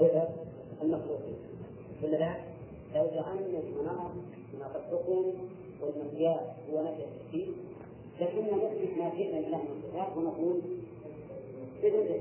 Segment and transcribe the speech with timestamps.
[0.00, 0.28] صفة
[0.82, 1.36] المخلوقين
[2.02, 2.36] ولا لا؟
[2.94, 4.10] لو جعلنا المناط
[4.54, 5.32] مناط الحكم
[5.80, 6.40] والمقياس
[6.72, 7.52] هو نفس التشكيل
[8.20, 10.60] لكننا نثبت ما شئنا لله من الصفات ونقول
[11.82, 12.20] بدون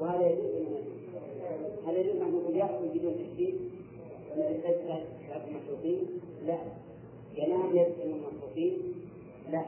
[0.00, 0.52] وهذا يجوز
[1.86, 3.54] هل يجوز أن نقول يحكم بدون تشكيل
[4.36, 4.98] مثل سجدة
[5.48, 6.06] المخلوقين؟
[6.46, 6.58] لا
[7.36, 8.78] ينام يسجد المخلوقين؟
[9.52, 9.64] لا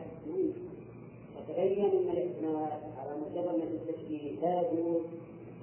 [1.49, 5.03] فتبين أن الاعتماد على مجرد التشكيل لا يجوز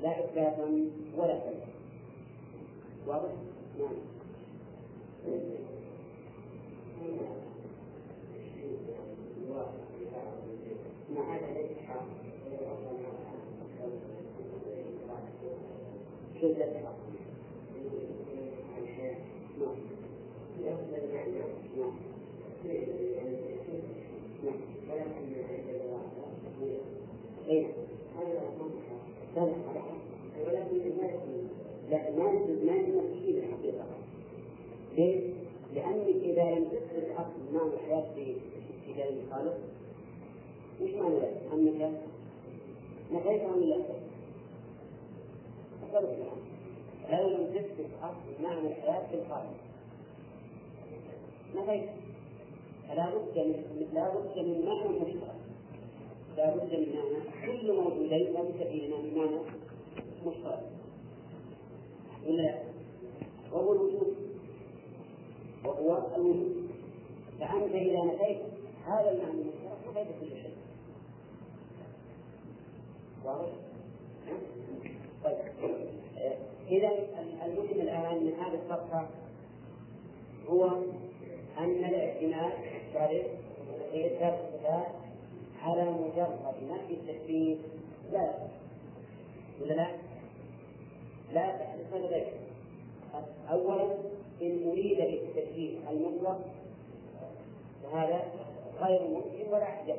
[0.03, 1.67] لا اثباتا ولا سلبا
[3.07, 3.29] واضح؟
[3.79, 3.95] نعم
[29.35, 29.72] لا
[32.17, 32.31] ما
[32.95, 33.85] ما تشكيل الحقيقة
[34.97, 35.21] ليش؟
[35.75, 38.35] لأنك إذا لم تثبت أصل معنى الحياة في
[38.89, 39.57] اتجاه الخالق
[40.81, 41.91] وش معنى ذلك؟ أنك
[43.11, 44.03] نفيته من الله
[47.11, 49.55] لو لم تثبت أصل معنى الحياة في الخالق
[51.55, 51.89] نفيت
[52.89, 55.35] فلا بد من لا بد من معنى مشترك
[56.37, 59.39] لا بد من معنى كل موجودين لا بد من معنى
[60.25, 60.63] مشترك.
[62.27, 62.55] ولا
[63.51, 64.15] وهو الوجود.
[65.65, 66.69] وهو الوجود.
[67.39, 68.41] فأنت إذا نفيت
[68.87, 70.53] هذا المعنى المشترك نفيت كل شيء.
[73.25, 73.49] واضح؟
[75.23, 75.37] طيب.
[76.69, 76.89] إذا
[77.45, 79.07] المهم الآن من هذه الصفحة
[80.49, 80.65] هو
[81.57, 82.51] أن الاعتماد
[83.93, 84.87] إثبات الصفات
[85.63, 87.55] على مجرد نفي التشبيه
[88.11, 88.33] لا
[89.61, 89.87] ولا لا؟
[91.33, 92.33] لا تحدث ذلك.
[93.51, 93.83] أولا
[94.41, 96.39] إن أريد بالتشبيه المطلق
[97.83, 98.23] فهذا
[98.81, 99.95] غير ممكن ولا حجة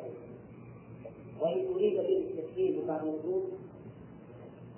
[1.41, 3.53] وإن أريد بالتشبيه مع الوجود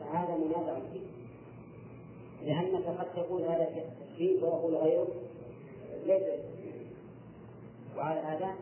[0.00, 1.06] فهذا منازع فيه.
[2.47, 5.09] لأنك قد تقول هذا التشبيه ويقول غيره.
[6.06, 6.22] ليس.
[7.97, 8.54] وعلى هذا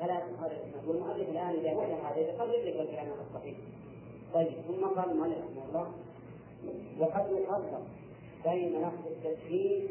[0.00, 0.52] فلا تخرج
[0.86, 3.56] والمؤلف الآن إذا وجد هذا يقرر لك الكلام الصحيح.
[4.34, 5.92] طيب ثم قال المؤلف رحمه الله
[7.00, 7.82] وقد يفرق
[8.44, 9.82] بين لفظ التشبيه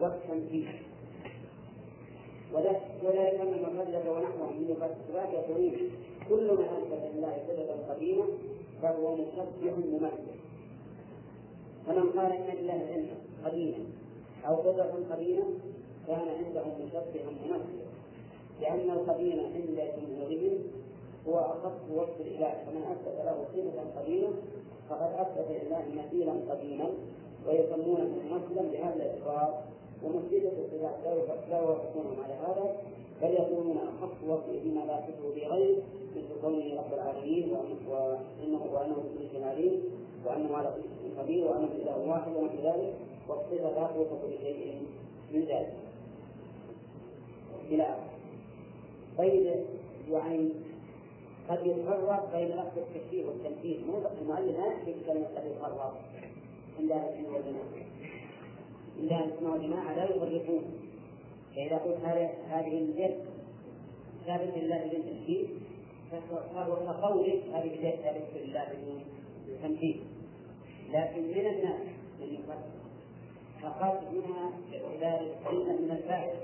[0.00, 0.66] والتنفيذ.
[2.54, 5.90] ولا يكمل المخرج ونحوه من مفسرات يقولون
[6.28, 8.24] كل ما اثبت لله صفة قديمة
[8.82, 10.36] فهو مشبه ممثل
[11.86, 13.84] فمن قال إن لله علما قديما
[14.46, 15.44] أو قدره قديمه
[16.06, 17.86] كان عنده مشبها ممثلا
[18.60, 20.58] لأن القديم عند جمهورهم
[21.28, 24.28] هو اخص وصف الاله فمن أثبت له صفة قديمة
[24.88, 26.90] فقد اثبت لله مثيلا قديما
[27.46, 29.62] ويسمونه ممثلا بهذا الاقرار
[30.02, 30.94] ومثلة الصفات
[31.50, 32.76] لا يوافقونهم على هذا
[33.22, 35.82] بل يكونون أخص وصفه بما لا يصفه بغيره
[36.16, 39.82] مثل كونه رب العالمين وانه وأنه بكل عليم
[40.26, 42.94] وأنه على كل شيء قدير وأنه إله واحد ونحو ذلك
[43.28, 44.82] والصفه لا توصف بشيء
[45.32, 45.72] من ذلك.
[47.70, 48.10] إلى آخره.
[49.18, 49.64] طيب
[50.10, 50.50] يعني
[51.48, 56.00] قد يتفرق بين لفظ التشبيه والتمثيل مو المؤلف لا يكفي كلمة قد يتفرق.
[56.78, 57.64] عند أهل السنة والجماعه
[59.00, 60.64] عند أهل السنة والجماعه لا يفرقون
[61.56, 62.04] فإذا قلت
[62.48, 63.14] هذه اليد
[64.26, 65.46] ثابت لله بدون تشبيه
[66.54, 69.04] فهو كقولك هذه اليد ثابته لله بدون
[69.62, 70.00] تمثيل
[70.92, 71.80] لكن من الناس
[72.20, 72.66] من يفرق.
[73.62, 76.36] فقال هنا باعتبار سلة من الفاعل.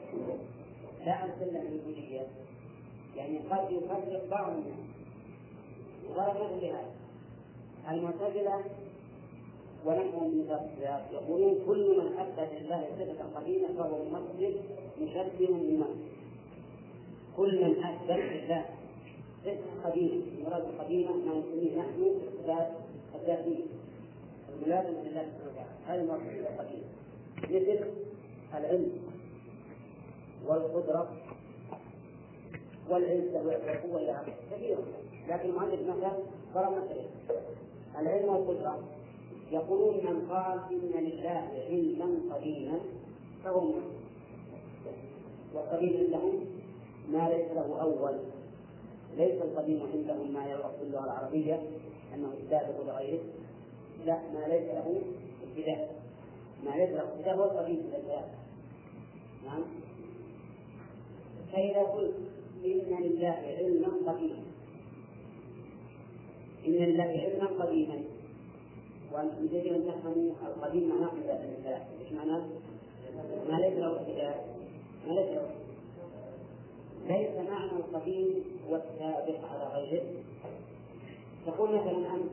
[1.06, 2.26] لا عن سلة من الوجودية.
[3.16, 4.91] يعني قد يفرق بعض الناس.
[6.10, 6.92] وضرب مثل لهذا
[7.90, 8.64] المعتزلة
[9.86, 14.56] ونحن من الصفات يقولون كل من اثبت لله صفة قديمة فهو ممثل
[15.00, 16.08] مشبه بمن؟
[17.36, 18.64] كل من اثبت لله
[19.44, 22.70] صفة قديمة مراد قديمة ما نسميه نحن اثبات
[23.14, 23.64] الذاتية.
[24.54, 25.70] الملازمه لله سبحانه وتعالى.
[25.86, 26.82] هذا مراد القديم
[27.42, 27.86] مثل
[28.54, 28.92] العلم
[30.46, 31.12] والقدرة
[32.90, 34.78] والعزه والقوة إلى اخره كثيرا
[35.28, 36.12] لكن المؤلف مثلا
[36.54, 37.04] ضرب مثلا
[37.98, 38.78] العلم والقدرة.
[39.52, 42.80] يقولون من قال إن لله علما قديما
[43.44, 43.92] فهو مؤمن
[45.54, 46.46] والقديم عندهم
[47.12, 48.14] ما ليس له أول.
[49.16, 51.62] ليس القديم عندهم ما يعرف في اللغة العربية
[52.14, 53.22] أنه السابق لغيره
[54.06, 55.02] لا ما ليس له
[55.42, 56.02] ابتداء.
[56.64, 58.34] ما ليس له ابتداء هو القديم الأشياء
[59.44, 59.62] نعم.
[61.52, 62.14] فإذا قلت
[62.64, 64.51] إن لله علما قديما
[66.66, 68.02] إن لله علما قديما.
[69.12, 72.42] قال يجب أن تفهموا القديم معناه في الثلاث إيش معناه؟
[73.48, 74.56] ما ليس له ابتداء
[75.06, 75.50] ما ليس له.
[77.06, 80.02] ليس معنى القديم هو السابق على غيره.
[81.46, 82.30] تقول مثلا أنت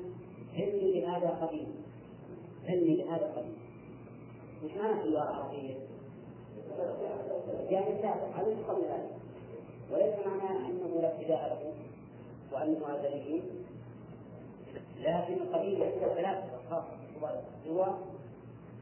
[0.56, 1.68] علمي بهذا قديم.
[2.68, 3.58] علمي بهذا قديم.
[4.64, 5.76] مش معنى اللغة العربية
[7.70, 9.10] يعني سابق علمت قبل ذلك؟
[9.92, 11.74] وليس معناه أنه لا ابتداء له
[12.54, 13.42] وأنه أزلي.
[15.00, 16.84] لكن القديم عنده ثلاثة أشخاص
[17.70, 17.86] هو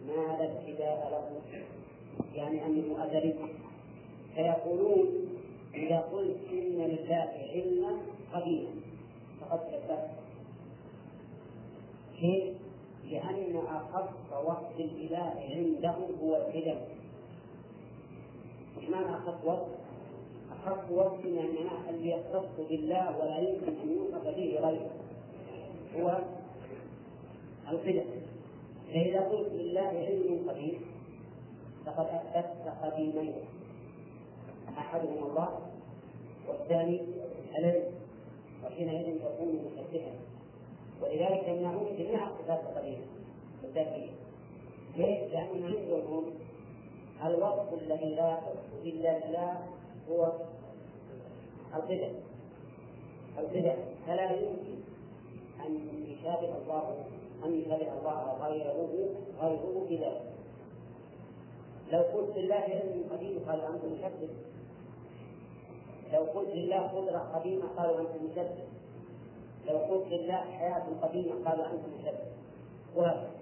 [0.08, 1.62] ما لا ابتداء له.
[2.36, 3.34] يعني أنه أزلي
[4.36, 5.08] فيقولون
[5.74, 7.98] إذا قلت إن لله علما
[8.34, 8.70] قديما
[9.42, 10.10] فقد كذبت.
[12.20, 12.58] كيف؟
[13.12, 16.78] لأن أخص وقت الإله عنده هو القدم
[18.78, 19.68] وش معنى أخص وقت؟
[20.52, 21.60] أخص وقت يعني
[21.90, 25.07] الذي يختص بالله ولا يمكن أن يوصف به غيره.
[26.02, 26.20] هو
[27.72, 28.06] القدم
[28.88, 30.82] فإذا قلت لله علم قديم
[31.86, 33.34] فقد أثبت قديمين.
[34.78, 35.60] أحدهما الله
[36.48, 37.02] والثاني
[37.58, 37.98] العلم.
[38.66, 40.12] وحينئذ تكون مشبها
[41.02, 43.06] ولذلك يمنعون جميع الصفات القديمة
[43.64, 44.12] الذاتية
[44.98, 46.26] ليش؟ لأن عندهم
[47.26, 48.40] الوصف الذي لا
[48.84, 49.68] إلا لله
[50.10, 50.32] هو
[51.76, 52.14] القدم
[53.38, 53.76] القدم
[54.08, 54.78] فلا يمكن
[55.66, 57.06] أن يشابه الله
[57.46, 59.10] أن يشابه الله غيره
[59.42, 60.22] غيره في ذلك
[61.92, 64.30] لو قلت لله علم قديم قال أنت مشبه
[66.14, 68.68] لو قلت لله قدرة قديمة قالوا أنت مشبه
[69.68, 72.28] لو قلت لله حياة قديمة قالوا أنت مشبه
[72.96, 73.38] وهكذا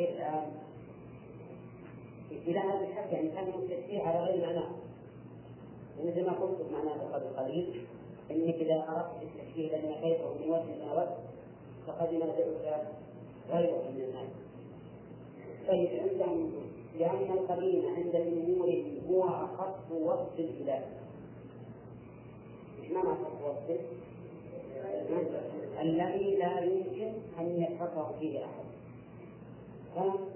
[0.00, 0.52] الآن؟
[2.46, 4.70] هذا الحد يعني كان التشبيه على غير معناه.
[6.04, 7.86] مثل ما قلت معناه قبل قليل.
[8.30, 11.16] إنك إذا أردت التشبيه لأن كيفه من وجه من وجه
[11.86, 12.86] فقد نزعك
[13.50, 14.28] غيره من الناس
[15.68, 16.52] طيب عندهم
[16.98, 20.82] لأن القديم عند الجمهور هو أخص وصف الإله.
[22.82, 23.80] إيش معنى أخص وصفه؟
[25.80, 28.64] الذي لا يمكن أن يفقه فيه أحد.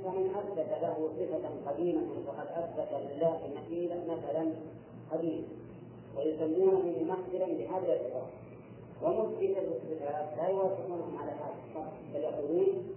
[0.05, 4.53] فمن أثبت له صفة قديمة فقد أثبت لله مثيلا مثلا
[5.13, 5.64] قديما.
[6.17, 8.29] ويسمونه ممثلا بهذا الاعتبار
[9.03, 11.55] ومثبت الصفات لا يوافقونهم على هذا
[12.15, 12.95] بل يقولون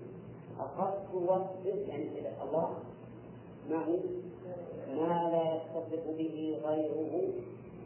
[0.60, 2.04] أخص وصف يعني
[2.44, 2.74] الله.
[3.70, 4.00] معه
[4.96, 7.30] ما لا يتصف به غيره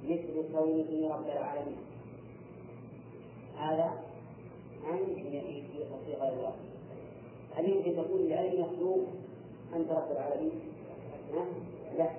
[0.04, 1.78] مثل كونه رب العالمين.
[3.58, 3.92] هذا
[4.86, 4.98] عن
[6.06, 6.54] في غير الله.
[7.56, 9.00] هل يمكن تقول لأي مخلوق
[9.76, 10.52] أنت رب العالمين؟
[11.98, 12.10] لا.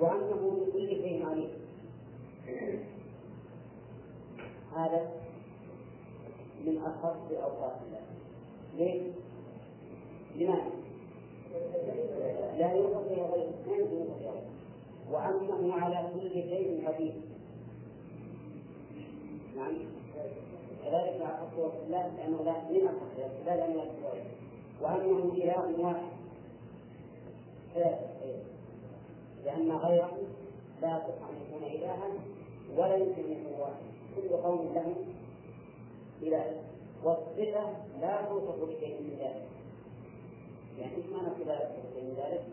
[0.00, 1.50] وأنه بكل شيء عليم.
[4.76, 5.10] هذا
[6.66, 8.00] من أخص أوصاف الله
[8.76, 9.02] ليش؟
[10.36, 10.70] لماذا؟
[12.58, 14.44] لا يوصف غيره ما يمكن يوصف
[15.10, 17.14] وأنه على كل شيء قدير
[19.56, 19.74] نعم.
[20.84, 23.84] كذلك أخص وصف الله لأنه لا من أخص لا لأنه لا
[24.80, 26.14] وأنه إله واحد.
[29.44, 30.18] لأن غيره
[30.82, 32.08] لا يصح أن يكون إلها
[32.76, 33.84] ولا يمكن أن يكون واحد.
[34.16, 34.94] كل قوم له
[36.22, 36.62] إله
[37.04, 39.48] والصفة لا توصف بشيء من ذلك.
[40.78, 42.44] يعني إيش معنى لا بشيء من ذلك؟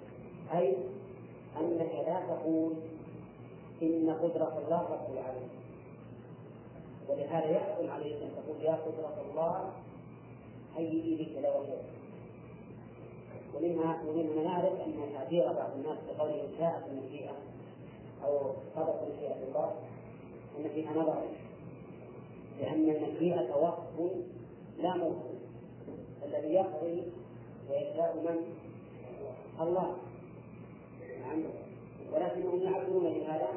[0.53, 0.75] أي
[1.59, 2.73] أنك لا تقول
[3.81, 5.49] إن قدرة الله رب العالمين.
[7.09, 9.71] ولهذا يحكم عليك أن تقول يا قدرة الله
[10.77, 12.00] هيئي لي كذا وكذا
[13.55, 17.33] ومنها ومنها نعرف أن تعبير بعض الناس بقوله شاءت المشيئة
[18.25, 19.71] أو صدق مشيئة الله
[20.59, 21.23] أن فيها نظر
[22.59, 24.11] لأن المشيئة وصف
[24.77, 25.31] لا موصف
[26.25, 27.03] الذي يقضي
[27.69, 28.37] ويشاء من؟
[29.61, 29.95] الله.
[31.21, 31.43] نعم.
[32.13, 33.47] ولكنهم يعبدون بهذا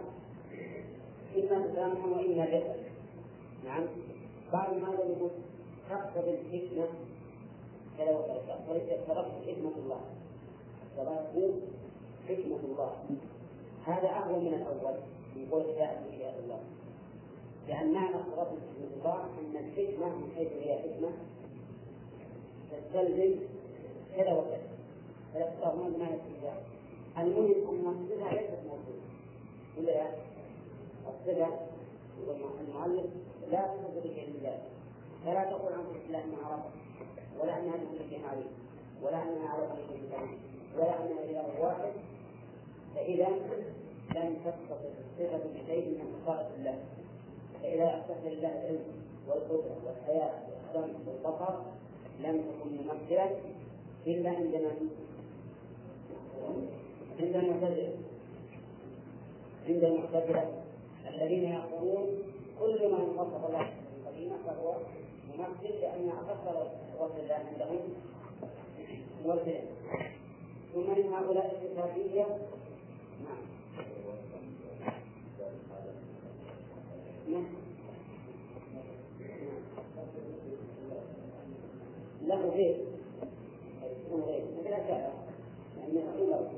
[1.37, 2.75] إما تسامحا وإما جهلا
[3.65, 3.87] نعم.
[4.53, 5.31] بعض هذا يقول
[5.91, 6.89] تقتضي الحكمة
[7.99, 10.01] كذا وكذا تقتضي حكمة الله.
[10.97, 11.53] تقتضي
[12.29, 12.93] حكمة الله.
[13.87, 14.97] هذا أهون من الأول
[15.37, 16.61] من قول جاءت مشيئة الله.
[17.69, 21.11] لأن معنى اقتضت حكمة الله أن الحكمة من حيث هي حكمة
[22.71, 23.41] تستلزم
[24.17, 24.69] كذا وكذا.
[25.33, 26.75] فيختارون ما يستلزم
[27.19, 29.05] المهم أن الصفة ليست موجودة
[29.79, 30.07] ولا لا؟
[31.09, 31.49] الصفة
[32.61, 33.07] المؤلف
[33.51, 34.63] لا تصف من ذلك
[35.25, 36.65] فلا تقول عن الله انها رب
[37.41, 38.51] ولا أنها بكل عليم
[39.03, 40.39] ولا أنها على كل شيء
[40.77, 41.93] ولا أنها اله واحد
[42.95, 43.29] فإذا
[44.15, 44.81] لم تتصف
[45.19, 46.79] الصفه بشيء من خصائص الله
[47.63, 48.85] فإذا اثبت لله العلم
[49.29, 50.33] والقدرة والحياة
[50.75, 51.55] والسمع والبصر
[52.21, 53.31] لم تكن ممثلا
[54.07, 54.91] إلا عند من؟
[57.21, 57.93] عند المعتزلة
[59.69, 60.51] عند المعتزلة
[61.09, 62.07] الذين يقولون
[62.61, 64.75] كل من وصف الله بالقديمة فهو
[65.35, 66.67] ممثل لأن أكثر
[67.01, 67.79] وصف الله عندهم
[69.25, 69.61] ممثلا
[70.75, 72.27] ثم من هؤلاء الكتابية
[73.25, 73.43] نعم.
[77.29, 77.45] نعم.
[82.23, 82.77] له غير.
[84.07, 84.45] يكون غير.
[84.59, 85.13] مثل الكافر
[85.79, 86.49] يعني عبر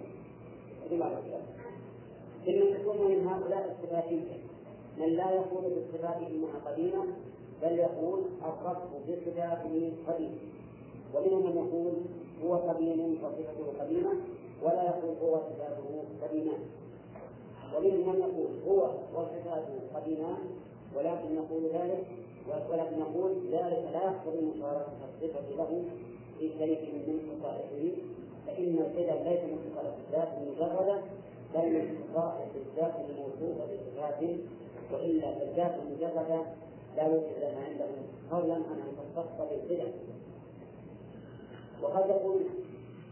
[0.93, 1.37] عبر
[2.49, 4.33] إن تكون من هؤلاء الصفاتية
[4.99, 7.05] من لا يقول بالصفات إنها قديمة
[7.63, 10.39] بل يقول الرب بصفاته قديم
[11.15, 11.93] ومنهم من يقول
[12.45, 14.11] هو قديم وصفته قديمة
[14.63, 16.61] ولا يقول هو صفاته قديمان
[17.77, 20.39] ومنهم من يقول هو وصفاته قديمان
[20.97, 22.07] ولكن نقول ذلك
[22.71, 25.85] ولكن نقول ذلك لا يقتضي مشاركة الصفة له
[26.39, 27.97] في شريك من خصائصه
[28.47, 31.01] فإن القدم ليس من خصائص الذات المجردة
[31.55, 34.23] بل من خصائص الذات الموصوفة بصفات
[34.93, 36.41] وإلا فالذات المجردة
[36.97, 39.93] لا وجود لها عندهم قولا عن أن تختص بالقدم
[41.83, 42.41] وقد يقول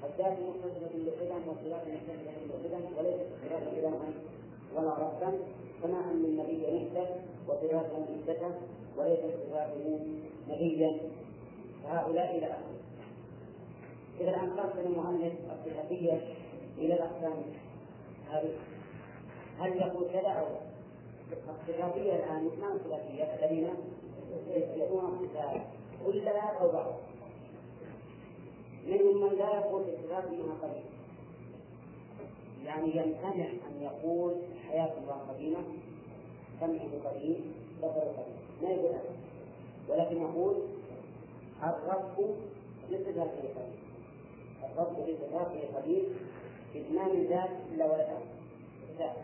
[0.05, 4.13] الذات متصلة بالقدم والصفات متصلة بالقدم وليست صفات إلها
[4.77, 5.39] ولا ربا
[5.83, 7.09] كما أن النبي محدث
[7.49, 8.51] وصفاته محدثة
[8.97, 10.01] وليس صفاته
[10.49, 10.97] نبيا
[11.85, 12.75] فهؤلاء إلى آخره.
[14.21, 16.21] إذا الآن قسم المؤلف الصفاتية
[16.79, 17.43] إلى الأقسام
[18.31, 18.55] هذه.
[19.59, 20.47] هل يقول كذا أو
[21.43, 23.69] الصفاتية الآن ما الصفاتية الذين
[24.49, 25.63] يثبتون الصفات
[26.07, 26.93] كلها أو بعض
[28.87, 30.95] منهم من لا يقول الصفات انها قديمه
[32.65, 34.35] يعني يمتنع ان يقول
[34.69, 35.59] حياه الله قديمه
[36.61, 39.15] سمعه قديم بصره قديم ما يقول هذا
[39.89, 40.55] ولكن يقول
[41.63, 42.35] الرب
[42.93, 43.85] بصفاته قديم
[44.65, 46.05] الرب بصفاته قديم
[46.95, 48.09] ما من ذات الا ولا
[48.99, 49.17] ذات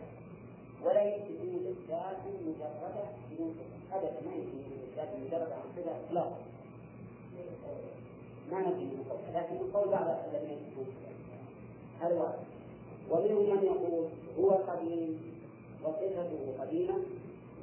[0.85, 1.35] ولا يمكن
[1.67, 4.59] الذات مجردة بدون صفة أبدا ما يمكن
[4.89, 6.39] الذات مجردة عن صفة إطلاقا
[8.51, 10.87] ما نفي من القول لكن قول بعض الذين يكتبون
[12.01, 12.39] هذا واحد.
[13.11, 14.09] ومنهم من يقول
[14.39, 15.21] هو قديم
[15.85, 16.95] وصفته قديمة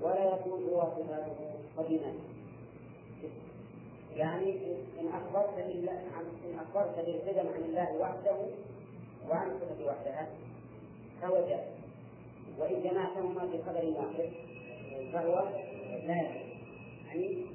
[0.01, 1.35] ولا يقول هو صفاته
[1.77, 2.13] قديمة.
[4.15, 4.51] يعني
[4.99, 8.35] إن أخبرت بالله عن إن أخبرت بالقدم عن الله وحده
[9.29, 10.27] وعن صفته وحدها
[11.21, 11.76] فهو جائز
[12.59, 14.29] وإن جمعتهما قدر واحد
[15.13, 15.49] فهو
[16.07, 16.15] لا
[17.07, 17.45] يعني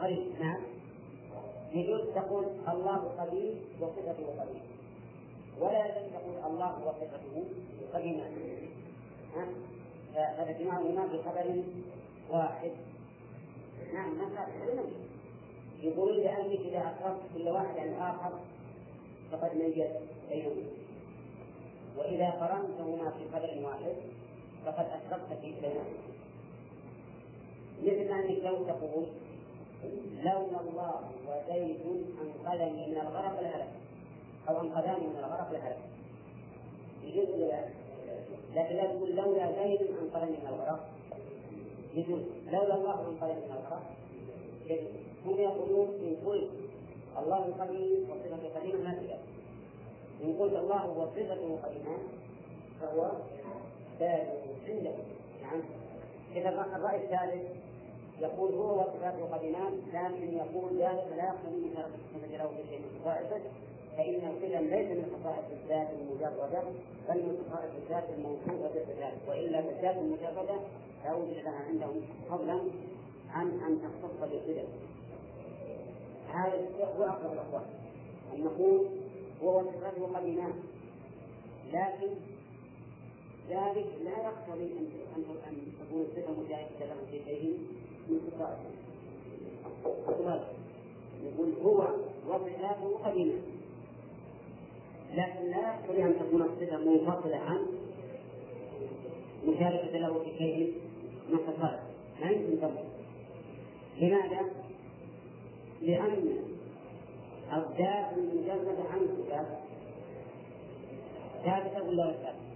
[0.00, 0.40] غريب.
[0.40, 0.60] نعم.
[1.72, 4.62] يجوز تقول الله قديم وصفته قديم.
[5.60, 7.44] ولا يجوز تقول الله وصفته
[7.94, 8.30] قديما
[10.14, 11.62] هذا جماعهما في خبر
[12.30, 12.70] واحد.
[13.94, 14.46] نعم ما
[15.82, 18.32] يقولون لأنك إذا أقربت كل واحد عن الآخر
[19.32, 19.74] فقد ميز
[20.30, 20.85] بينهما
[21.98, 23.96] وإذا قرنتهما في قدر واحد
[24.66, 26.06] فقد أشركت في بينهما
[27.82, 29.06] مثل أنك لو تقول
[30.24, 31.80] لولا الله وزيد
[32.22, 33.68] أنقذني من الغرق لهلك
[34.48, 35.78] أو أنقذني من الغرق لهلك.
[37.04, 37.64] يجوز ولا
[38.54, 40.88] لكن لا تقول لولا زيد أنقذني من الغرق.
[41.94, 42.20] يجوز
[42.52, 43.82] لولا الله أنقذني من الغرق.
[44.66, 44.90] يجوز
[45.26, 46.50] هم يقولون إن قلت
[47.18, 49.18] الله قديم وصفته قديمة ما
[50.24, 51.98] إن قلت الله وصفته قديمة
[52.80, 53.10] فهو
[53.98, 54.90] ثابت عنده
[55.42, 55.62] نعم.
[56.36, 57.56] إذا الرأي الثالث
[58.20, 61.56] يقول هو وصفاته قديمان لكن يقول ذلك لا يقتضي
[62.14, 63.40] من له بشيء من خصائصه
[63.96, 66.62] فإن القدم ليس من خصائص الذات المجردة
[67.08, 70.56] بل من خصائص الذات الموصوفة بالذات وإلا فالذات المجردة
[71.04, 72.60] لا وجد لها عندهم فضلا
[73.30, 74.68] عن أن تختص بالقدم
[76.28, 76.68] هذا
[76.98, 77.62] هو أقرب الأقوال.
[78.34, 78.86] أن نقول
[79.42, 80.52] هو وصفاته قديمان
[81.72, 82.08] لكن
[83.50, 84.88] ذلك لا يقتضي أن
[85.48, 87.58] أن تكون الصفة مجاهدة له في شيء
[88.08, 88.20] من
[91.22, 91.88] يقول هو
[92.28, 93.40] وصفاته قديمة
[95.14, 97.66] لكن لا يقتضي أن تكون الصفة منفصلة عن
[99.46, 100.74] مشاركة له في شيء
[101.30, 101.80] من خصائص.
[102.20, 102.68] لا يمكن
[104.00, 104.40] لماذا؟
[105.82, 106.38] لأن
[107.52, 109.46] الذات المجردة عن الصفات
[111.44, 112.46] ثابتة ولا غير ثابتة؟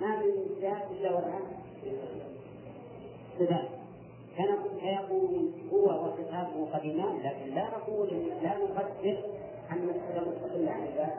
[0.00, 1.40] ما من ذات إلا ولها
[3.38, 3.68] صفات
[4.80, 8.08] فيقول هو وصفاته قديمان لكن لا نقول
[8.42, 9.18] لا نقدر
[9.70, 11.14] أن الصفة مستقلة عن الذات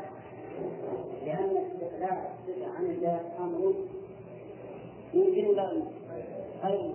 [1.25, 3.73] لأن استقلال الصفة عن الذات أمر
[5.13, 5.88] يمكن له
[6.63, 6.91] غير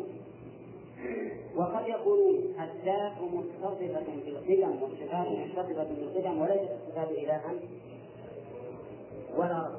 [1.56, 2.20] وقد يكون
[2.61, 7.54] الذات متصفة بالقدم والصفات متصفة بالقدم وليست الصفات إلها
[9.37, 9.75] ولا رب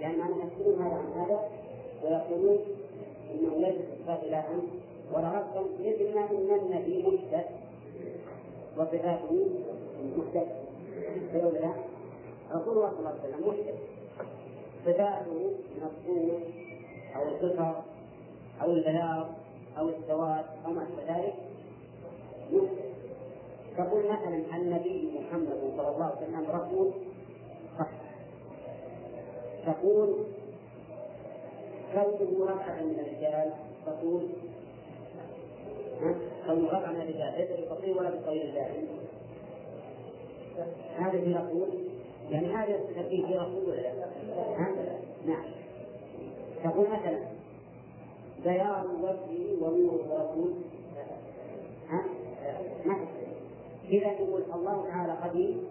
[0.00, 1.40] لأن يعني يفسرون هذا عن هذا
[2.04, 2.58] ويقولون
[3.30, 4.60] إنه ليست الصفات إلها
[5.12, 7.46] ولا ربا مثل ما إن النبي محدث
[8.78, 9.48] وصفاته
[10.16, 10.48] محدث
[11.32, 11.72] فيقول لا.
[12.52, 13.74] رسول الله صلى الله عليه وسلم محدث
[14.86, 16.40] صفاته من
[17.16, 17.74] أو الصفة
[18.62, 19.26] أو البلاغ
[19.78, 21.34] أو السواد أو ما أشبه ذلك
[23.76, 26.92] تقول مثلا النبي محمد صلى الله عليه وسلم رسول
[29.66, 30.16] تقول
[31.92, 33.52] كونه رفعة من الرجال
[33.86, 34.28] تقول
[36.46, 38.88] كونه رفعة من الرجال ليس بفقير ولا بطويل الدائم
[40.98, 41.68] هذا في رسول؟
[42.30, 44.06] يعني هذا في رسول ولا لا؟
[45.26, 45.44] نعم.
[46.64, 47.33] تقول مثلا
[48.44, 50.54] بياض وجهه ونور
[51.88, 52.04] ها؟
[52.84, 52.96] ما
[53.88, 55.64] إذا يقول الله تعالى قديم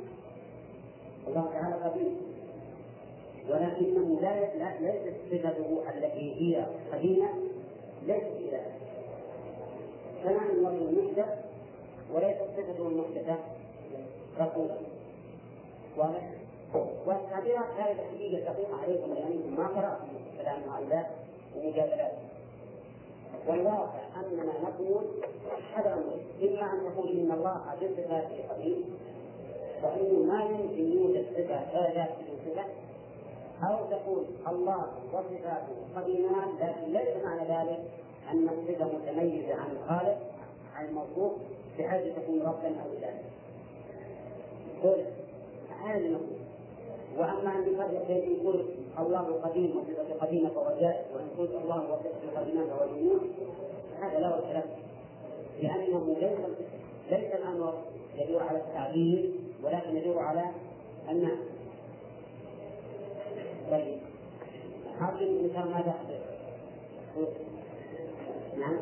[1.28, 2.18] الله تعالى قديم.
[3.50, 7.30] ولكنه لا لا ليست صفته التي هي قديمة
[8.08, 8.62] ليست
[10.24, 11.46] كما أن الله محدث
[12.14, 13.38] وليست صفته المحدثة
[14.40, 14.76] رسولا.
[15.98, 16.30] واضح؟
[17.06, 21.16] والتعبيرات هذه الحقيقة دقيقة عليكم لأنكم ما قرأتم كلام هؤلاء
[21.56, 22.14] ومجادلات.
[23.48, 25.04] والواقع أننا نقول
[25.76, 25.94] هذا
[26.44, 28.84] إما أن نقول إن الله بصفاته قديم
[29.82, 32.10] فانه ما يمكن يوجد صفه لا ذات
[32.46, 32.66] صفه
[33.64, 37.80] أو تقول الله وصفاته قديمان لكن ليس معنى ذلك
[38.32, 40.18] أن الصفه متميزة عن الخالق
[40.76, 41.32] عن الموصوف
[41.80, 43.22] بحيث تكون ربا أو الها.
[44.84, 45.04] قول
[45.86, 46.38] هذه نقول
[47.18, 48.66] وأما ان يفرق بين يقول
[49.00, 51.06] الله قديم وصفة قديمه فهو جائز
[51.38, 52.88] قلت الله وصفة قديمه فهو
[54.02, 54.64] هذا لا الكلام.
[55.62, 56.40] لأنه ليس
[57.12, 57.74] ليس الأمر
[58.16, 59.32] يدور على التعبير
[59.64, 60.44] ولكن يدور على
[61.10, 61.38] الناس
[63.72, 63.98] طيب.
[65.00, 65.94] هذه المثال ماذا
[68.58, 68.78] نعم.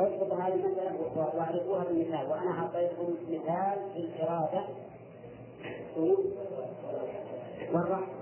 [0.00, 2.30] اضبط هذه المسألة وأعرفوها بالمثال.
[2.30, 4.64] وأنا أعطيتكم مثال في الإرادة.
[7.72, 8.15] والرحمة.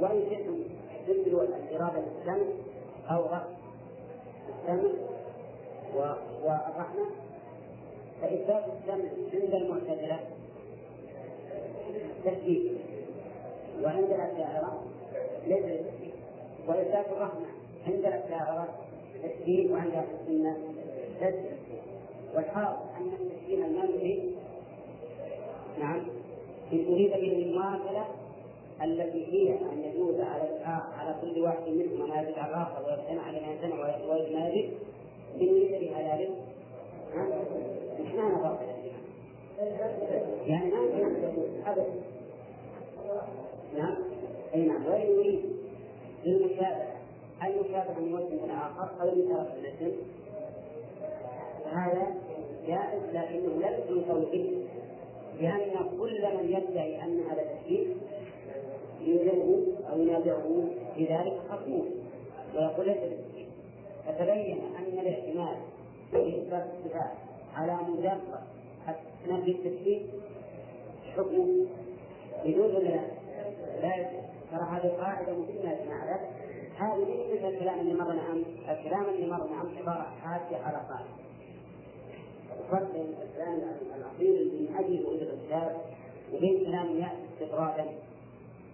[0.00, 0.58] وإن شئتم
[1.06, 2.46] تبدلوا الإرادة بالسمع
[3.10, 3.44] أو رفع
[4.48, 4.90] السمع
[6.44, 7.06] والرحمة.
[8.22, 10.20] فإثبات السمع عند المعتزلة
[12.24, 12.70] تشبيه
[13.82, 14.82] وعند الأشاعرة
[15.46, 15.64] ليس
[16.68, 17.46] وإثبات الرحمة
[17.86, 18.68] عند الأشاعرة
[19.22, 20.56] تشبيه وعند أهل السنة
[21.20, 21.56] تشبيه
[22.34, 24.30] والحاصل أن التشبيه المنفي
[25.78, 26.00] نعم
[26.72, 28.04] إن أريد به المماثلة
[28.82, 30.64] التي هي أن يجوز على
[30.98, 34.70] على كل واحد ما يجوز على الآخر ويمتنع على ما يمتنع ويجوز ما يجوز
[35.40, 36.30] إن أريد بها ذلك؟
[38.00, 38.60] مش معنى فرق
[40.46, 41.86] يعني ما يمكن أبدا
[43.76, 43.96] نعم.
[44.54, 44.86] أي نعم.
[44.86, 45.40] وإن يريد
[46.24, 46.96] للمشابهة
[47.42, 49.96] أن يشابه من وجه من آخر أو يشابه الاسم؟
[51.72, 52.14] هذا
[52.66, 54.66] جائز لكنه لا يمكن توحيد
[55.40, 57.86] لأن كل من يدعي أن هذا تشبيه
[59.06, 59.58] يوجده
[59.92, 60.64] أو ينازعه
[60.94, 61.90] في ذلك خصمون
[62.54, 63.46] ويقول ليس بالتشبيه
[64.06, 65.56] فتبين أن الاحتمال
[66.10, 67.12] في إثبات الصفات
[67.54, 68.20] على مجرد
[69.28, 70.00] نفي التشبيه
[71.16, 71.66] حكم
[72.44, 73.00] يجوز ولا لا؟
[74.50, 76.20] ترى هذه قاعدة مهمة يا جماعة.
[76.78, 81.26] هذه ليست الكلام اللي مرنا أمس، الكلام اللي مرنا أمس عبارة حادة على قاعدة.
[82.92, 83.62] بين الكلام
[83.96, 85.76] الأصيل اللي من أجله إلى الكتاب
[86.34, 87.84] وبين كلام يأتي استطرادا.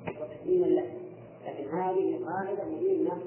[0.09, 0.87] وتسليما له.
[1.47, 3.23] لكن هذه قاعدة مهمة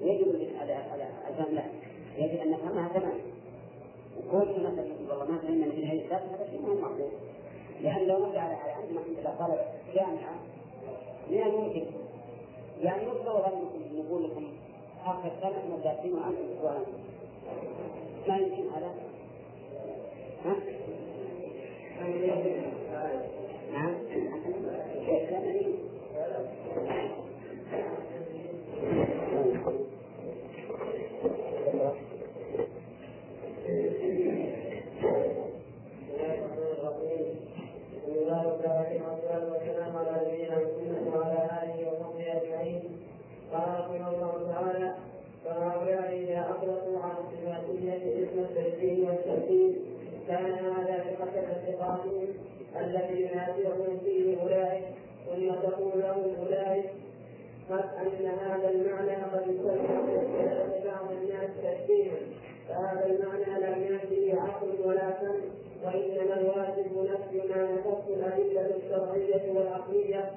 [0.00, 1.70] يجب الفهم لها
[2.18, 3.20] يجب أن نفهمها تماما.
[4.28, 7.10] وكل مثلا يقول والله ما فهمنا من هذه الكتاب هذا شيء مو معقول
[7.82, 9.64] لأن لو نرجع على عندنا لله طلبة
[9.94, 10.34] جامعة
[11.30, 11.84] من الممكن
[12.82, 14.44] يعني يطلب ظنكم نقول لكم
[15.06, 16.14] آخر سنة مدرسين
[16.62, 16.92] وأنتم
[18.28, 18.94] ما يمكن هذا.
[20.44, 20.56] ها؟
[23.72, 23.94] نعم
[43.52, 44.94] قال رحمه الله تعالى
[45.44, 49.74] فهؤلاء إذا أطلقوا على الصفاتية اسم التشبيه والتأكيد
[50.28, 52.28] كان هذا بقدر اعتقادهم
[52.90, 54.84] الذي ينازعهم فيه أولئك
[55.26, 56.84] ثم تقول لهم أولئك.
[57.70, 59.78] قد أن هذا المعنى قد يسمى
[60.84, 62.16] بعض الناس تشبيها.
[62.68, 65.40] فهذا المعنى لم يأتي بعقل ولا فهم.
[65.84, 70.30] وإنما الواجب نفي ما نفت الأدلة الشرعية والعقلية.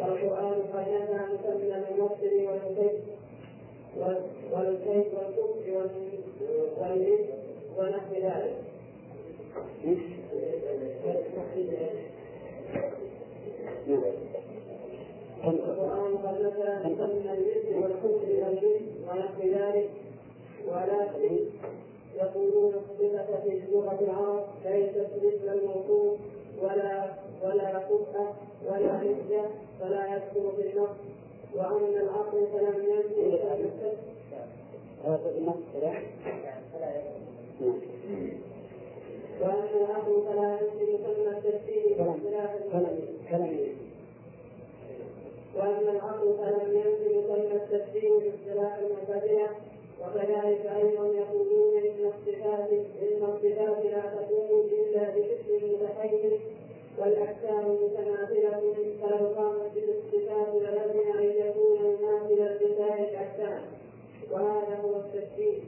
[0.00, 2.92] والقرآن قد نفى مسمى الممثل والكيف
[4.52, 5.90] والكيف والكفر
[6.80, 7.32] والإثم
[7.78, 8.56] ونحو ذلك.
[15.44, 19.90] القرآن قد نفى مسمى الإثم والكفر والإثم ونحو ذلك
[20.68, 21.36] ولكن
[22.16, 26.18] يقولون الصفة في لغة العرب ليست مثل الموصوف
[26.62, 27.10] ولا
[27.44, 28.34] ولا كفء
[28.66, 29.44] ولا حجة
[29.80, 30.96] فلا يدخل في النص
[31.54, 33.38] وأما العقل فلم ينزل
[39.40, 42.50] وأما العقل فلا ثم التفسير باختلاف
[45.56, 49.48] وأما العقل فلم ينزل ثم التفسير باختلاف المعتزلة
[50.00, 52.70] وكذلك أيضا يقولون ان الصفات
[53.02, 56.32] ان الصفات لا تكون الا بشكل متحيز
[56.98, 63.62] والاحكام متماثله فلو قامت بالصفات للزم ان يكون مماثلا لسائر الاحكام
[64.30, 65.58] وهذا هو التشبيه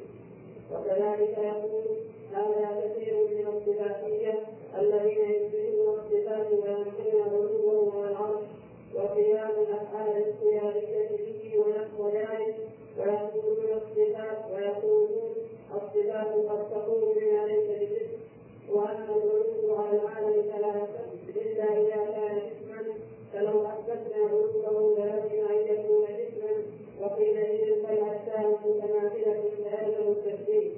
[0.72, 1.96] وكذلك يقول
[2.42, 4.34] هذا كثير من الصفاتية
[4.78, 8.44] الذين يثبتون الصفات وينكرون علوه والعرش
[8.94, 12.54] وقيام الافعال القياديه به ونحو ذلك.
[12.98, 15.34] ويقولون الصفات ويقولون
[15.74, 18.18] الصفات قد تكون بما ليس بجسم.
[18.70, 20.86] وان العلو على العالم فلا
[21.36, 22.82] إلا إذا كان جسما.
[23.32, 26.52] فلو أثبتنا علوه للزم ان يكون جسما.
[27.00, 30.70] وقيل اذن فالاجسام متماثله فيلزم التشبيه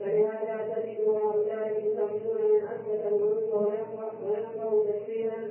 [0.00, 3.68] فلهذا تجد هؤلاء يسمون من اثبت العلو
[4.26, 5.48] ويقرا تشبيها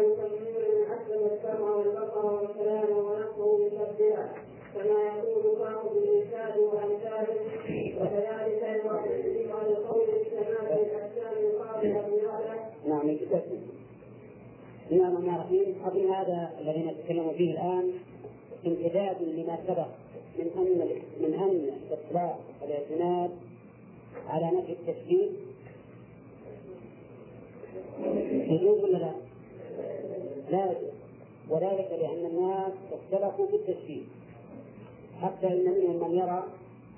[0.00, 1.24] يسمون من اسلم
[4.74, 7.40] كما يقول بعض الانسان وامثاله
[8.00, 8.62] وكذلك
[9.50, 17.32] على القول بكمال الاحكام الخاصه بهذا نعم بسم الله الرحمن الرحيم أظن هذا الذي نتكلم
[17.32, 17.92] فيه الآن
[18.66, 19.86] امتداد لما سبق
[20.38, 20.88] من أن
[21.20, 23.30] من أن إطلاق الاعتماد
[24.28, 25.28] على نفي التشبيه
[28.54, 29.23] يجوز ولا لا؟
[31.50, 34.02] وذلك لأن الناس اختلفوا في التشبيه.
[35.22, 36.44] حتى إن منهم من يرى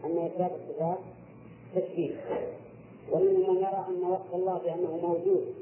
[0.05, 0.99] أن إثبات الصفات
[1.77, 2.15] تشبيه
[3.13, 5.55] ومنهم من يرى أن وصف الله بأنه موجود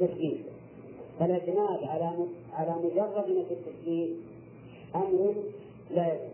[0.00, 0.36] تشبيه.
[1.18, 4.14] فالاعتماد على على مجرد نفي التشبيه
[4.94, 5.34] أمر
[5.90, 6.32] لا يجوز.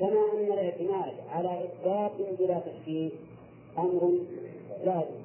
[0.00, 3.10] كما أن الاعتماد على إثبات بلا تشبيه
[3.78, 4.12] أمر
[4.84, 5.21] لا يجوز.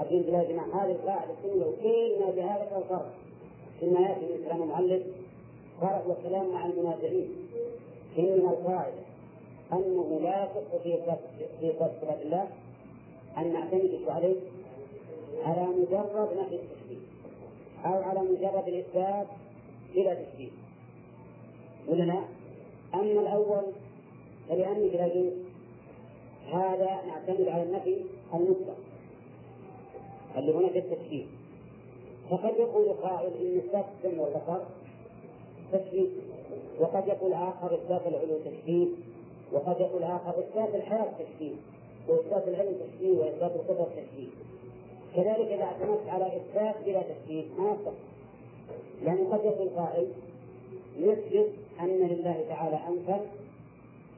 [0.00, 3.12] أبين يا جماعة هذه القاعدة السنة وكل ما بهذا الفرق.
[3.80, 5.02] فيما يأتي من كلام المؤلف
[5.80, 7.28] فرق والكلام مع المنازعين.
[8.18, 9.02] إنما القاعدة
[9.72, 10.98] أنه لا يصح في
[11.60, 12.48] في صفات الله
[13.38, 14.36] أن نعتمد عليه
[15.44, 17.06] على مجرد نفي التشبيه
[17.84, 19.26] أو على مجرد الإثبات
[19.94, 20.50] بلا تشبيه.
[21.88, 22.20] ولا لا؟
[22.94, 23.62] أما الأول
[24.48, 25.32] فلأنه لا
[26.52, 27.96] هذا نعتمد على النفي
[28.34, 28.76] المطلق.
[30.36, 31.24] اللي هنا في التشبيه
[32.30, 34.64] فقد يقول قائل إن اثبات السمع والبصر
[35.72, 36.08] تشبيه
[36.80, 38.86] وقد يقول آخر اثبات العلو تشبيه
[39.52, 41.54] وقد يقول آخر اثبات الحياة تشبيه
[42.08, 44.28] واثبات العلم تشبيه واثبات القدر تشبيه
[45.16, 47.92] كذلك إذا اعتمدت على إثبات بلا تشبيه ما يصح.
[49.04, 50.08] لأن قد يقول قائل
[50.98, 53.20] يثبت أن لله تعالى أنفا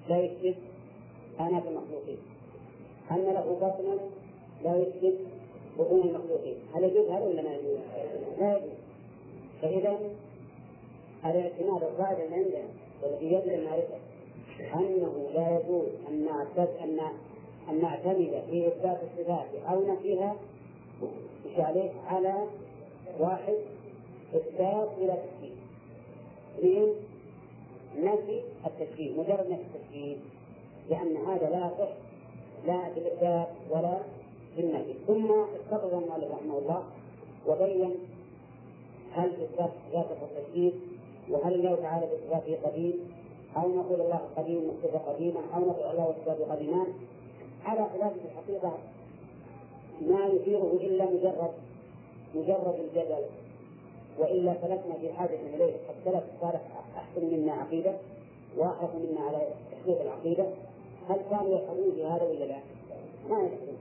[0.09, 0.57] لا يثبت
[1.41, 2.19] اناف المخلوقين.
[3.11, 3.99] أن له بطنا
[4.65, 5.19] لا يثبت
[5.79, 7.79] بطون المخلوقين هل يجوز هذا ولا ما يجوز؟
[8.41, 8.71] لا يجوز.
[9.63, 9.99] فإذا
[11.25, 12.69] الاعتماد القاعدة اللي عندنا
[13.03, 13.99] والذي يجب نعرفه
[14.75, 17.01] أنه لا يجوز أن نعتمد أن
[17.71, 20.37] أن نعتمد في إثبات الصفات أو نفيها
[21.47, 22.35] إيش عليه على
[23.21, 23.55] واحد
[24.35, 25.55] إثبات بلا تشبيه
[26.59, 26.95] اثنين
[28.03, 30.17] نفي التشبيه مجرد نفي التشبيه
[30.91, 31.93] لأن هذا لا يصح
[32.67, 33.99] لا بالإثبات ولا
[34.57, 36.83] بالنفي ثم استطرد المؤلف رحمه الله
[37.47, 37.95] وبين
[39.13, 40.73] هل إثبات ذاته التشبيه
[41.31, 42.95] وهل الله تعالى بإثباته قديم
[43.57, 46.87] أو نقول الله قديم مصطفى قديما أو نقول الله وصفاته قديمان.
[47.65, 48.79] على خلاف في الحقيقة
[50.01, 51.53] ما يثيره إلا مجرد
[52.35, 53.25] مجرد الجدل.
[54.19, 55.73] وإلا فلسنا في حاجة إليه.
[55.89, 56.61] قد سلف صالح
[56.97, 57.95] أحسن منا عقيدة
[58.59, 60.47] واحرص منا على تحقيق العقيدة.
[61.09, 62.59] هل كانوا يفعلون في هذا ولا لا؟
[63.29, 63.79] ما يفعلون.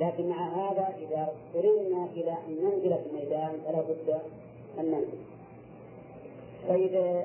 [0.00, 4.20] لكن مع هذا إذا اضطررنا إلى أن ننزل في الميدان فلا بد
[4.78, 5.18] أن ننزل.
[6.68, 7.24] طيب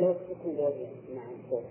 [0.00, 1.62] لو تكون زوجية نعم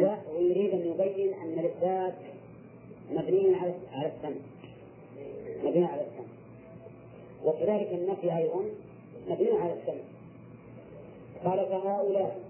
[0.00, 2.14] لا ويريد أن يبين أن الإثبات
[3.10, 4.40] مبني على على السمع.
[5.64, 6.26] مبني على السمع.
[7.44, 8.64] وكذلك النفي أيضا.
[9.28, 10.02] مبني على السمع
[11.44, 12.40] قال فهؤلاء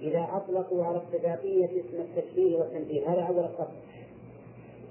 [0.00, 3.68] إذا أطلقوا على الصفاتية اسم التشبيه والتنبيه هذا أول الصف.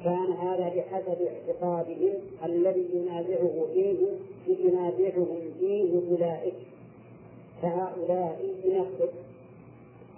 [0.03, 2.13] كان هذا بحسب اعتقادهم
[2.45, 3.97] الذي ينازعه فيه
[4.47, 6.53] ينازعهم فيه أولئك.
[7.61, 8.85] فهؤلاء من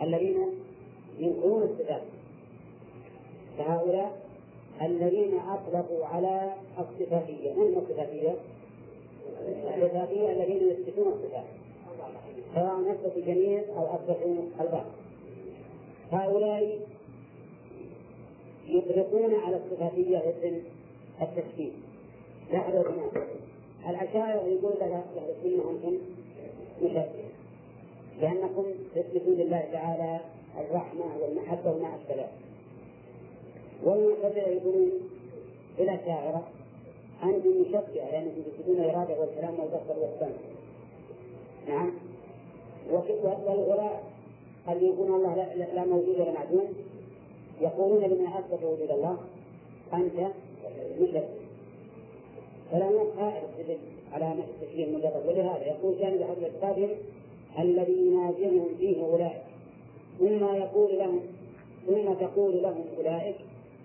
[0.02, 0.38] الذين
[1.20, 2.02] ينكرون الصفات
[3.58, 4.22] فهؤلاء
[4.82, 8.36] الذين أطلقوا على الصفاتية من الصفاتية؟
[10.30, 11.46] الذين يثبتون الصفات.
[12.56, 14.86] سواء أثبتوا الجميع أو أثبتوا البعض.
[16.12, 16.80] هؤلاء
[18.68, 20.62] يطلقون على الصفاتية اسم
[21.22, 21.72] التشكيل.
[22.52, 23.28] لاحظوا هنا
[23.90, 25.98] الأشاعرة يقول لك أهل السنة أنتم
[26.82, 27.10] مشبهة
[28.22, 28.66] لأنكم
[28.96, 30.20] تثبتون لله تعالى
[30.60, 32.32] الرحمة والمحبة وما أشبه ذلك.
[33.84, 34.92] والمعتزلة يقولون
[35.80, 36.48] إلى الشاعرة
[37.24, 40.38] أنتم مشبهة لأنكم تثبتون الإرادة والكلام والبصر والسمع.
[41.68, 41.92] نعم.
[42.92, 44.04] والغلاء
[44.70, 46.74] اللي يقولون الله لا, لا موجود ولا معدوم؟
[47.62, 49.18] يقولون لمن أثبت وجود الله
[49.94, 50.32] أنت
[51.02, 51.30] مشرك.
[52.72, 53.78] فلا السجن
[54.14, 55.24] على التشريع المجرد.
[55.28, 56.96] ولهذا يقول جانب هذا القادر
[57.60, 59.44] الذي ينازعهم فيه أولئك.
[60.20, 61.20] ثم يقول لهم
[61.88, 63.36] ثم تقول لهم أولئك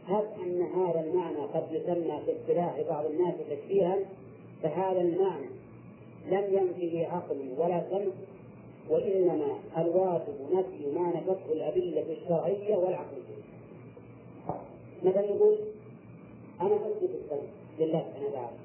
[0.08, 3.98] هب أن هذا المعنى قد يسمى في اصطلاح بعض الناس تشبيها
[4.62, 5.46] فهذا المعنى
[6.30, 8.12] لم ينفه عقل ولا سمع
[8.90, 13.38] وإنما الواجب نفي ما نفته الأدلة الشرعية والعقلية.
[15.04, 15.58] مثلا يقول
[16.60, 17.38] أنا أثبت السمع
[17.78, 18.56] لله سبحانه وتعالى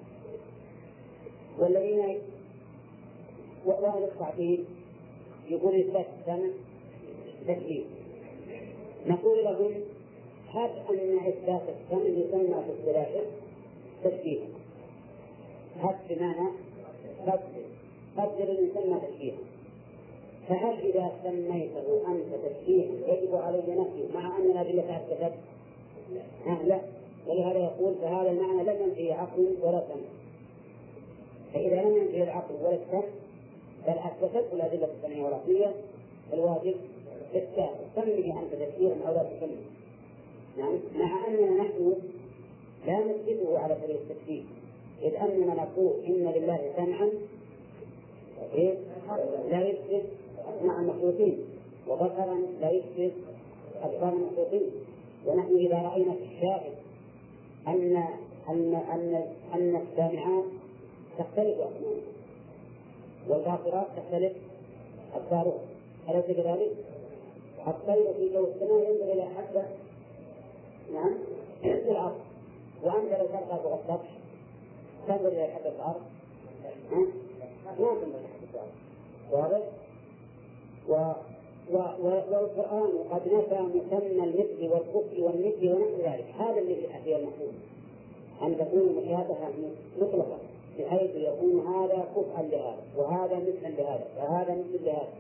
[1.59, 2.19] والذين
[3.65, 4.65] وأهل التعطيل
[5.49, 6.49] يقول إثبات السمع
[7.47, 7.85] تكليف
[9.07, 9.71] نقول لهم
[10.53, 13.23] هب أن إثبات السمع يسمى في اصطلاحه
[14.03, 14.45] تشبيها
[15.81, 16.49] هب بمعنى
[17.27, 17.39] قدر
[18.17, 19.37] قدر يسمى تشبيها
[20.49, 25.33] فهل إذا سميته أنت تشبيها يجب علي نفيه مع أن الأدلة أثبتت؟
[26.67, 26.79] لا.
[27.27, 30.09] ولهذا يقول فهذا المعنى لم ينفي عقل ولا سمع
[31.53, 33.03] فإذا لم ينفي العقل ولا السمع
[33.87, 35.73] بل أثبتته الأدلة السمعية والعقلية
[36.33, 36.75] الواجب
[37.35, 39.57] إثبات سمي أنت تشبيها أو لا تسمي
[40.57, 41.95] نعم مع أننا نحن
[42.87, 44.43] لا نثبته على سبيل التشبيه
[45.01, 47.09] إذ أننا نقول إن لله سمعا
[48.53, 48.77] إيه؟
[49.51, 50.03] لا يثبت
[50.57, 51.37] أسماع المخلوقين.
[51.87, 53.13] وبصرا لا يثبت
[53.83, 54.71] أبصار المخلوقين.
[55.25, 56.73] ونحن إذا رأينا في الشاهد
[57.67, 58.03] أن
[58.49, 60.43] أن أن أن السامعات
[61.17, 62.13] تختلف أسماعها
[63.29, 64.33] والباصرات تختلف
[65.15, 65.59] أبصارها
[66.09, 66.71] أليس كذلك؟
[67.67, 69.63] الطير في جو السماء ينظر إلى حبة
[70.93, 71.13] نعم
[71.61, 72.15] في الأرض.
[72.83, 74.09] وأنت لو فوق السطح
[75.07, 76.01] تنظر إلى حبة الأرض.
[77.65, 78.71] ما تنظر إلى حبة الأرض.
[79.31, 79.61] واضح؟
[80.89, 81.13] و
[82.31, 86.25] والقرآن قد نفى مسمى المثل والكفر والمثل ونحو ذلك.
[86.39, 87.53] هذا الذي هي المفهوم
[88.41, 89.51] أن تكون المشابهة
[90.01, 90.37] مطلقة
[90.79, 95.13] بحيث يكون هذا كفءا لهذا وهذا مثلا لهذا وهذا مثل لهذا.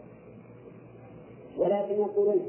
[1.57, 2.41] ولكن يقولون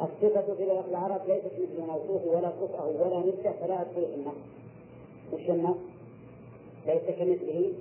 [0.00, 4.34] الصفة في لغة العرب ليست مثل موصوف ولا كفءه ولا مثله فلا تدخل في النص
[5.32, 5.76] وش النص؟
[6.86, 7.72] ليس كمثله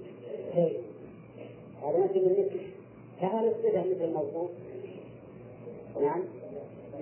[0.54, 0.82] شيء
[1.84, 2.60] هذا مثل المثل
[3.22, 4.50] فهل الصفة مثل الموصوف؟
[6.02, 6.24] نعم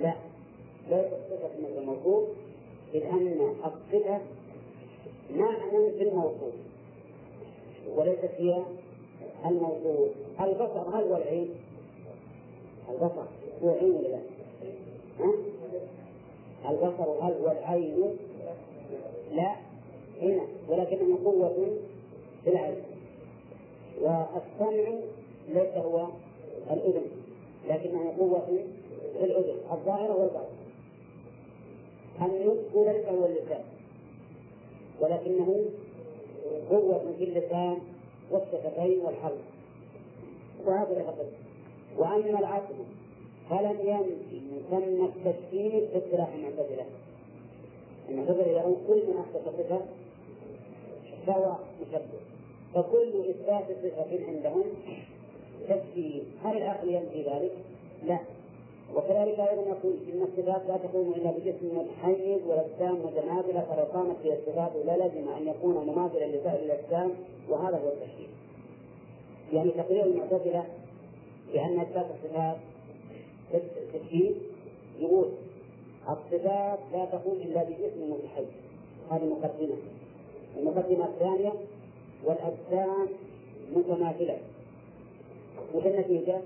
[0.02, 0.14] لا
[0.90, 2.24] ليست صفة مثل الموصوف
[2.94, 4.22] إذ أن الصفة
[5.36, 6.54] معنى في الموصوف
[7.96, 8.64] وليست هي
[9.46, 10.10] الموصوف
[10.42, 11.50] البصر هل هو العين؟
[12.90, 13.26] البصر
[13.64, 14.35] هو عين لا؟
[16.70, 18.18] البصر هل هو العين؟
[19.34, 19.56] لا
[20.22, 21.78] هنا ولكنه قوة
[22.44, 22.76] في العين.
[24.02, 25.00] والسمع
[25.50, 26.08] ليس هو
[26.72, 27.06] الأذن
[27.70, 30.66] لكنه قوة في الأذن الظاهرة والباطنة.
[32.22, 33.64] النطق ليس هو اللسان
[35.02, 35.66] ولكنه
[36.70, 37.78] قوة في اللسان
[38.32, 39.42] والشفتين والحلق
[40.66, 41.26] وهذا فقط
[41.98, 42.76] وأما العقل
[43.50, 46.86] فلم ينفي مسمى التشكيل في اصطلاح المعتزلة
[48.10, 49.82] المعتزلة يرون كل من أثبت صفة
[51.28, 52.20] فهو مشبه
[52.74, 54.64] فكل إثبات صفة عندهم
[55.70, 57.52] تشكيل هل العقل ينفي ذلك؟
[58.04, 58.20] لا
[58.96, 64.34] وكذلك أيضا يقول إن الصفات لا تقوم إلا بجسم متحيز والأجسام متماثله فلو قامت هي
[64.34, 67.12] الصفات للزم أن يكون مماثلا لسائر الأجسام
[67.50, 68.28] وهذا هو التشريع.
[69.54, 70.66] يعني تقرير المعتزلة
[71.54, 72.58] بأن إثبات الصفات
[73.54, 74.32] التشريع
[75.00, 75.30] يقول
[76.10, 78.48] الصفات لا تقوم إلا بجسم متحيز
[79.12, 79.76] هذه مقدمة.
[80.58, 81.54] المقدمة الثانية
[82.24, 83.08] والأجسام
[83.76, 84.38] متماثلة.
[85.74, 86.42] وفي النتيجه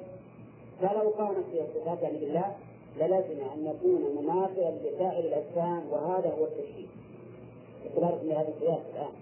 [0.82, 2.56] فلو قامت في الصفات يعني بالله
[3.00, 6.88] للزم أن يكون مماثلا لسائر الأجسام وهذا هو التشريع.
[7.84, 9.14] باعتبار من هذا القياس الآن.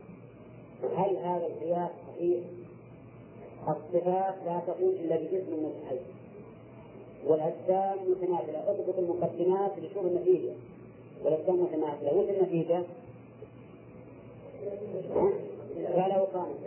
[0.98, 2.44] هل هذا القياس صحيح؟
[3.68, 6.17] الصفات لا تقوم إلا بجسم متحيز.
[7.26, 10.52] والأجسام متماثلة، اضبط المقدمات لشوف النتيجة.
[11.24, 12.84] والأجسام متماثلة، وش النتيجة؟
[15.94, 16.58] فلو قامت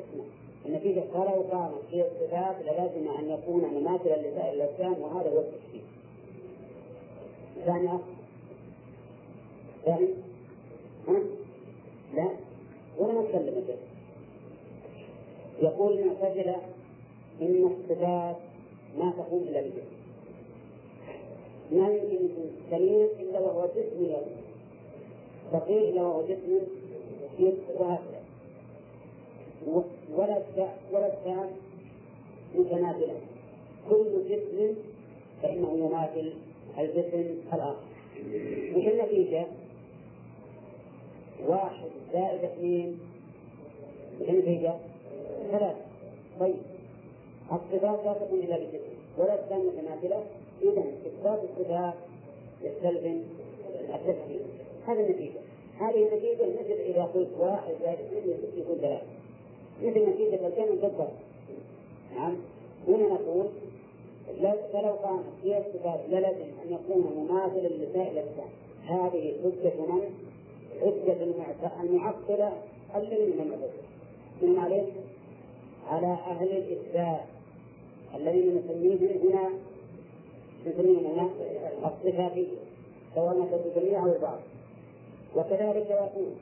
[0.67, 5.81] النتيجة فلو كانت هي الصفات للازم أن يكون مماثلا لسائر الأجسام وهذا هو التشبيه.
[7.67, 7.99] ثانية.
[9.85, 10.09] ثاني.
[11.09, 11.21] ها؟
[12.15, 12.29] لا.
[12.99, 13.77] ولا نتكلم كده
[15.63, 16.57] يقول المعتزلة
[17.43, 18.37] إن الصفات
[18.99, 20.00] ما تقوم إلا بجسم
[21.73, 24.27] ما يمكن سليم إلا وهو جسم يد
[25.53, 26.59] فقير إلا وهو جسم
[27.79, 28.21] وهكذا.
[30.17, 30.43] ولا
[30.93, 31.51] ولا التام
[32.55, 33.15] متماثلا
[33.91, 34.75] كل جسم
[35.43, 36.33] فإنه يماثل
[36.79, 37.77] الجسم الآخر.
[38.77, 39.47] وش النتيجة؟
[41.47, 43.01] واحد زائد اثنين.
[44.21, 44.75] النتيجة؟
[45.51, 45.85] ثلاثة.
[46.41, 46.70] طيب.
[47.53, 50.25] الصفات لا تكون إلا بجسم ولا التام متماثلة
[50.63, 51.95] إذا إثبات الصفات
[52.63, 53.23] يستلزم
[53.95, 54.41] التفكير
[54.87, 55.41] هذه النتيجة
[55.81, 59.07] هذه النتيجة مثل إذا قلت واحد زائد اثنين يكون ثلاثة
[59.83, 61.11] مثل نتيجة الجمع بالضبط
[62.17, 62.37] نعم
[62.89, 63.47] هنا نقول
[64.73, 68.49] فلو كانت هي الصفات للزم أن يكون مماثلا لسائر الأجسام
[68.87, 70.03] هذه حجة من؟
[70.81, 71.23] حجة
[71.83, 72.53] المعطلة
[72.97, 73.83] الذين من المعتزلة
[74.43, 74.87] من عليه؟
[75.89, 77.21] على أهل الإثبات
[78.15, 79.51] الذين نسميهم هنا
[80.67, 81.31] نسميهم هنا
[81.85, 82.59] الصفاتية
[83.15, 84.39] سواء كانت الجميع أو البعض.
[85.37, 86.33] وكذلك يقول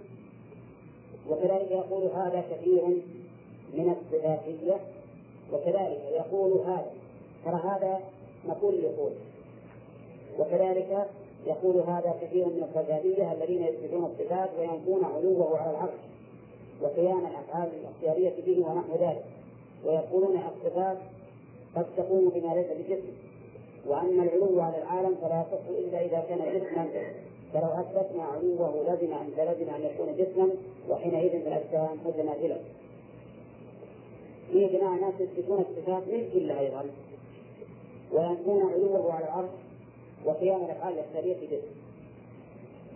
[1.31, 2.83] وكذلك يقول هذا كثير
[3.75, 4.81] من الصفاتية.
[5.53, 6.91] وكذلك يقول هذا
[7.45, 8.01] ترى هذا
[8.49, 9.13] مقول يقول.
[10.39, 11.09] وكذلك
[11.47, 16.01] يقول هذا كثير من الصفاتية الذين يثبتون الصفات وينفون علوه على العرش
[16.83, 19.25] وقيام الأفعال الاختيارية به ونحو ذلك.
[19.85, 20.97] ويقولون الصفات
[21.79, 23.13] قد تقوم بما ليس بجسم
[23.87, 26.89] وأن العلو على العالم فلا يصح إلا إذا كان جسما
[27.53, 30.49] فلو أثبتنا علوه لزم أن لزم أن يكون جسما
[30.91, 32.61] وحينئذ الأجسام متماثلة
[34.53, 36.85] في جماعة ناس يثبتون الصفات من كلها أيضا.
[38.13, 39.51] وينفون علوه على العرش
[40.25, 41.63] وقيام الأفعال الأكثرية به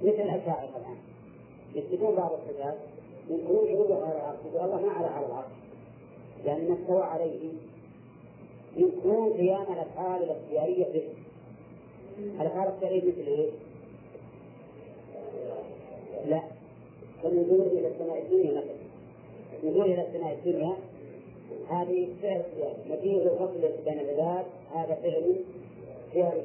[0.02, 0.96] مثل الأشاعرة الآن
[1.74, 2.78] يثبتون بعض الصفات
[3.30, 5.52] ينكرون علوه على العرش يقول الله ما على على العرش
[6.44, 7.52] لأن استوى عليه
[8.76, 11.02] ينكرون قيام الأفعال الاختيارية به
[12.40, 13.50] الأفعال الاختيارية مثل إيه؟
[16.26, 16.42] لا.
[17.22, 18.82] فنزول إلى السماء الدنيا مثلا.
[19.70, 20.76] نزول إلى السماء الدنيا
[21.68, 22.76] هذه فعل اختياري.
[22.90, 25.34] نتيجة الفصل بين العباد هذا فعل
[26.06, 26.42] اختياري.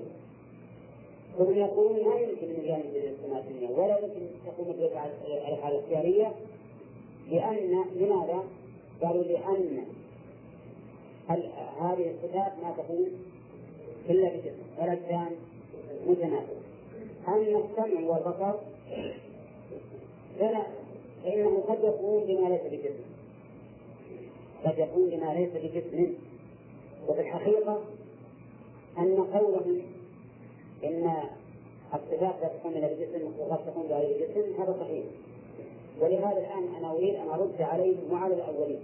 [1.37, 5.11] ثم يقولون ما يمكن ان يجانب السماء الدنيا ولا يمكن تقوم الأفعال
[5.73, 6.31] الاختيارية
[7.31, 8.43] لأن لماذا؟
[9.01, 9.85] قالوا لأن
[11.29, 13.07] هذه الصفات ما تكون
[14.09, 15.29] إلا بجسم والاجسام
[16.07, 16.57] متناسبه
[17.27, 18.53] اما السمع والبصر
[20.39, 20.63] فلا
[21.23, 23.03] فإنه قد يكون بما ليس بجسم
[24.65, 26.13] قد يكون لما ليس بجسم
[27.07, 27.81] وفي الحقيقة
[28.97, 29.81] أن قولهم
[30.83, 31.13] إن
[31.93, 35.05] الصفات لا تكون إلا بجسم وقد تكون بغير جسم هذا صحيح.
[36.01, 38.79] ولهذا الآن أنا أريد أن أرد عليهم وعلى الأولين.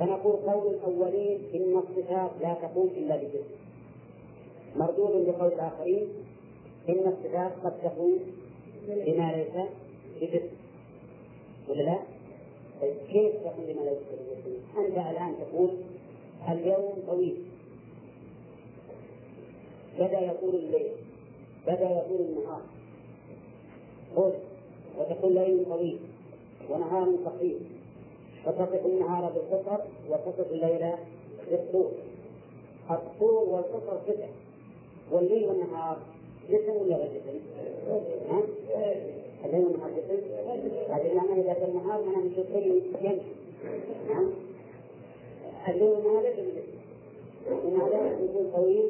[0.00, 3.44] فنقول قول الأولين إن الصفات لا تقوم إلا بجسم.
[4.76, 6.08] مردود بقول الآخرين
[6.88, 8.18] إن الصفات قد تقوم
[8.88, 9.66] بما ليس
[10.20, 10.48] بجسم.
[11.68, 11.98] ولا لا؟
[12.80, 13.92] طيب كيف تقول لما لا
[14.78, 15.70] أنت الآن تقول
[16.48, 17.36] اليوم طويل.
[19.98, 20.92] بدأ يطول الليل.
[21.66, 22.62] بدأ يطول النهار.
[24.16, 24.32] قل
[24.98, 25.98] وتقول ليل طويل
[26.70, 27.58] ونهار قصير
[28.46, 30.92] وتصف النهار بالقصر وتصف الليل
[31.50, 31.90] بالطول
[32.90, 34.26] الطول والقصر قطع
[35.12, 35.98] والليل والنهار
[36.50, 37.38] جسم ولا غير جسم؟
[38.30, 38.42] ها؟
[39.44, 40.16] الليل والنهار جسم؟
[40.92, 43.20] هذه معناه إذا كان النهار معناه من شيء يمشي
[44.08, 44.30] نعم
[45.68, 46.80] الليل والنهار ليس من جسم
[47.66, 48.88] ومع ذلك نقول طويل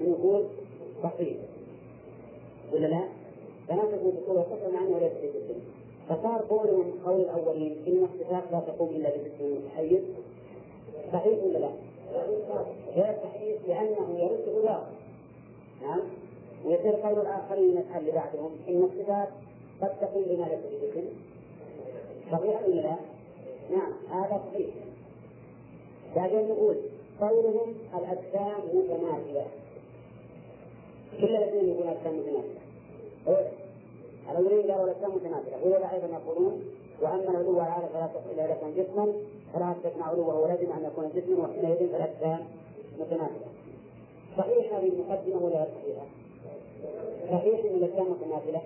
[0.00, 0.44] ونقول
[1.02, 1.36] صحيح
[2.72, 3.04] ولا لا؟
[3.68, 5.60] تناسب بقوة صفر مع أنه ليس بجسم
[6.10, 10.00] فصار قولهم قول الأولين إن الصفات لا تقوم إلا بجسم متحيز
[11.12, 11.70] صحيح ولا لا؟
[12.96, 14.82] غير صحيح لأنه يرد غلاظ
[15.82, 16.00] نعم؟
[16.64, 19.28] ويصير قول الآخرين اللي بعدهم إن الصفات
[19.82, 21.08] قد تكون بما ليس بجسم
[22.32, 22.96] صحيح ولا لا؟
[23.70, 24.68] نعم هذا صحيح.
[26.16, 26.76] بعدين نقول
[27.20, 29.46] قولهم الأجسام متماثلة
[31.20, 32.60] كل الذين يقولون الأجسام متماثلة
[34.30, 36.62] الأولين قالوا الأجسام متماثلة وهذا أيضا يقولون
[37.02, 39.12] وأما العلو على فلا تصل إلى لكن جسما
[39.54, 42.44] فلا تجمع علوه ولازم أن يكون جسما وحينئذ فالأجسام
[43.00, 43.50] متماثلة
[44.38, 46.06] صحيح هذه المقدمة ولا صحيحة؟
[47.30, 48.62] صحيح أن الأجسام متماثلة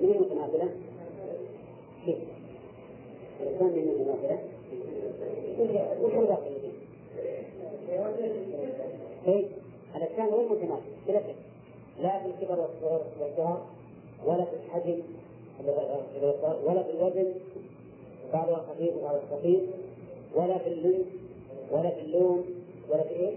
[0.00, 0.68] من المتماثلة؟
[2.06, 2.18] كيف؟
[3.40, 4.38] الأجسام من المتماثلة؟
[6.02, 6.50] وش الباقي؟
[9.26, 9.46] إيه؟
[9.96, 11.34] الأجسام غير متماثلة
[11.98, 13.58] بلا شك في الكبر والصغر
[14.26, 14.98] ولا في الحجم
[16.66, 17.32] ولا في الوزن
[18.32, 19.60] بعضها خفيف وبعضها خفيف
[20.34, 21.04] ولا في اللون
[21.72, 22.44] ولا في اللون
[22.90, 23.34] ولا في إيه؟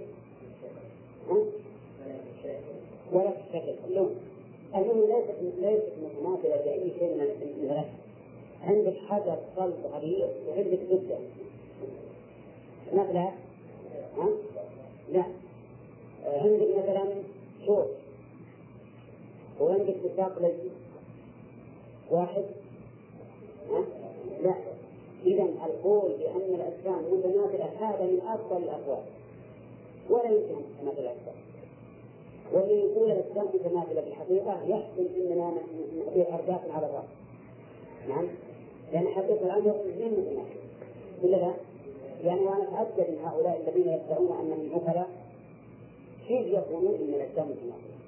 [3.13, 4.15] ولا في الشكل اللون
[4.75, 7.89] المهم ليست ليست متماثلة بأي شيء من الأشياء
[8.63, 11.17] عندك حجر صلب غليظ وعندك زبدة.
[12.93, 13.29] مثلا
[14.17, 14.29] ها؟
[15.13, 15.23] لا.
[16.25, 17.03] عندك مثلا
[17.65, 17.87] شوك
[19.59, 20.71] وعندك ساق ليس؟
[22.11, 22.43] واحد؟
[24.43, 24.53] لا.
[25.25, 29.03] إذا القول بأن الأجسام متماثلة هذا من أفضل الأقوال.
[30.09, 31.35] ولا يمكن أن تتماثل الأجسام.
[32.53, 35.53] واللي يقول الأجسام متماثلة بالحقيقة يحسن أننا
[35.97, 37.05] نعطيه أرداف على الرأس
[38.09, 38.27] نعم؟
[38.93, 40.59] لأن حقيقة الأمر اثنين متماثل
[41.23, 41.53] ولا لا؟
[42.23, 45.09] يعني وأنا أتعجب من هؤلاء الذين يدعون أنهم عقلاء
[46.27, 48.00] كيف يقولون أن الأجسام متماثلة؟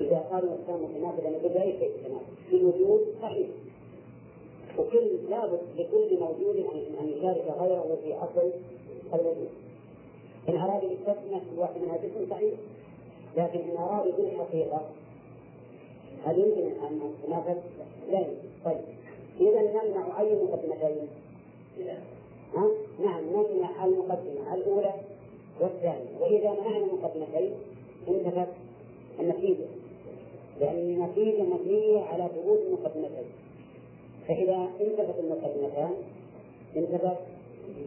[0.00, 3.48] إذا قالوا الإنسان متناسبا نقول أي شيء متناسب في الوجود صحيح.
[4.78, 6.56] وكل لابد لكل موجود
[7.00, 8.50] أن يشارك غيره في أصل
[9.14, 9.48] الوجود.
[10.48, 12.54] إن أراد يستثنى في واحد منها جسم صحيح.
[13.36, 14.80] لكن إن أراد بالحقيقة
[16.24, 17.62] هل يمكن أن نتناسب؟
[18.10, 18.18] لا.
[18.18, 18.80] يمكن طيب.
[19.40, 21.08] إذا نمنع أي مقدمتين؟
[22.54, 22.68] ها؟
[23.04, 24.94] نعم نمنع المقدمة الأولى
[25.60, 26.18] والثانية.
[26.20, 27.50] وإذا منعنا المقدمتين
[28.08, 28.48] انتفت
[29.20, 29.66] النتيجة.
[30.60, 33.28] لأن النتيجة مبنية على ثبوت المقدمتين.
[34.28, 35.94] فإذا انتفت المقدمتان
[36.76, 37.16] انتفت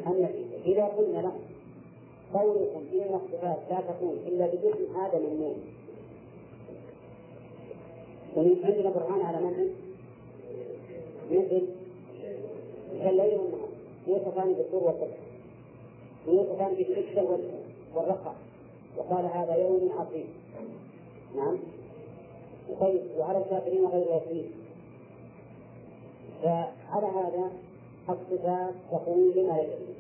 [0.08, 1.34] النتيجة إذا قلنا له
[2.34, 5.54] قولكم إن الصفات لا تكون إلا بجسم هذا ممنوع
[8.38, 9.66] عندنا برهان على منع؟
[11.32, 11.62] مثل
[13.04, 13.70] كالليل والنهار.
[14.08, 15.18] يوصفان بالطول والطبع
[16.28, 17.38] ويوصفان بالشدة
[17.96, 18.36] والرقة
[18.98, 20.28] وقال هذا يوم عظيم.
[21.36, 21.58] نعم.
[23.18, 24.50] وعلى الكافرين غير يسير
[26.44, 27.52] فعلى هذا
[28.10, 29.96] الصفات تقول لما يجري.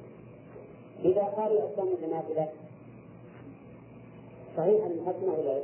[1.05, 2.49] إذا قالوا الأجسام متماثلة
[4.57, 5.61] صحيح المقدمة ولا لا؟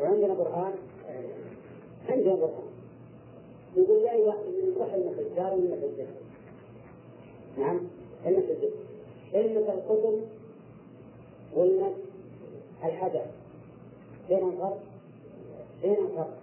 [0.00, 0.72] وعندنا برهان؟
[2.08, 2.68] عندنا برهان.
[3.76, 6.16] يقول لا واحد من روح المثل دار المثل الجسد
[7.58, 7.80] نعم
[8.26, 8.74] المثل الجسد
[9.34, 10.20] علمة الكتب
[11.54, 11.94] والمس
[12.84, 13.26] الحدث
[14.28, 14.80] بينهم فرق
[15.82, 16.38] بين الفرق؟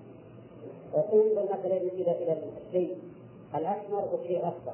[1.13, 2.97] انظر مثلا إلى إلى الشيء
[3.55, 4.73] الأحمر والشيء الاخضر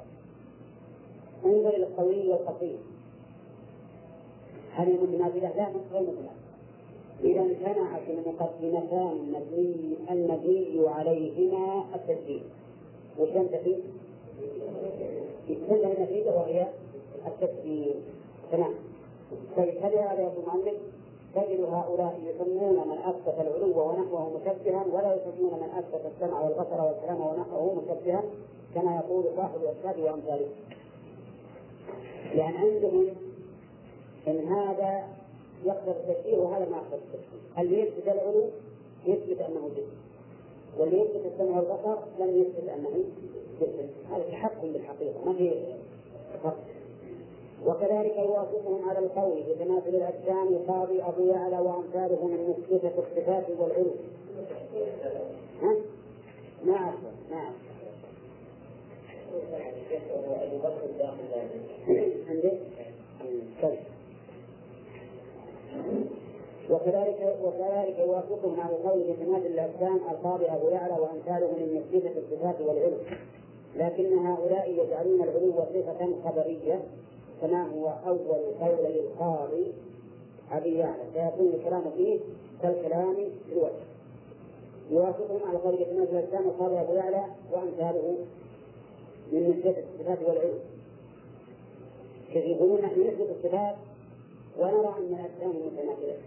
[1.45, 2.77] انظر إلى الطويل والقصير.
[4.71, 6.31] هل متماثلة؟ لا غير متماثلة
[7.23, 12.43] إذا امتنعت المقدمتان المبني المبني عليهما التسجيل.
[13.19, 13.75] وش تنتفي؟
[15.47, 16.67] تنتهي النتيجة وهي
[17.27, 17.95] التسجيل.
[18.51, 18.73] تمام.
[19.57, 20.77] طيب هذا يا المؤلف
[21.35, 27.21] تجد هؤلاء يسمون من اثبت العلو ونحوه مشبها ولا يسمون من اثبت السمع والبصر والكلام
[27.21, 28.23] ونحوه مشبها
[28.75, 30.47] كما يقول صاحب الارشاد وأمثاله.
[32.35, 33.07] لأن عندهم
[34.27, 35.03] إن هذا
[35.65, 37.61] يقدر التشبيه وهذا ما يقدر التشبيه.
[37.61, 38.43] اللي يثبت العلو
[39.05, 39.97] يثبت أنه جسم.
[40.79, 43.03] واللي يثبت السمع والبصر لم يثبت أنه
[43.61, 43.87] جسم.
[44.11, 45.53] هذا تحكم بالحقيقة ما في
[46.43, 46.57] فرق.
[47.65, 53.91] وكذلك يوافقهم على القول بتماثل الأجسام قاضي ابو يعلى وامثاله من مثبته الصفات والعلو.
[62.29, 62.59] عندك؟
[63.61, 63.79] طيب.
[66.69, 72.97] وكذلك وكذلك يوافقهم على القول بتماثل الأجسام القاضي أبو يعلى وامثاله من مثبته الصفات والعلو.
[73.75, 76.81] لكن هؤلاء يجعلون العلو صفة خبرية
[77.41, 79.73] كما هو أول قولي القاضي
[80.51, 82.19] أبي يعلى فيكون الكلام فيه
[82.61, 83.83] كالكلام في الوجه.
[84.91, 88.17] يوافقهم على قول ابن الإسلام وقال أبو يعلى وأمثاله
[89.31, 90.59] من نسبة الصفات والعلم.
[92.33, 93.75] كيف يقولون نحن نثبت الصفات
[94.59, 96.17] ونرى أن الأجسام متماثلة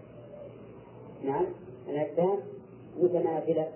[1.25, 1.47] نعم
[1.89, 2.39] الأجسام
[3.03, 3.69] متماثلة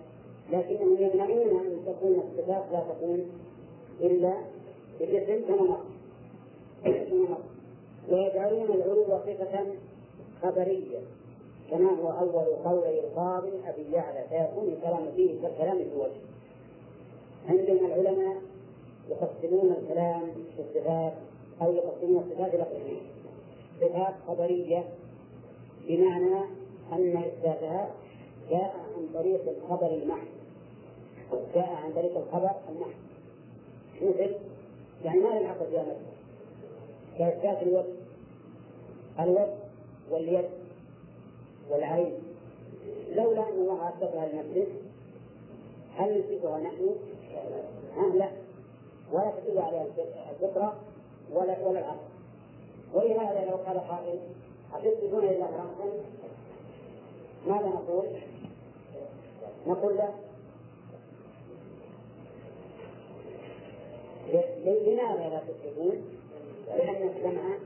[0.53, 3.31] لكنهم يمنعون أن تكون الصفات لا تكون
[4.01, 4.35] إلا
[5.01, 5.81] بالجسم كما مر.
[8.11, 9.67] ويجعلون العلو صفة
[10.43, 10.99] خبرية
[11.71, 16.21] كما هو أول قولي القاضي أبي يعلى فيكون الكلام فيه كالكلام في وجه
[17.49, 18.37] عندنا العلماء
[19.11, 20.23] يقسمون الكلام
[20.57, 21.13] في الصفات
[21.63, 23.01] أو يقسمون الصفات إلى قسمين
[23.81, 24.85] صفات خبرية
[25.89, 26.41] بمعنى
[26.93, 27.91] أن إثباتها
[28.51, 30.29] جاء عن طريق الخبر المحض
[31.55, 32.99] جاء عن طريق الخبر المحض.
[34.03, 34.35] مثل
[35.05, 36.18] يعني ما العقد يا مثل
[37.19, 37.95] كإثبات الوجه
[39.21, 39.55] الوجه
[40.11, 40.45] واليد
[41.71, 42.13] والعين
[43.15, 44.67] لولا أن الله أثبتها لنفسه
[45.97, 46.95] هل نثبتها نحن؟
[47.97, 48.31] ها لا
[49.13, 49.87] ولا تدل عليها
[50.31, 50.77] الفطرة
[51.33, 52.09] ولا ولا العقل
[52.95, 54.19] ولهذا لو قال قائل
[54.75, 55.93] أتثبتون لله رأسا
[57.47, 58.07] ماذا نقول؟
[59.67, 60.15] نقول له
[64.65, 66.18] لماذا لا تثبتون؟
[66.77, 67.57] لأن السمع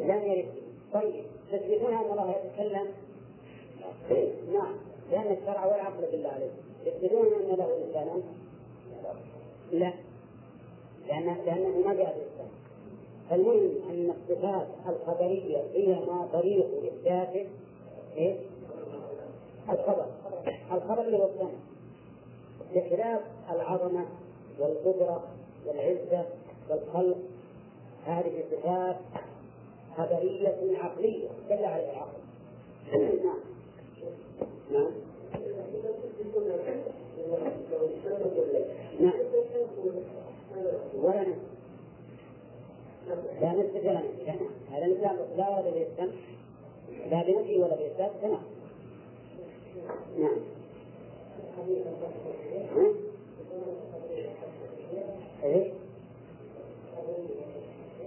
[0.00, 0.48] لم يرد.
[0.94, 2.86] طيب تثبتون أن الله يتكلم.
[4.52, 4.74] نعم.
[5.10, 6.50] لأن الشرع والعقل بالله عليه.
[6.86, 8.22] يثبتون أن له لسانا؟
[9.72, 9.92] لا.
[11.08, 12.48] لأن لأنه ما جاء بالإسلام
[13.30, 17.46] فالمهم أن الصفات الخبرية هي ما طريق إثبات
[18.16, 18.36] إيه؟
[19.68, 20.06] الخبر.
[20.72, 21.50] الخبر اللي هو السمع.
[22.74, 23.20] بخلاف
[23.50, 24.06] العظمة
[24.58, 25.24] والقدرة
[25.66, 26.24] والعزة
[26.70, 27.18] والخلق
[28.06, 28.96] هذه صفات
[29.96, 32.18] خبرية عقلية دل عليها العقل.
[32.92, 33.40] نعم.
[34.72, 34.90] نعم.
[40.94, 41.48] ولا نعم
[43.40, 44.02] لا نثبت ولا
[44.70, 46.10] هذا مثال لا ولا بيستم
[47.10, 48.42] لا بنفي ولا بإثبات تمام
[50.18, 50.36] نعم.
[55.44, 55.72] إيه؟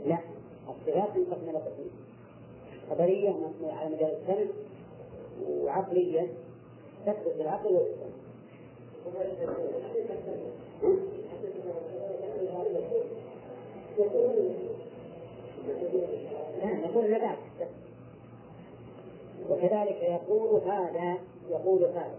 [0.05, 0.17] لا
[0.85, 1.91] تنقسم إلى قسمين
[2.89, 4.51] خبرية على مجال السمع
[5.49, 6.27] وعقلية
[7.05, 8.11] تثبت بالعقل والسمع
[16.61, 17.35] لا نقول لا
[19.49, 21.17] وكذلك يقول هذا
[21.49, 22.15] يقول هذا.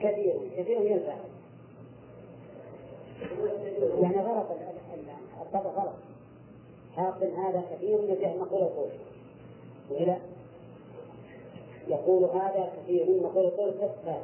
[0.00, 1.30] كثير كثير من الفاعل
[4.02, 4.46] يعني غلط
[5.40, 6.09] الطبع غلط.
[6.96, 8.90] حاصل هذا كثير من جهة مقول القول.
[9.90, 10.16] وإلى
[11.88, 14.22] يقول هذا كثير من مقول القول كالفاعل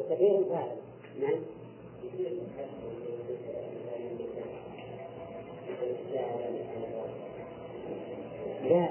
[0.00, 0.76] وكثير فاعل
[1.20, 1.40] نعم.
[8.64, 8.88] لا.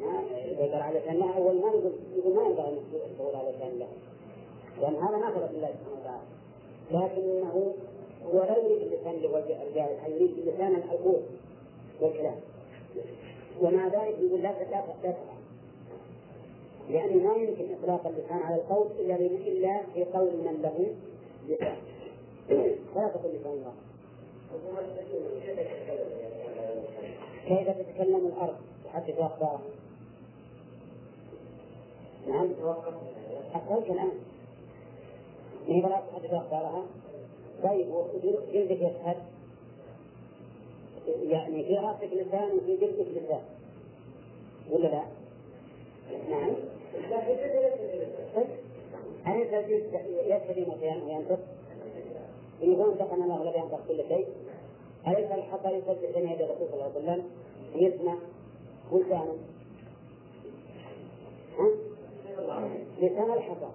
[0.00, 1.72] ما قال على لسان أول ما
[2.16, 2.78] يقول ما أن
[3.18, 3.88] تقول على لسان الله
[4.80, 6.22] لأن هذا ما ثبت الله سبحانه وتعالى.
[6.90, 7.74] لكنه
[8.24, 9.14] هو لا يريد اللسان
[9.68, 11.22] الجاهل يريد لسان القول
[12.00, 12.36] والكلام.
[13.60, 15.14] ومع ذلك يقول؟ لا لا لا.
[16.90, 20.94] لأنه ما يمكن إطلاق اللسان على القول إلا إلا في قول من له
[21.48, 21.76] لسان
[22.94, 23.72] فلا تقل لسان الله
[27.48, 29.60] كيف تتكلم الأرض؟ تحدث أخبارها
[32.28, 32.48] نعم.
[33.54, 34.10] أقول كلام.
[35.68, 36.84] ما هي بلا تحدث أخبارها
[37.62, 37.86] طيب
[38.52, 39.16] جلدك يشهد
[41.08, 43.42] يعني في راسك لسان وفي جلدك لسان.
[44.70, 45.02] ولا لا؟
[46.30, 46.54] نعم.
[49.26, 49.94] أليس الجلد
[50.26, 51.38] يشهد مكان وينطق؟
[52.60, 54.26] يقول انطقنا الله الذي ينطق كل شيء.
[55.06, 57.24] أليس الحق يصدق بين يدي الرسول صلى الله عليه وسلم؟
[57.74, 58.14] ويسمع
[58.92, 59.36] ولسانه
[61.58, 61.68] ها؟
[63.00, 63.68] لسان الحصى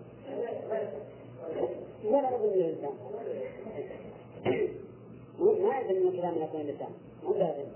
[2.06, 2.94] ولا أظن الإنسان
[5.40, 6.90] ما يلزم من كلام يكون اللسان
[7.24, 7.68] مو لازم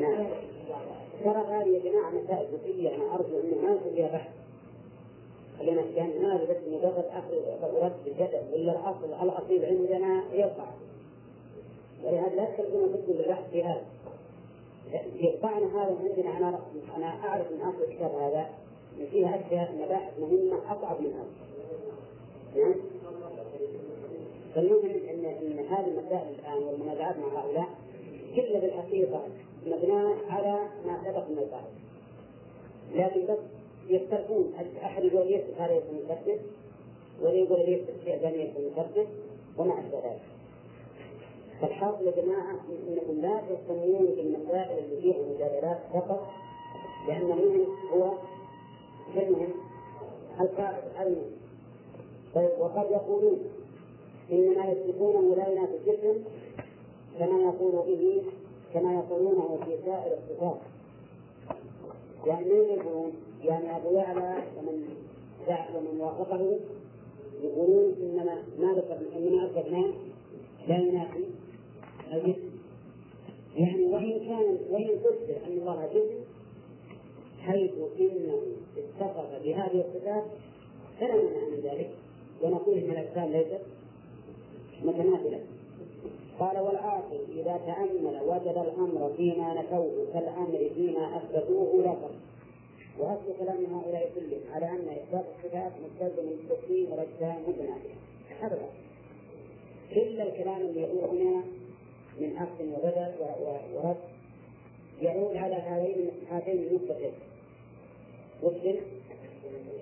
[0.00, 0.26] نعم.
[1.24, 4.30] ترى هذه يا جماعة مسائل جزئية أنا أرجو أنه ما يكون فيها بحث
[5.58, 7.34] خلينا كان هذا بس مجرد أخذ
[7.82, 10.66] رد بالجدل ولا الأصل الأصيل عندنا يقع
[12.04, 13.84] ولهذا لا تكلمون بدكم بالبحث في هذا.
[15.14, 16.38] يقطعنا هذا عندنا.
[16.38, 16.60] أنا
[16.96, 18.48] أنا أعرف من أصل الكتاب هذا
[19.00, 21.26] أن فيها أشياء مباحث مهمة أصعب من هذا.
[22.64, 22.74] نعم.
[24.54, 27.68] فالمهم ان إن هذه المسائل الآن والمنازعات مع هؤلاء
[28.36, 29.22] كلها بالحقيقة
[29.66, 31.84] مبناة على ما سبق من القاعدة
[32.94, 33.38] لكن بس
[33.88, 34.52] يختلفون
[34.84, 36.40] أحد يقول يثبت هذا يكون مثبت
[37.22, 39.06] والذي يقول يثبت شيء ثاني يكون مثبت
[39.58, 40.20] وما أشبه ذلك.
[41.60, 42.50] فالحاصل يا جماعة
[42.88, 46.26] أنكم لا تهتمون بالمسائل اللي فيها مجادلات فقط
[47.08, 48.12] لأن المهم هو
[49.16, 49.54] المهم
[50.40, 51.30] القاعدة المهم
[52.34, 53.38] طيب وقد يقولون
[54.32, 56.24] إنما يثبتونه لا ينافي الجسم
[57.18, 58.22] كما يقول به
[58.74, 60.60] كما يقولونه في سائر الصفات.
[62.26, 63.12] يعني من يقولون
[63.44, 64.88] يعني أبو يعلى ومن
[65.48, 66.58] ومن وافقه
[67.42, 69.92] يقولون إنما ما ذكر إنما أثبتناه
[70.68, 71.24] لا ينافي
[72.12, 72.54] الجسم
[73.56, 76.24] يعني وإن كان وإن قدر أن الله جسم
[77.40, 78.42] حيث إنه
[78.76, 80.24] اتصف بهذه الصفات
[81.00, 81.90] فلا من ذلك.
[82.42, 83.60] ونقول إن الأجسام ليست
[84.82, 85.40] متماثلة
[86.38, 92.14] قال والعاقل إذا تأمل وجد الأمر فيما نفوه كالأمر فيما أثبتوه لا فرق
[92.98, 97.94] وأصل كلام هؤلاء كلهم على أن إثبات الصفات مستلزم للتسليم والأجسام متنافية
[98.40, 98.68] هذا
[99.94, 101.42] كل الكلام اللي يقول هنا
[102.20, 103.12] من أخذ وبدل
[103.74, 103.96] ورد
[105.02, 107.12] يعود على هذين هاتين النقطتين
[108.42, 108.54] وش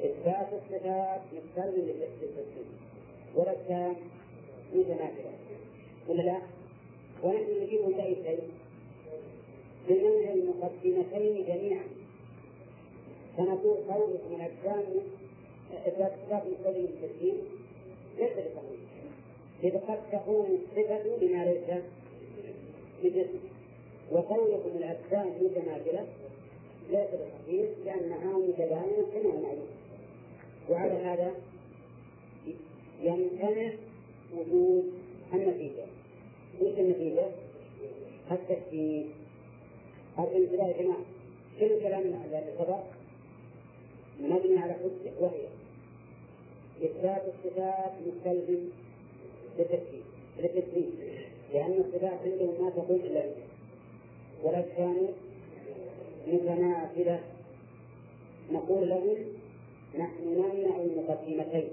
[0.05, 2.66] إثبات الصفات مستلزم للتسليم
[3.36, 3.97] والأجسام
[4.74, 5.30] متنافية
[6.08, 6.38] ولا لا؟
[7.22, 8.40] ونحن نجيب أي شيء
[9.88, 11.84] بمنع المقدمتين جميعا.
[13.36, 14.82] فنقول قول من أجسام
[15.86, 17.36] إثبات الصفات مستلزم للتسليم
[18.18, 18.80] ليس بصحيح
[19.64, 21.82] إذ قد تكون الصفة بما ليس
[23.04, 23.38] بجسم
[24.12, 26.06] وقولكم الأجسام متماثلة
[26.90, 29.68] ليس بصحيح لأنها متباينة كما معلوم
[30.70, 31.34] وعلى هذا
[33.02, 33.72] يمتنع
[34.37, 34.93] وجود
[35.35, 35.85] النتيجة.
[36.62, 37.26] إيش النتيجة؟
[38.30, 39.07] التشكيك
[40.18, 41.05] الانتباه يا جماعة.
[41.61, 42.83] كل كلام الذي سبق
[44.20, 45.47] مبني على حجة وهي
[46.85, 48.68] إثبات الصفات مستلزم
[49.59, 50.05] للتشكيك
[50.39, 50.89] للتشكيك
[51.55, 53.24] لأن الصفات عندهم ما تقول إلا
[54.43, 54.97] والأجسام
[56.28, 57.20] متنافلة
[58.53, 59.16] نقول لهم
[59.99, 61.68] نحن نمنع المقدمتين.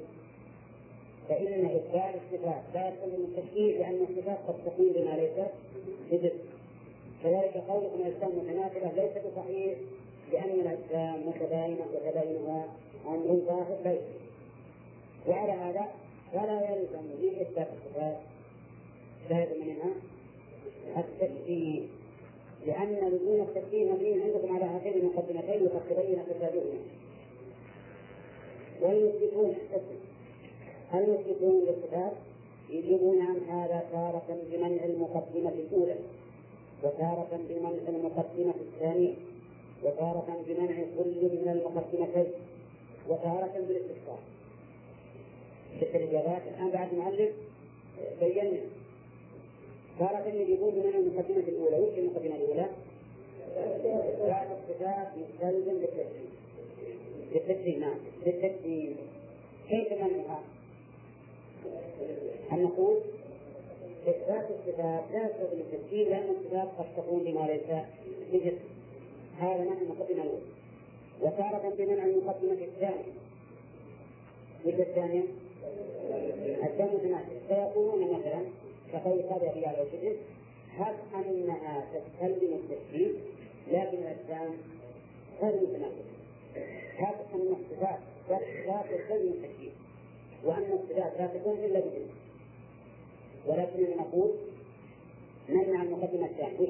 [1.30, 5.45] فإن إثبات الصفات لا يستلزم التشكيك لأن الصفات قد تكون بما ليس
[6.11, 6.49] بجسم
[7.23, 9.77] كذلك قولكم الأجسام متنافلة ليس بصحيح
[10.32, 12.65] لأن الأجسام متباينة وتباينها
[13.07, 14.01] أمر ظاهر ليس
[15.27, 15.88] وعلى هذا
[16.34, 18.17] فلا يلزم من إثبات الصفات
[19.30, 19.91] شاهد منها
[20.97, 21.82] التشبيه
[22.67, 26.80] لأن لزوم التشبيه مبني عندكم على هاتين المقدمتين وقد تبين فسادهما
[28.82, 29.55] ويثبتون
[30.91, 32.11] هل يثبتون للصفات
[32.69, 35.95] يجيبون عن هذا تارة بمنع المقدمة الأولى
[36.83, 39.13] وتارة بمنع المقدمة الثانية
[39.83, 42.31] وتارة بمنع كل من المقدمتين
[43.09, 44.19] وتارة بالاستفسار.
[45.77, 47.29] ست الإجابات الآن بعد المعلم
[48.19, 48.59] بينا.
[49.99, 52.69] تارة يجيبون بمنع المقدمة الأولى وش المقدمة الأولى؟
[54.27, 56.29] بعد الصفات مستلزم للتسليم
[57.35, 58.97] للتسليم نعم للتسليم
[59.69, 60.43] كيف منعها؟
[62.51, 62.97] أن نقول
[64.07, 67.84] إثبات الصفات لا يستلزم التسليم لأن الصفات قد تكون بما ليس
[68.34, 68.70] بجسم.
[69.39, 70.41] هذا منع المقدمة الأولى.
[71.22, 73.14] وتارة بمنع المقدمة الثانية.
[74.66, 75.24] مثل الثانية؟
[76.64, 78.41] الثانية متناسبة فيقولون مثلا
[78.93, 80.16] كقول هذا في على وجهه
[80.78, 83.12] هب أنها تستلزم التشبيه
[83.72, 84.53] لكن الأجسام
[85.41, 86.10] غير متناسبة
[86.97, 87.99] هب أن الصفات
[88.89, 89.78] تستلزم التشبيه
[90.43, 92.13] وأن الصفات لا تكون إلا بجسم
[93.47, 94.31] ولكننا نقول
[95.49, 96.59] نمنع المقدمة الثانية.
[96.59, 96.69] وش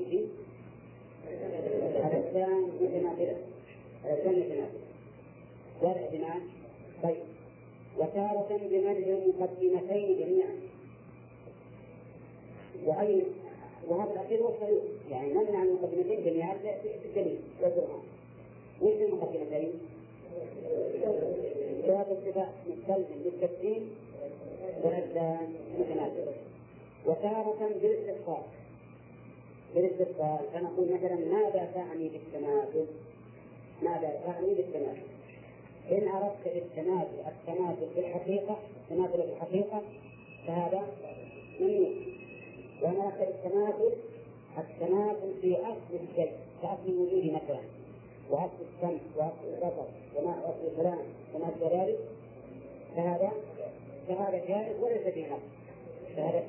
[1.96, 3.38] الأجسام متماثلة
[4.06, 4.70] الأجسام متماثلة
[5.82, 6.42] والاحتمال
[7.04, 7.24] طيب.
[7.98, 10.60] وتارة بمنع المقدمتين جميعا.
[12.86, 13.24] وأي
[13.88, 14.54] وهذا الأخير هو
[15.12, 16.58] يعني نمنع المقدمتين جميعا.
[17.04, 18.00] بالدليل والقرآن
[18.82, 19.72] وش المقدمتين؟
[21.82, 23.82] ثلاث الصفات مستلزم بالتفسير
[24.84, 26.34] والأجسام متماثلة
[27.06, 28.44] وتارة بالاستفسار
[29.76, 32.86] بالاستفسار فنقول مثلا ماذا تعني بالتماثل؟
[33.82, 35.10] ماذا تعني بالتماثل؟
[35.92, 39.82] إن أردت بالتماثل التماثل في الحقيقة التماثل في الحقيقة
[40.48, 40.88] فهذا
[41.60, 41.90] ممنوع
[42.82, 43.94] وإن أردت بالتماثل
[44.58, 47.60] التماثل في أصل الشيء كأصل الوجود مثلا.
[48.30, 51.00] وأصل السمع وأصل البصر وما أصل الكلام
[51.36, 52.00] وما أشبه ذلك
[52.96, 53.32] فهذا
[54.08, 55.42] فهذا جائز وليس فيه نقص
[56.16, 56.44] فهذا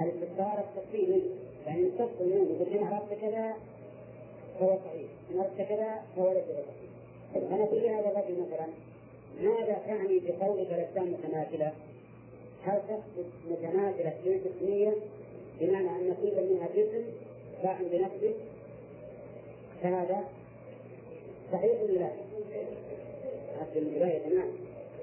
[0.00, 1.22] الاستفسار التفصيلي
[1.66, 3.54] يعني نستفصل منه يقول إن أردت كذا
[4.60, 5.08] فهو صحيح.
[5.30, 6.84] إن أردت كذا فهو ليس صحيح
[7.52, 8.66] أنا في هذا الرجل مثلا
[9.42, 11.72] ماذا تعني بقولك الأجسام متماثلة؟
[12.64, 14.94] هل تقصد متماثلة في الجسمية
[15.60, 17.04] بمعنى أن كل منها جسم
[17.62, 18.34] قائم بنفسه؟
[19.82, 20.24] فهذا
[21.54, 22.10] صحيح ولا لا؟
[23.72, 24.48] في البداية تمام.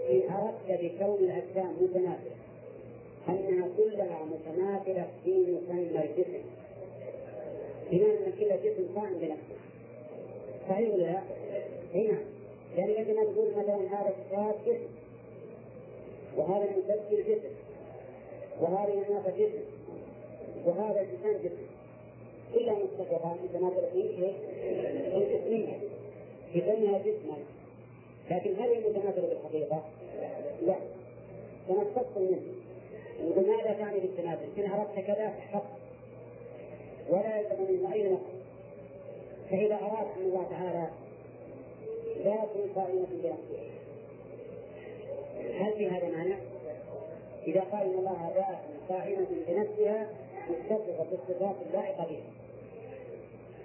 [0.10, 2.32] إن أردت بكون الأجسام متماثلة
[3.30, 6.43] أنها كلها متماثلة في مسمى الجسم
[7.91, 9.58] بمعنى أن كل جسم قائم بنفسه
[10.70, 11.22] صحيح ولا لا؟
[11.95, 12.18] هنا
[12.78, 14.88] يعني عندما تقول مثلا هذا الكتاب جسم
[16.38, 17.54] وهذا المسجل جسم
[18.62, 19.64] وهذه الناقة جسم
[20.66, 21.66] وهذا الإنسان جسم
[22.54, 24.34] كلها متفقة متماثلة في
[25.18, 25.78] الجسمية
[26.54, 27.38] في جسما
[28.32, 29.84] لكن هل هي متماثلة بالحقيقة؟
[30.62, 30.76] لا
[31.68, 32.41] تنفصل منه
[33.20, 35.66] يقول ماذا تعني بالتماثل؟ إن أردت كذا فحق
[37.10, 38.22] ولا يلزم منه أي نقص
[39.49, 40.89] فإذا أراد أن الله تعالى
[42.24, 43.72] ذات قائمة بنفسه
[45.60, 46.36] هل في هذا مانع؟
[47.47, 48.58] إذا قال إن الله ذات
[48.89, 50.08] قائمة بنفسها
[50.49, 52.32] متصفة بالصفات اللائقة بها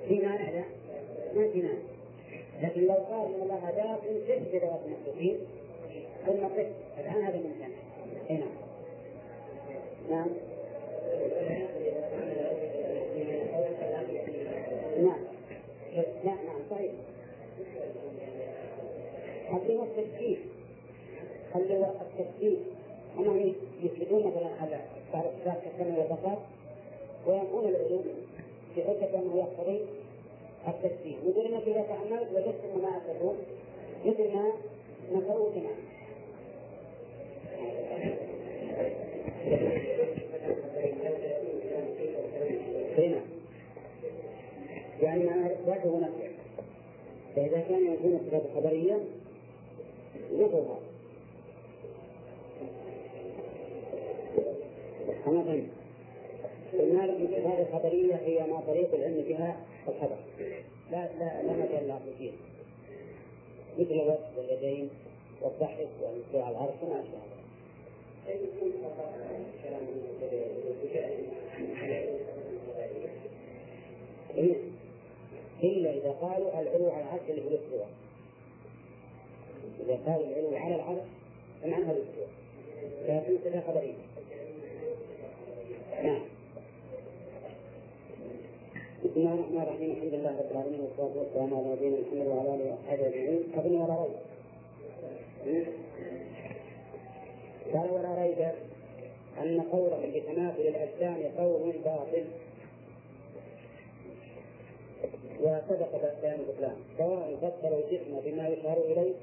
[0.09, 0.65] في مانع لا؟
[1.35, 1.96] ما في مانع
[2.63, 5.39] لكن لو قال إن الله ذات تشبه ذات المخلوقين
[6.27, 6.67] ثم قف
[6.99, 7.69] الآن هذا ممتنع
[8.31, 8.49] أي نعم.
[10.11, 10.29] نعم.
[14.99, 15.19] نعم.
[16.25, 16.93] نعم نعم صحيح.
[19.51, 20.39] هذه هو التشكيك
[21.55, 22.59] هل هو التشكيك
[23.19, 24.81] أنهم يثبتون مثلا على
[25.13, 26.39] بعض الصفات كالسمع والبصر
[27.27, 28.05] وينقون العلوم
[28.75, 29.81] في حجة أنه يقتضي
[30.69, 33.35] التشبيه يقول انك إذا تاملت وجدت ما اثبتوه
[34.05, 34.53] مثل ما
[35.13, 35.97] نقرأه تماما
[42.99, 43.21] هنا
[45.03, 46.31] يعني ما ذاته نفسه.
[47.37, 49.01] فإذا كان يكون الصفات الخبرية
[50.33, 50.79] نفوها
[55.27, 55.76] أنا فهمت
[56.81, 59.57] الصفات الخبرية هي ما طريق العلم بها
[59.89, 60.17] الخبر.
[60.91, 62.31] لا لا لا مجال للعقل فيه.
[63.79, 64.91] مثل الوجه واليدين
[65.43, 67.19] والضحك والاستواء العرش وما أشبه
[74.37, 74.57] إيه؟
[75.63, 77.89] إلا إذا قالوا العلو على العرش اللي هو الاستواء
[79.81, 81.09] إذا قالوا العلو على العرش
[81.63, 82.29] فمعنى الاستواء
[83.09, 83.95] لكن خبرية.
[86.03, 86.36] نعم.
[89.07, 89.91] بسم الله الرحمن الرحيم.
[89.91, 93.43] الحمد لله رب العالمين والصلاة والسلام على نبينا محمد وعلى آله وأصحابه أجمعين.
[93.59, 95.67] اظن ولا ريب
[97.75, 98.41] قال ولا ريب
[99.43, 102.25] أن قولهم بتماثل الأجسام قول باطل.
[105.41, 105.93] وسبق
[106.23, 109.15] بيان البطلان سواء فسروا الجسم بما يشار إليه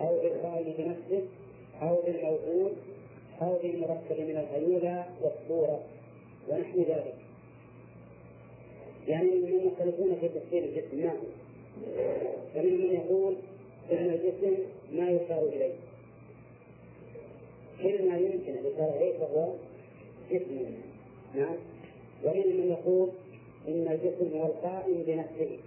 [0.00, 1.22] أو بالقائم بنفسه
[1.82, 2.72] أو بالموجود
[3.42, 5.80] أو بالمركب من الهيولى والصورة
[6.48, 7.25] ونحو ذلك.
[9.08, 10.96] يعني من يختلفون في تفسير الجسم.
[10.96, 11.12] ما
[12.54, 13.34] فمنهم من يقول
[13.92, 15.74] إن الجسم ما يشار إليه.
[17.82, 19.52] كل ما يمكن الاشاره إليه فهو
[20.30, 20.74] جسم.
[21.34, 21.56] نعم.
[22.24, 23.08] ومنهم من يقول
[23.68, 25.58] إن الجسم هو القائم بنفسه.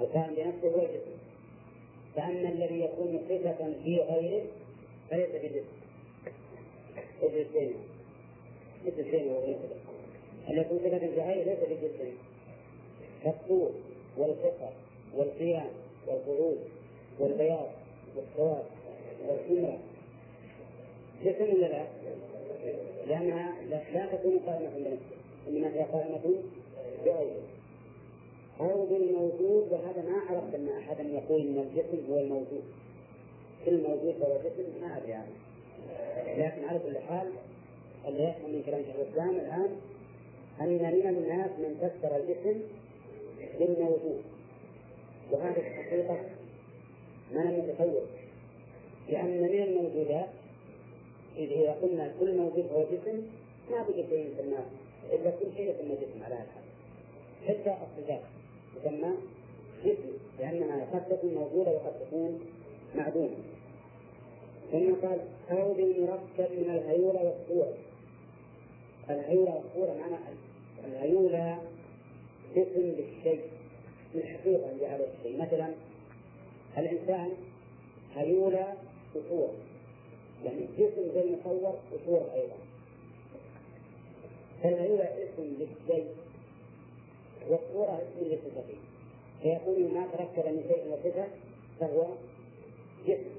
[0.00, 1.12] القائم بنفسه هو الجسم.
[2.16, 4.42] فأما الذي يكون صفة في غيره
[5.10, 5.82] فليس بجسم
[7.22, 7.76] مثل الشيء
[8.86, 9.32] مثل الشيء
[10.48, 12.12] أن يكون صفة الجهية ليس بجسم
[13.24, 13.70] كالطول
[14.18, 14.72] والفقر
[15.16, 15.70] والقيام
[16.06, 16.58] والقعود
[17.18, 17.66] والبياض
[18.16, 18.64] والسواد
[19.28, 19.78] والسمرة
[21.24, 21.86] جسم ولا لا؟
[23.06, 23.52] لأنها
[23.92, 25.18] لا تكون قائمة بنفسها
[25.48, 26.20] إنما هي قائمة
[27.04, 27.42] بغيره
[28.60, 32.62] أو بالموجود وهذا ما عرفت أن أحدا يقول أن الجسم هو الموجود.
[33.66, 35.32] كل موجود فهو جسم ما أدري عنه
[36.38, 37.28] لكن على كل حال
[38.08, 39.76] اللي يفهم من كلام شيخ الإسلام الآن
[40.62, 42.60] أن من الناس من فسر الجسم
[43.58, 44.22] بالموجود.
[45.30, 46.18] وهذا في الحقيقة
[47.34, 48.06] ما لم يتصور
[49.08, 50.28] لأن من الموجودات
[51.36, 53.22] إذا قلنا كل موجود هو جسم
[53.70, 54.58] ما بقي شيء يسمى
[55.12, 56.62] إلا كل شيء يسمى جسم على هذا.
[57.48, 58.20] حتى الصفات
[58.76, 59.12] يسمى
[59.84, 62.40] جسم لأنها قد تكون موجودة وقد تكون
[62.96, 63.36] معدومة.
[64.72, 67.74] ثم قال أو بالمركب من الهيولة والصورة
[69.10, 70.16] الهيولة والصورة معنى
[70.84, 71.62] الهيولة
[72.56, 73.40] اسم للشيء
[74.14, 75.42] الحقيقة اللي على الشيء.
[75.42, 75.68] مثلا
[76.78, 77.30] الإنسان
[78.14, 78.74] هيولة
[79.14, 79.54] وصورة
[80.44, 82.56] يعني جسم زي مصور وصورة أيضا.
[84.62, 86.06] فالهيئة اسم للشيء
[87.48, 88.76] والصورة اسم لصفته
[89.42, 91.26] فيقول ما تركب من شيء وصفة
[91.80, 92.06] فهو
[93.06, 93.30] جسم.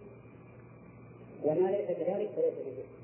[1.44, 3.03] وما ليس كذلك فليس بجسم.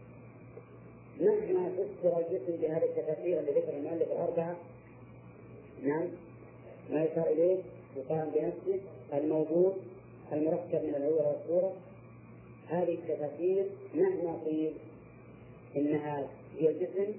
[1.20, 4.56] مهما فسر الجسم بهذا التفاسير اللي ذكر المؤلف الأربعة.
[5.84, 6.08] نعم.
[6.92, 7.58] ما يشار إليه
[7.98, 8.80] يقام بنفسه
[9.14, 9.74] الموجود
[10.34, 11.74] المركب من العورة والصورة.
[12.68, 13.66] هذه التفاسير
[13.96, 14.74] مهما قيل
[15.76, 16.28] إنها
[16.60, 17.14] هي الجسم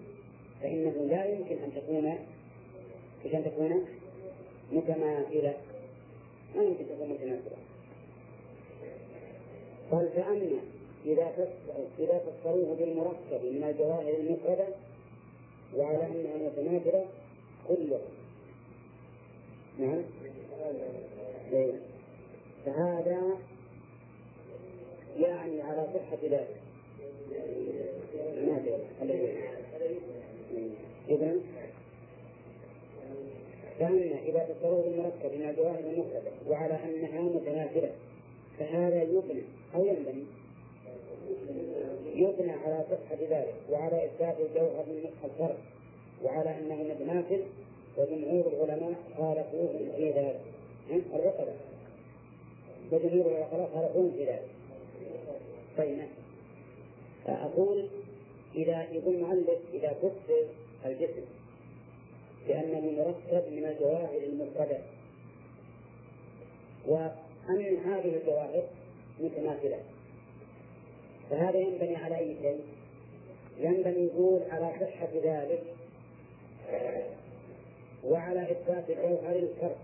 [0.62, 2.18] فإنه لا يمكن أن تكون
[3.24, 3.86] إيش أن تكون؟
[4.72, 5.55] متماثلة.
[6.57, 7.57] ما يمكن تكون متماثلة.
[9.90, 10.61] قال فأما
[11.07, 14.68] إذا فسروا إذا فسروه بالمركب من الجواهر المفردة
[15.76, 17.07] وعلى أنها متماثلة
[17.68, 18.01] كله.
[19.78, 20.03] نعم.
[21.53, 21.72] إيه.
[22.66, 23.38] فهذا
[25.18, 26.61] يعني على صحة ذلك.
[31.09, 31.36] إذا
[33.78, 37.92] فأما إذا فسروه بالمركب من الجواهر المفردة وعلى أنها متماثلة
[38.59, 39.42] فهذا يبنى
[39.74, 40.24] أو ينبني
[42.14, 45.59] يبنى على صحة ذلك وعلى إثبات الجوهر من الفرق
[46.24, 47.43] وعلى أنه متماثل
[47.99, 50.41] وجمهور العلماء خالفوه في ذلك.
[50.91, 51.53] العقبة
[52.93, 54.49] وجمهور العقلاء خالفوه في ذلك.
[55.78, 55.99] طيب
[57.26, 57.89] أقول
[58.55, 60.45] إذا يقول المؤلف إذا فسر
[60.87, 61.24] الجسم
[62.49, 64.78] بأنه مركب من الجواهر المفردة.
[66.87, 68.62] وأن هذه الجواهر
[69.20, 69.81] متماثلة.
[71.31, 72.61] فهذا ينبني على أي شيء؟
[73.59, 75.62] ينبني يقول على صحة ذلك
[78.05, 79.78] وعلى إثبات جوهر الفرق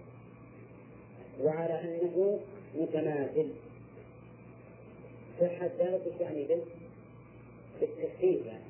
[1.43, 2.39] وعلى أنه
[2.75, 3.49] متماثل
[5.41, 6.61] صحة ذلك يعني به؟
[7.81, 8.65] بالتفسير يعني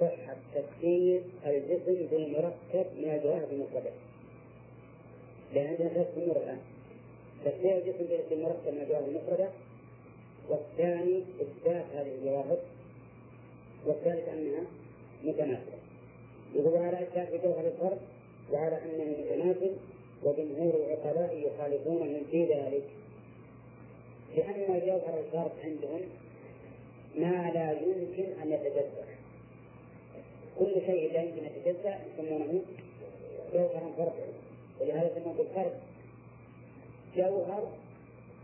[0.00, 3.90] صحة تفسير الجسم بالمركب من الجواهر المفردة
[5.54, 6.08] لأن عندنا ثلاث
[7.44, 9.48] تفسير الجسم بالمركب من الجواهر المفردة
[10.48, 12.58] والثاني إثبات هذه الجواهر
[13.86, 14.62] والثالث أنها
[15.24, 15.78] متماثلة
[16.54, 17.98] يقول على إثبات جوهر الفرد
[18.52, 19.76] وعلى أنه متماثل
[20.22, 22.84] وجمهور العقلاء يخالفونهم في ذلك.
[24.36, 26.00] لأن جوهر الفرد عندهم
[27.16, 29.04] ما لا يمكن أن يتجزأ.
[30.58, 32.62] كل شيء لا يمكن أن يتجزأ يسمونه
[33.52, 34.26] جوهرا فردا
[34.80, 35.72] ولهذا يسمونه بالفرد
[37.16, 37.68] جوهر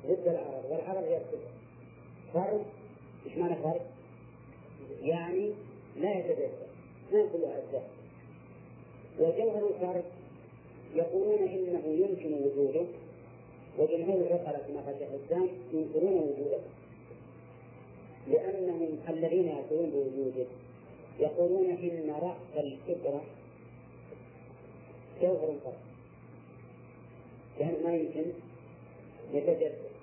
[0.06, 1.20] ضد العرض والعرض هي
[2.34, 2.64] فرد
[3.26, 3.80] إيش معنى فرد؟
[5.02, 5.50] يعني
[5.96, 6.66] لا يتجزأ
[7.12, 7.90] ما كلها أجزاء.
[9.18, 10.04] وجوهر الفرد
[10.94, 12.86] يقولون إنه يمكن وجوده
[13.78, 16.58] وجمهور العقلاء كما قال شيخ الإسلام ينكرون وجوده.
[18.28, 20.46] لأنهم الذين يقولون بوجوده
[21.20, 23.24] يقولون إن رأس الإبرة
[25.22, 25.74] جوهر فرد
[27.60, 28.24] لأنه ما يمكن
[29.32, 29.93] يتجدد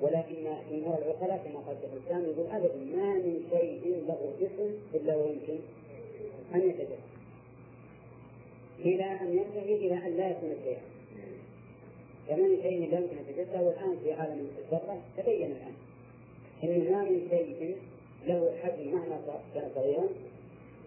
[0.00, 5.16] ولكن جمهور العقلاء كما قال شيخ الإسلام يقول أبدا ما من شيء له جسم إلا
[5.16, 5.58] ويمكن
[6.54, 6.98] أن يتجدد
[8.78, 10.80] إلى أن ينتهي إلى أن لا يكون شيئا.
[12.28, 15.74] كمان شيء لا يمكن أن يتجدد والآن في عالم الذرة تبين الآن.
[16.64, 17.76] أن ما من شيء
[18.26, 20.08] له حجم مهما كان صغيرا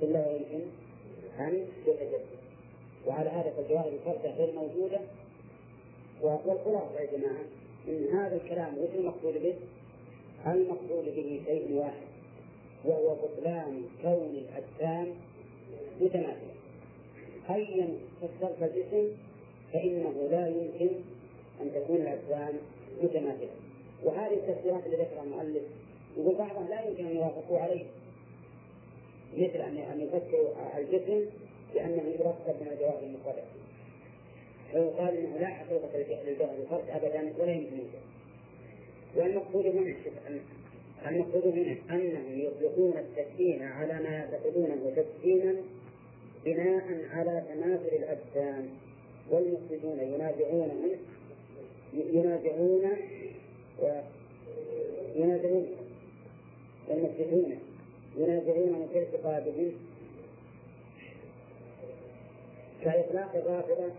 [0.01, 0.62] إلا ويمكن
[1.39, 2.22] أن يتجدد
[3.07, 4.99] وعلى هذا فالجواهر الفردة غير موجودة.
[6.22, 7.43] والخلاصة يا جماعة
[7.88, 9.54] أن هذا الكلام وش المقصود به؟
[10.48, 12.08] المقصود به شيء واحد
[12.86, 15.14] وهو بطلان كون الأجسام
[16.02, 16.54] متماثلة
[17.50, 17.90] أيا
[18.22, 19.12] فسرت الجسم؟
[19.74, 20.90] فإنه لا يمكن
[21.62, 22.54] أن تكون الأجسام
[23.04, 23.50] متماثلة
[24.04, 25.64] وهذه التفسيرات اللي ذكرها المؤلف
[26.18, 27.86] يقول بعضها لا يمكن أن يوافقوا عليه.
[29.38, 31.26] مثل أن يفسروا الجسم
[31.74, 33.04] بأنه يركب من الجواهر
[34.72, 37.78] فيقال إنه لا حقيقة للجهل الفرد ابدا ولا يمكن
[39.16, 39.96] والمقصود هنا
[41.08, 45.56] المقصود هنا أنهم يطلقون التسكين على ما يعتقدونه تسكينا
[46.46, 48.70] بناء على تماثل الأجسام.
[49.30, 50.92] والمفسدون ينازعونهم
[51.94, 52.92] ينازعون
[55.16, 55.68] ينازعون.
[56.90, 57.60] والمفسدون
[58.18, 59.72] ينازعون في اعتقادهم
[62.84, 63.92] كإطلاق الرافضة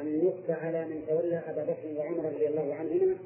[0.00, 3.16] النص على من تولى أبا بكر وعمر رضي الله عنهما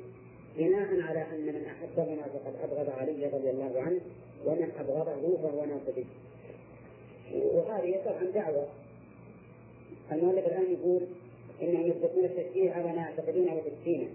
[0.59, 4.01] بناء على أن من أحبهما فقد أبغض علي رضي الله عنه
[4.47, 6.07] ومن أبغضه فهو ناصبي
[7.35, 8.66] وهذه طبعا دعوة.
[10.12, 11.03] المؤلف الآن يقول
[11.62, 14.09] إنهم يثبتون التشكيل على ما يعتقدونه تسكينا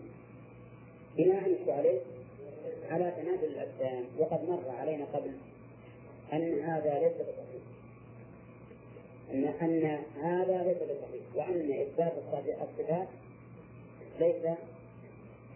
[1.17, 1.99] بناء عليه
[2.89, 5.31] على تنازل الأبدان وقد مر علينا قبل
[6.33, 7.61] أن هذا ليس بصحيح.
[9.33, 12.13] أن أن هذا ليس بصحيح وأن إثبات
[12.47, 13.07] الصفات
[14.19, 14.57] ليس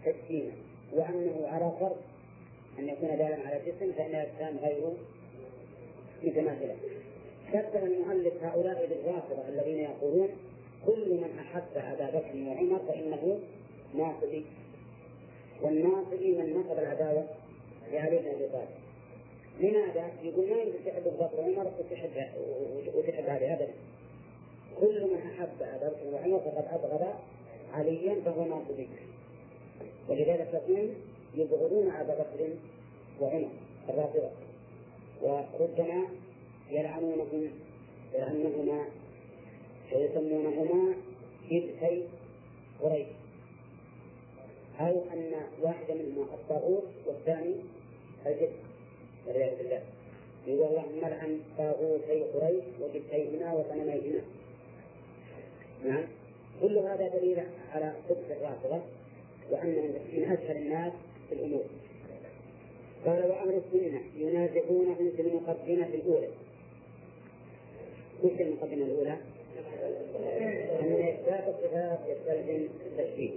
[0.04, 0.52] تجسيما
[0.92, 1.96] وأنه على فرض
[2.78, 4.92] أن يكون دالا على جسم فإن الأجسام غير
[6.22, 6.76] متماثلة
[7.52, 10.28] شبه المؤلف هؤلاء بالرافضة الذين يقولون
[10.86, 13.40] كل من أحب أبا بكر وعمر فإنه
[13.94, 14.44] ناصبي
[15.62, 17.26] والناصبي من نصب العداوة
[17.92, 18.68] لعلي بن أبي طالب
[19.60, 22.10] لماذا؟ يقول ما يمكن تحب أبو بكر وعمر وتحب
[22.94, 23.72] وتحب هذه أبدا
[24.80, 27.14] كل من أحب أبا بكر وعمر فقد أبغض
[27.72, 28.88] عليا فهو ناصبي
[30.08, 30.88] ولذلك يقول
[31.34, 32.48] يبغضون أبا بكر
[33.20, 33.48] وعمر
[33.88, 34.30] الرافضة.
[35.22, 36.06] وربما
[36.70, 37.50] يلعنونهم
[38.12, 38.84] لأنهما
[39.92, 40.94] ويسمونهما
[41.50, 42.08] جبتي
[42.82, 43.06] قريش.
[44.80, 45.32] أو أن
[45.62, 47.54] واحدا منهما الطاغوت والثاني
[48.26, 48.52] الجد.
[49.26, 49.82] والعياذ بالله.
[50.46, 54.22] يقول اللهم لعن طاغوتي قريش وجبتيهما وصنميهما
[55.84, 56.04] نعم.
[56.62, 57.38] كل هذا دليل
[57.72, 58.82] على صدق الرافضة
[59.50, 60.92] وأن من أسهل الناس
[61.28, 61.64] في الأمور.
[63.06, 66.28] قال وأهل السنة ينازعونهم في المقدمة الأولى.
[68.24, 69.16] وش المقدمة الأولى؟
[70.80, 73.30] أن إثبات الصفات يستلزم التشبيه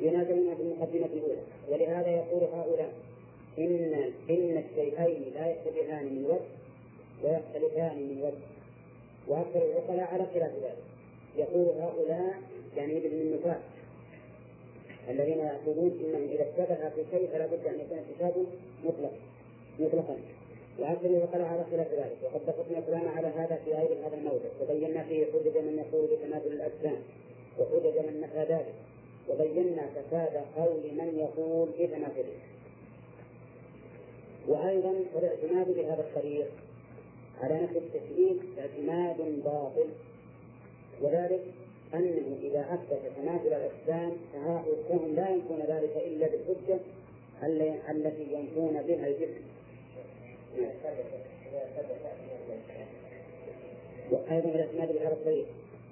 [0.00, 1.42] ينازعون في المقدمة الأولى.
[1.68, 2.92] ولهذا يقول هؤلاء
[3.58, 6.54] إن إن الشيئين لا يشتبهان من وجه
[7.24, 8.44] ويختلفان من وجه.
[9.28, 10.78] وأكثر العقلاء على خلاف ذلك.
[11.36, 12.34] يقول هؤلاء
[12.76, 13.60] يعني ابن النفاق
[15.08, 18.44] الذين يقولون إنهم إذا اشتبه في شيء فلا بد أن يكون التشابه
[18.84, 19.12] مطلق
[19.80, 20.16] مطلقا.
[20.78, 22.16] وأكثر وقال على خلاف ذلك.
[22.22, 24.48] وقد اتفقنا الكلام على هذا في غير هذا الموضع.
[24.62, 26.96] وبينا فيه حجج من يقول بتماثل الأجسام.
[27.58, 28.74] وحجج من نفى ذلك.
[29.28, 32.34] وبينا فساد قول من يقول بتماثله
[34.48, 36.46] وأيضا الاعتماد بهذا الطريق
[37.40, 39.88] على نفي التشبيه اعتماد باطل.
[41.00, 41.42] وذلك
[41.94, 44.12] أنه إذا أثبت تماثل الأجسام
[44.88, 46.80] فهم لا ينفون ذلك إلا بالحجة
[47.90, 49.44] التي ينفون بها الجسم.
[54.10, 55.46] وأيضا الاعتماد بهذا الطريق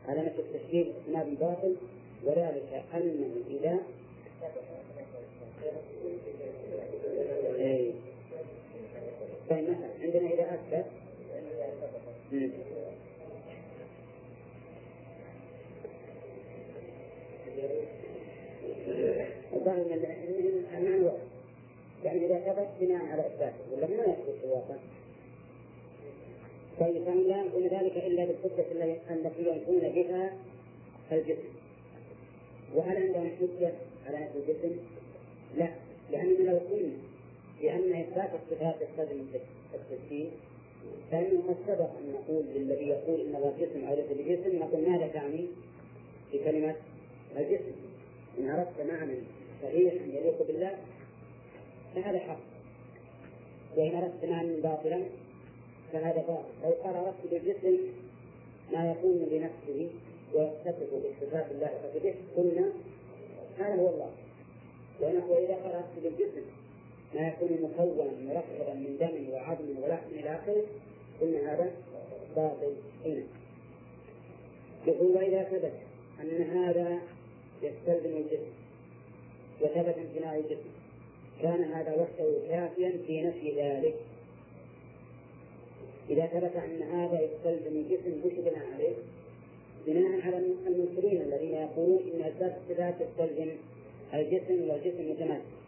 [0.09, 1.77] على نفس التشكيل اعتماد باطل.
[2.25, 3.79] وذلك أنه إذا
[7.57, 7.93] إيه.
[9.51, 10.87] طيب مثلا عندنا إذا أثبت
[19.53, 21.11] الظاهر أن المعنى
[22.05, 24.75] يعني إذا ثبت بناء على اثباته ولا ما يثبت في الواقع.
[26.81, 28.73] طيب فهم لا يكون ذلك إلا بالحجه
[29.11, 30.33] التي ينفون بها
[31.13, 31.49] الجسم.
[32.75, 33.73] وهل عندهم حجة
[34.07, 34.77] على نفس الجسم؟
[35.57, 35.69] لا.
[36.13, 37.12] لأننا لو قلنا
[37.63, 39.25] بان إثبات الصفات يستلزم
[39.75, 40.31] التسجيل
[41.11, 45.09] فانه قد سبق أن نقول للذي يقول إن الله جسم أو ليس بجسم نقول ماذا
[45.09, 45.47] تعني
[46.33, 46.77] بكلمه
[47.37, 47.73] الجسم
[48.39, 49.15] إن أردت معنى
[49.63, 50.79] صحيحا يليق بالله
[51.95, 52.41] فهذا حق.
[53.77, 55.03] وإن أردت معنى باطلا
[55.93, 56.49] فهذا باطل.
[56.65, 57.79] لو قال أردت بالجسم
[58.73, 59.91] ما يكون لنفسه
[60.35, 62.73] ويتصف بصفات الله به قلنا
[63.59, 64.11] هذا هو الله.
[65.01, 66.43] وإذا قرأت بالجسم
[67.15, 70.63] ما يكون مكونا مركبا من دم وعظم ولحم إلى آخره
[71.21, 71.73] قلنا هذا
[72.37, 72.73] باطل.
[73.05, 73.23] هنا
[74.87, 75.73] يقول وإذا ثبت
[76.21, 76.99] أن هذا
[77.63, 78.53] يستلزم الجسم
[79.61, 80.71] وثبت امتناع الجسم
[81.43, 83.95] كان هذا وحده كافيا في نفي ذلك.
[86.11, 88.95] إذا ثبت أن هذا يستلزم الجسم وش بناء عليه؟
[89.87, 90.37] بناء على
[90.67, 93.51] المنكرين الذين يقولون إن أسباب الصفات تستلزم
[94.15, 95.62] الجسم والجسم متماثل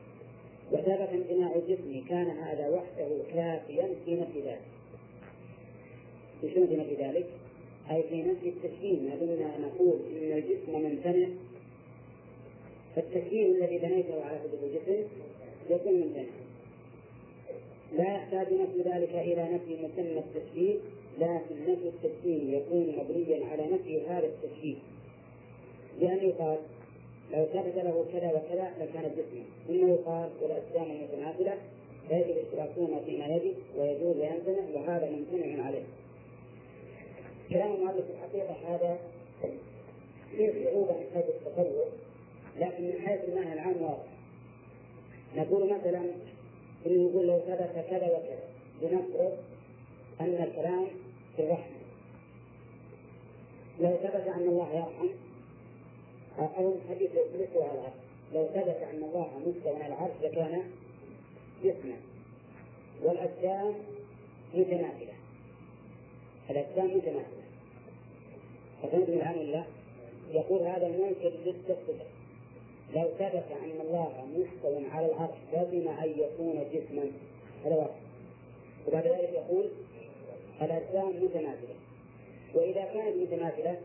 [0.75, 4.61] وثبت امتناع الجسم كان هذا وحده كافيا في نفي ذلك.
[6.55, 7.27] شلون في نفي ذلك؟
[7.91, 11.29] أي في نفي التشكيل ما دمنا نقول إن الجسم ممتنع
[12.97, 15.09] فالتشكيل الذي بنيته على حدود الجسم
[15.70, 16.25] يكون ممتنع
[17.97, 20.81] لا يحتاج نفي ذلك إلى نفي مسمى التشكيل
[21.18, 24.79] لكن نفي التشكيل يكون مبنيا على نفي هذا التشكيل
[26.01, 26.59] بأن يقال
[27.33, 31.59] لو ثبت له كذا وكذا لكان جسما ثم يقال والأجسام المتماثلة
[32.09, 35.85] فيجب اشتراكهما فيما يجب ويجوز ويمتنع وهذا ممتنع عليه.
[37.51, 38.99] كلام المؤلف الحقيقة هذا
[40.31, 41.87] فيه صعوبة من حيث التصور
[42.59, 44.14] لكن من حيث المعنى العام واضح.
[45.37, 46.01] نقول مثلا
[46.87, 48.45] إنه يقول لو ثبت كذا وكذا
[48.83, 49.33] لنفرض
[50.20, 50.87] أن الكلام
[51.37, 51.77] في الرحمة
[53.81, 55.09] لو ثبت أن الله يرحم
[56.39, 57.93] أو حديث يثبته على العرش.
[58.35, 60.62] لو ثبت أن الله مستوى على العرش لكان
[61.64, 61.97] جسما
[63.03, 63.74] والأجسام
[64.55, 65.14] متماثلة.
[66.51, 67.45] الأجسام متماثلة.
[68.85, 69.64] أفهمتم الآن ولا
[70.32, 72.07] يقول هذا المنكر للتصدق
[72.95, 77.11] لو ثبت أن الله مستوى على العرش لازم أن يكون جسما.
[77.64, 78.05] هذا واحد
[78.89, 79.68] وبعد ذلك يقول
[80.62, 81.74] الأجسام متماثلة.
[82.55, 83.80] وإذا كانت متماثلة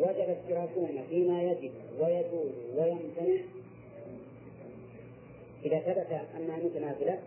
[0.00, 1.70] وجب اشتراكهما فيما يجب
[2.00, 3.40] ويجوز ويمتنع
[5.64, 7.18] إذا ثبت أنها متماثلة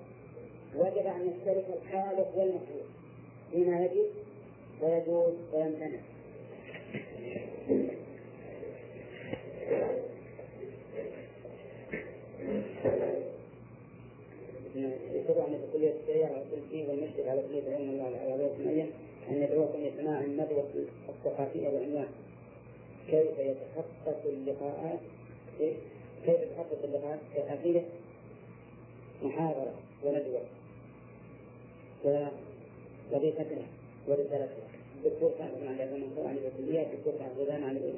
[0.75, 2.87] وجب أن يشترك الخالق والمخلوق
[3.51, 4.05] فيما يجب
[4.81, 5.99] ويجوز ويمتنع
[14.75, 18.91] يشرع أن كلية السيارة والتلفين والمشرك على كلية علم الله على غير معين
[19.29, 20.69] أن يدعوكم لسماع الندوة
[21.09, 22.07] الثقافية بعنوان
[23.07, 24.99] كيف يتحقق اللقاءات؟
[25.59, 25.77] كيف
[26.27, 27.85] يتحقق اللقاءات الثقافية
[29.23, 29.73] محاضرة
[30.03, 30.41] وندوة
[32.05, 33.67] ووظيفتها
[34.07, 37.93] ورسالتها الدكتور كان عن المنصور عن الكليات الدكتور كان غزان عن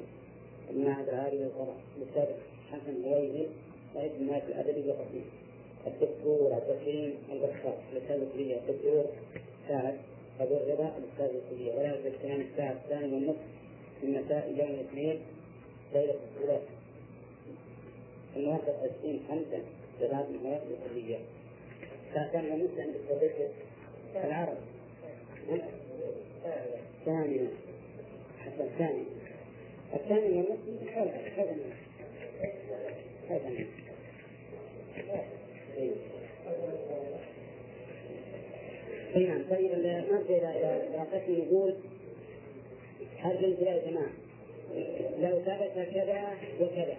[0.70, 2.36] المعهد العالي للقضاء للسابق
[2.72, 3.48] حسن غويري
[3.96, 5.24] رئيس الناس الأدبي والقصير
[5.86, 8.56] الدكتور عبد الكريم البخار الأستاذ الكلية.
[8.56, 9.04] الدكتور
[9.68, 9.96] سعد
[10.40, 11.74] أبو الرضا الأستاذ الكلية.
[11.74, 13.38] ولا الاجتماع الساعة الثانية والنصف.
[14.04, 15.20] في مساء يوم الاثنين
[15.94, 16.68] ليلة الثلاثاء
[18.36, 19.62] الموافق 20 خمسة
[20.00, 21.18] لغاية الموافق الكلية
[22.14, 23.48] كان مسلم بالتذكر
[24.24, 24.56] العرب.
[27.04, 27.48] ثانية
[28.44, 29.04] حتى الثاني.
[29.94, 31.56] الثاني والنصف هذا هذا
[33.28, 33.50] هذا
[39.16, 41.32] نعم طيب نرجع إلى إلى قسم
[43.24, 44.12] هل قلت يا جماعة
[45.18, 46.96] لو ثبت كذا وكذا.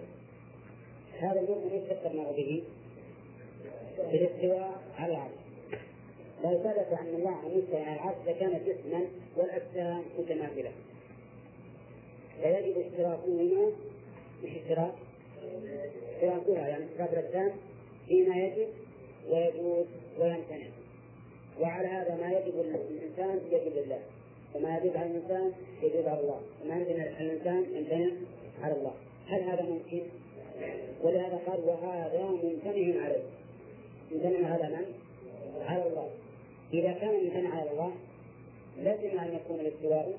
[1.18, 2.62] هذا المؤمن إيش فكرنا به؟
[4.12, 5.30] بالاستواء على العرش.
[6.44, 9.06] لو ثبت أن الله مستوى على العرش لكان جسما
[9.36, 10.72] والأجسام متماثله
[12.42, 13.72] فيجب اشتراكهما
[14.44, 14.94] مش اشتراك.
[16.14, 17.52] اشتراكها يعني اشتراك الأجسام.
[18.08, 18.68] فيما يجب
[19.28, 19.86] ويجوز
[20.18, 20.66] ويمتنع.
[21.60, 24.00] وعلى هذا ما يجب للإنسان يجب لله.
[24.56, 25.52] وما يجب على الإنسان
[25.82, 28.10] يجب على الله وما على الإنسان يمتنع
[28.62, 28.92] على الله.
[29.28, 30.02] هل هذا ممكن؟
[31.02, 33.22] ولهذا قال وهذا ممتنع عليه.
[34.12, 34.84] ممتنع على من؟
[35.66, 36.10] على الله.
[36.74, 37.92] إذا كان ممتنع على الله
[38.84, 40.18] لازم أن يكون الاستواء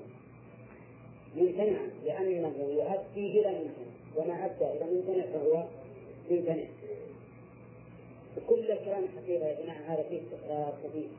[1.36, 5.64] ممتنعا لأنه يؤدي إلى الممتنع وما أدى إلى الممتنع فهو
[6.30, 6.64] ممتنع
[8.48, 11.10] كل الكلام الحقيقة يا جماعة هذا فيه استقرار خفيف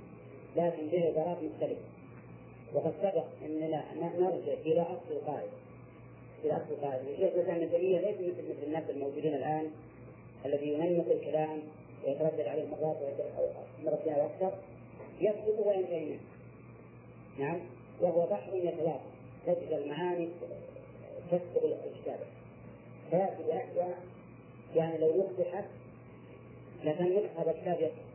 [0.55, 1.81] لكن به عبارات مختلفة
[2.73, 3.83] وقد سبق أننا
[4.19, 5.51] نرجع إلى أصل القاعدة
[6.43, 7.01] إلى أصل القاعدة.
[7.01, 9.71] الشيخ الإسلام ابن ليس مثل مثل الناس الموجودين الآن
[10.45, 11.59] الذي ينمق الكلام
[12.05, 12.97] ويتردد عليه مرات
[13.85, 14.53] مرتين أو أكثر.
[15.21, 16.17] يسقط وينتهي
[17.39, 17.59] نعم؟
[18.01, 18.99] وهو بحر يتلاقى.
[19.45, 20.29] تجد المعاني
[21.31, 22.25] تسبق الكتابة
[23.09, 23.97] فيأتي بأشياء
[24.75, 25.65] يعني لو يفتحت
[26.83, 27.05] لكن
[27.37, 28.09] هذا الكتاب يصح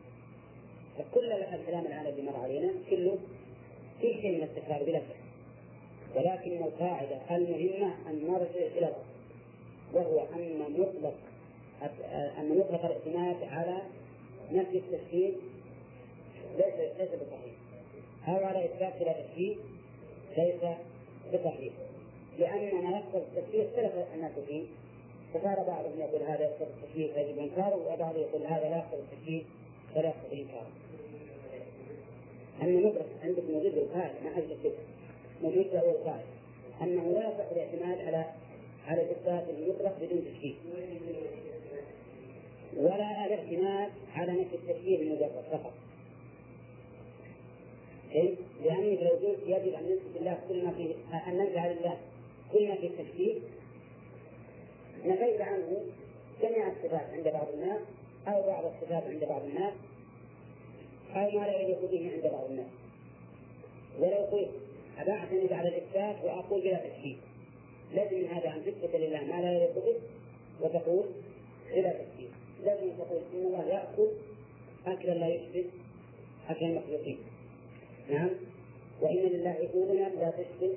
[0.99, 3.19] فكل الكلام الآن الذي مر علينا كله
[4.01, 5.25] في شيء من التكرار بلا شك.
[6.17, 9.15] ولكن القاعدة المهمة أن نرجع إلى الأصل
[9.93, 11.15] وهو أن مطلق
[12.39, 13.79] أن مطلق الاعتماد على
[14.53, 15.35] نفي التشكيل
[16.57, 17.55] ليس ليس بصحيح.
[18.29, 19.59] أو على إثبات بلا تشكيل
[20.39, 20.63] ليس
[21.35, 21.73] بصحيح.
[22.39, 24.65] لأن ما يقتضي التشكيل اختلف الناس فيه.
[25.35, 29.45] فصار بعضهم يقول هذا يقتضي التشكيل فيجب إنكاره وبعضهم يقول هذا لا يقتضي التشكيل
[29.95, 30.71] فلا يقتضي إنكاره.
[32.65, 34.74] أن ندرك عندك موجود القاعدة ما حد يشك
[35.43, 36.24] موجود أول قاعدة
[36.82, 38.24] أنه لا يصح الاعتماد على
[38.86, 40.57] على الإثبات المطلق بدون تشكيك
[42.77, 45.73] ولا الاعتماد على نفي التشكيل المجرد فقط.
[48.65, 50.95] لأنك لو قلت يجب أن نثبت الله كل ما فيه
[51.28, 51.97] أن نجعل لله
[52.53, 53.43] كل ما فيه التشكيك
[55.05, 55.82] نفيت عنه
[56.43, 57.81] جميع الصفات عند بعض الناس
[58.28, 59.73] أو بعض الصفات عند بعض الناس.
[61.15, 62.66] أو ما لا يليق به عند بعض الناس.
[63.99, 64.51] ولو قلت
[64.99, 67.16] أباحثني على الإثبات وأقول بلا تشكيك
[67.95, 69.95] لازم هذا أن تثبت لله ما لا يليق به
[70.61, 71.05] وتقول
[71.74, 72.31] بلا تشكيك
[72.65, 74.09] لازم تقول إن الله يأكل
[74.86, 75.65] أكلا لا يشبه
[76.49, 77.19] أكل المخلوقين.
[78.11, 78.31] نعم؟
[79.01, 80.74] وإن لله أذنا لا تشبه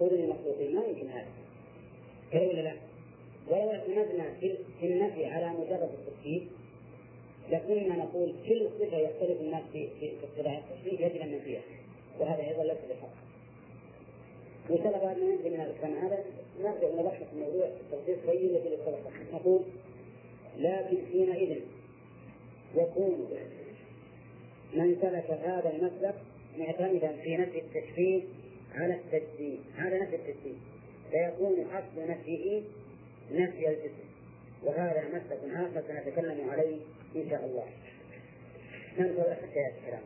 [0.00, 0.76] أذن المخلوقين.
[0.76, 1.28] ما يمكن هذا.
[2.32, 2.74] كذا ولا لا؟
[3.48, 6.42] ولو اعتمدنا في النفي على مجرد التشكيك
[7.50, 11.62] لكننا نقول كل صفة يختلف الناس في في اصطلاح التشبيه يجب أن ننفيها
[12.20, 13.24] وهذا أيضا ليس بحق.
[14.70, 15.94] بعد ما ننتهي من الكلام.
[15.94, 16.24] هذا
[16.60, 18.98] نرجع نلخص الموضوع التلخيص الطويل الذي سبق
[19.32, 19.60] نقول
[20.58, 21.60] لكن حينئذ
[22.76, 23.28] يكون
[24.74, 26.14] من سلك هذا المسلك
[26.58, 28.22] معتمدا في نفي التشبيه
[28.74, 30.60] على التجسيم على نفي التجسيم
[31.10, 32.62] فيكون أصل نفيه
[33.32, 34.04] نفي الجسم.
[34.62, 36.80] وهذا مسلك آخر سنتكلم عليه
[37.16, 37.64] إن شاء الله.
[38.98, 40.02] ننظر حتى الكلام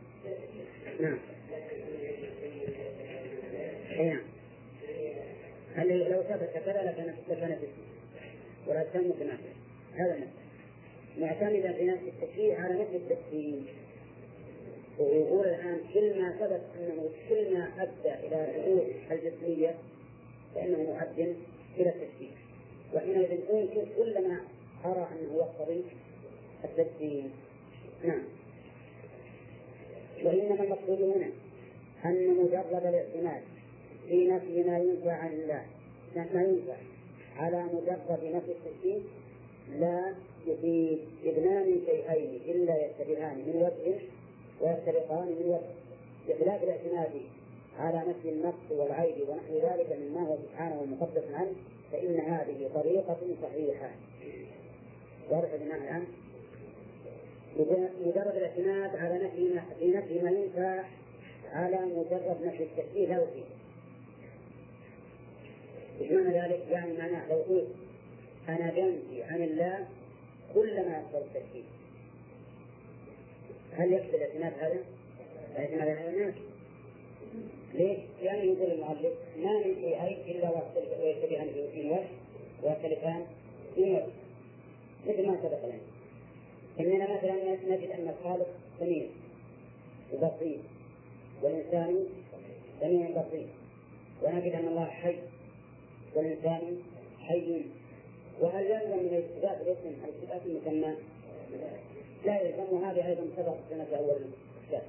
[0.99, 1.19] نعم.
[3.91, 4.21] أي نعم.
[5.77, 7.89] اللي لو ثبت كذا لكان لكان جسم
[8.67, 9.43] ولا تنافس
[9.95, 10.33] هذا المسلك
[11.17, 13.61] معتمدا في نفس التشريع على نفس التكفير
[14.99, 19.75] ويقول الآن كل ما ثبت أنه كل ما أدى إلى الحدود الجسمية
[20.55, 21.35] فإنه مؤد
[21.77, 22.31] إلى التشريع.
[22.93, 24.41] وحينئذ أنكر كل ما
[24.85, 25.83] أرى أنه يقتضي
[26.63, 27.23] التشريع
[28.03, 28.23] نعم.
[30.23, 31.29] وإنما المقصود هنا
[32.05, 33.41] أن مجرد الاعتماد
[34.07, 35.65] في نفي ما ينفع عن الله
[36.15, 36.75] ما ينفع
[37.37, 38.99] على مجرد نفي التشريع
[39.79, 40.13] لا
[40.47, 43.95] يفيد اثنان شيئين إلا يتبعان من وجه
[44.61, 45.79] ويفترقان من وجه.
[46.29, 47.11] بخلاف الاعتماد
[47.79, 51.53] على نفي النقص والعيب ونحو ذلك مما هو سبحانه مقدس عنه
[51.91, 53.89] فإن هذه طريقة صحيحة.
[55.29, 56.03] واضح بمعنى الآن؟
[58.05, 60.83] مجرد الاعتماد على نفي في نفي ما ينفع
[61.51, 63.43] على مجرد نفي التشبيه لا فيه
[66.01, 67.67] إيش معنى ذلك؟ يعني معناه لو قلت
[68.49, 69.87] أنا بنفي عن الله
[70.53, 71.63] كل ما يقتضي التشبيه
[73.73, 74.83] هل يقصد الاعتماد هذا؟
[75.55, 76.39] الاعتماد هذا نافي
[77.73, 80.49] ليش؟ يعني يقول المؤلف ما من شيئين إلا
[81.01, 82.07] ويشتبهان في وجه
[82.63, 83.25] ويختلفان
[83.75, 84.05] في وجه
[85.07, 85.98] مثل ما سبق لنا
[86.79, 88.47] اننا مثلا نجد أن الخالق
[88.79, 89.05] سميع
[90.13, 90.59] وبصير
[91.41, 92.05] والإنسان
[92.81, 93.47] سميع بصير
[94.23, 95.15] ونجد أن الله حي
[96.15, 96.77] والإنسان
[97.19, 97.61] حي
[98.41, 100.95] وهل يلزم من الاثبات الاسم الاثبات المسمى؟
[102.25, 104.21] لا يلزم وهذه أيضا سبق سنة أول
[104.61, 104.83] الكتاب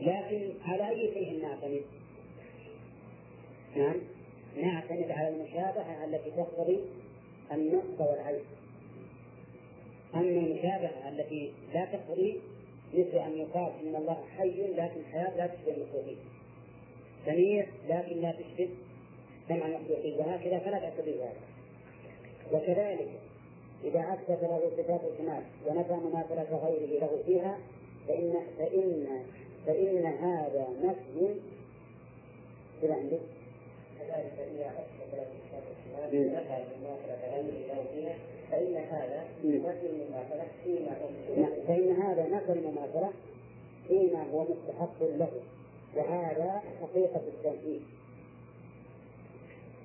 [0.00, 1.82] لكن على أي شيء نعتمد؟
[3.76, 3.96] نعم
[4.56, 6.80] نعتمد على المشابهة التي تقتضي
[7.52, 8.42] النقص والعيب
[10.14, 12.40] اما المشابهة التي لا تقتضي
[12.94, 16.18] مثل أن يقال إن الله حي لكن الحياة لا تشبه المخلوقين
[17.26, 18.68] سميع لكن لا تشبه
[19.48, 21.40] سمع المخلوقين وهكذا فلا تعتبر هذا
[22.52, 23.08] وكذلك
[23.84, 27.58] إذا أثبت له صفات الكمال ونفى مماثلة غيره له فيها
[28.08, 29.06] فإن فإن
[29.66, 31.34] فإن هذا نفي
[32.82, 33.20] كذا عندك؟
[33.98, 40.46] كذلك إذا أثبت له صفات الكمال ونفى مماثلة غيره له فيها فإن هذا نفي المماثلة
[40.64, 40.96] فيما
[41.66, 43.10] فإن هذا نفي المماثلة
[43.88, 45.30] فيما هو مستحق له
[45.96, 47.80] وهذا حقيقة التنفيذ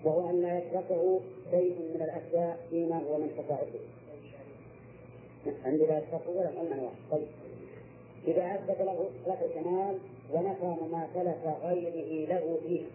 [0.03, 1.19] وهو أن لا يشركه
[1.51, 3.79] شيء من الأشياء فيما هو من خصائصه
[5.65, 7.27] عندي لا يشركه ولا قلنا واحد طيب.
[8.27, 9.97] إذا أثبت له صفة الكمال
[10.33, 12.89] ونفى مماثلة غيره له فيها.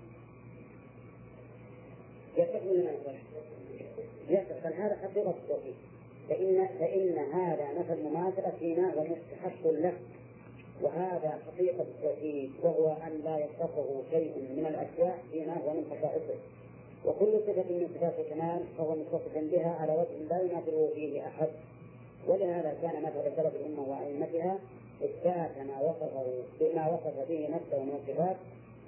[2.36, 2.90] يصح ولا ما
[4.30, 5.74] يصح؟ هذا حقيقة التوحيد.
[6.28, 9.92] فإن فإن هذا نفى المماثلة فيما هو مستحق له.
[10.82, 16.38] وهذا حقيقة التوحيد وهو أن لا يصفه شيء من الأشياء فيما هو من خصائصه
[17.04, 21.48] وكل صفة من صفات الكمال فهو متصف بها على وجه لا يماثله فيه أحد.
[22.26, 24.58] ولهذا كان مثل سلف الأمة وأئمتها
[25.04, 26.24] إثبات ما وصفه
[26.60, 28.36] بما وصف به نفسه من الصفات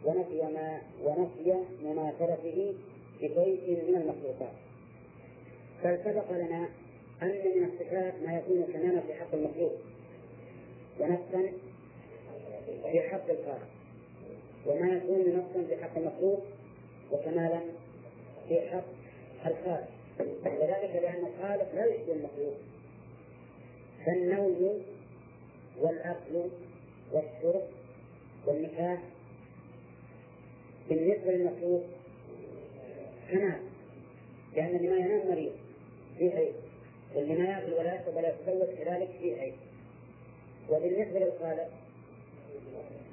[0.04, 1.54] ونفي ما ونفي
[1.84, 2.74] مماثلته
[3.20, 4.56] بشيء من المخلوقات.
[5.84, 6.68] بل سبق لنا
[7.22, 9.72] أن من الصفات ما يكون كمالا في حق المخلوق
[11.00, 11.52] ونفسا
[12.90, 13.68] في حق الخالق
[14.66, 16.44] وما يكون نفسا في حق المخلوق
[17.12, 17.60] وكمالا
[18.48, 18.84] في حق
[19.46, 19.88] الخالق.
[20.20, 22.54] وذلك لأن الخالق لا يشبه المخلوق.
[24.06, 24.82] فالنوم
[25.80, 26.50] والأكل
[27.12, 27.62] والشرب
[28.46, 28.98] والنكاح
[30.88, 31.84] بالنسبة للمخلوق
[33.30, 33.60] كمال
[34.56, 35.52] لأن اللي ما ينام مريض
[36.18, 36.54] في عيب.
[37.14, 39.54] واللي ما يأكل ولا يشرب ولا يتزوج كذلك في عيب.
[40.70, 41.68] وبالنسبة للخالق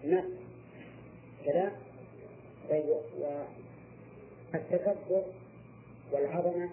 [0.05, 0.29] نفس
[1.45, 1.71] كذا؟
[2.69, 2.83] طيب
[4.55, 5.23] التكبر
[6.11, 6.69] والعظمة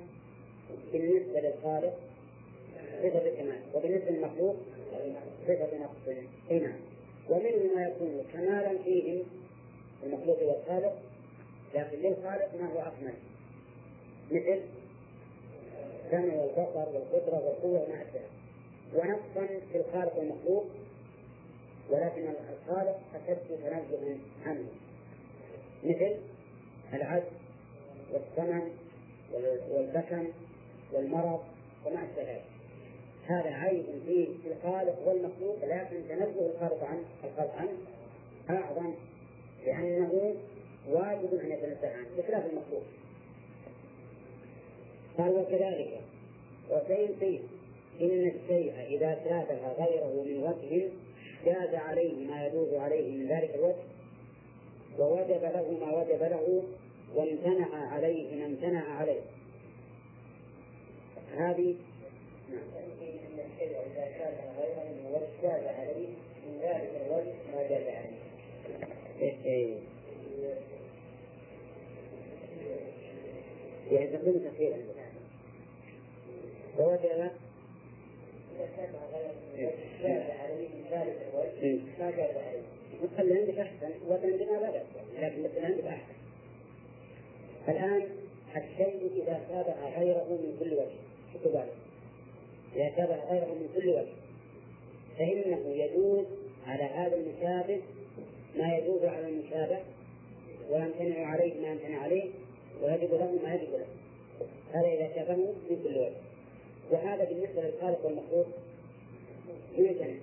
[0.93, 1.99] بالنسبة للخالق
[3.03, 4.57] صفة كمال وبالنسبة للمخلوق
[5.47, 6.81] صفة نقص نعم.
[7.29, 9.23] ومنه ما يكون كمالا فيهم
[10.03, 10.99] المخلوق والخالق
[11.75, 13.15] لكن للخالق ما هو أكمل.
[14.31, 14.61] مثل
[16.13, 18.21] السمع والبصر والقدرة والقوة وما أشبه
[18.95, 20.67] ونقصا في الخالق والمخلوق
[21.91, 24.17] ولكن الخالق أشد تنزها
[24.47, 24.67] عنه.
[25.85, 26.17] مثل
[26.93, 27.25] العجز
[28.13, 28.63] والسمع
[29.71, 30.29] والبكم
[30.93, 31.41] والمرض
[31.87, 32.45] وما أشبه ذلك.
[33.27, 37.73] هذا عيب فيه في الخالق والمخلوق لكن تنزه الخالق عنه الخالق عنه
[38.51, 38.95] أعظم
[39.67, 40.35] لأنه
[40.89, 42.83] واجب أن يتنزه عنه بخلاف المخلوق.
[45.19, 46.01] قال وكذلك.
[46.71, 47.41] وسيل فيه
[48.01, 50.89] إن الشيء إذا شابه غيره من وجه
[51.45, 53.77] جاز عليه ما يجوز عليه من ذلك الوجه
[54.99, 56.63] ووجب له ما وجب له
[57.15, 59.21] وامتنع عليه ما امتنع عليه.
[61.37, 61.75] هذه
[62.51, 62.63] نعم.
[63.03, 66.09] إن الشيء إذا شابه غيره من وجه جاز عليه
[66.47, 68.21] من ذلك الوجه ما جاز عليه.
[73.91, 74.77] يعني تكون تخيرا
[76.81, 77.31] ووجب
[81.99, 82.61] ما جاز عليه
[83.19, 84.87] اللي عندك أحسن وعندنا لا بأس
[85.19, 86.15] لكن اللي عندك أحسن.
[87.69, 88.03] الآن
[88.57, 90.99] الشيء إذا تابع غيره من كل وجه
[91.33, 91.73] شوفوا بالك
[92.77, 94.13] إذا تابع غيره من كل وجه
[95.19, 96.27] فإنه يجوز
[96.67, 97.81] على هذا المشابه
[98.57, 99.79] ما يجوز على المشابه
[100.71, 102.31] ويمتنع عليه ما يمتنع عليه
[102.83, 103.87] ويجب له ما يجب له.
[104.73, 106.30] هذا إذا شابهه من كل وجه.
[106.91, 108.47] وهذا بالنسبة للخالق والمخلوق.
[109.79, 110.15] يمتنع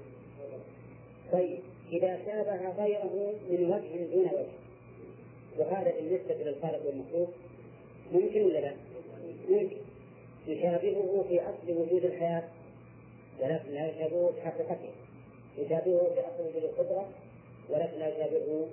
[1.31, 1.59] طيب
[1.91, 4.57] إذا شابه غيره من وجه دون وجه
[5.57, 7.29] وهذا بالنسبة للخالق والمخلوق
[8.13, 8.73] ممكن ولا لا؟
[9.49, 9.77] ممكن.
[10.47, 12.43] يشابهه في أصل وجود الحياة
[13.41, 14.89] ولكن لا يشابهه في حقيقته
[15.57, 17.09] يشابهه في أصل وجود القدرة
[17.69, 18.67] ولكن لا يشابهه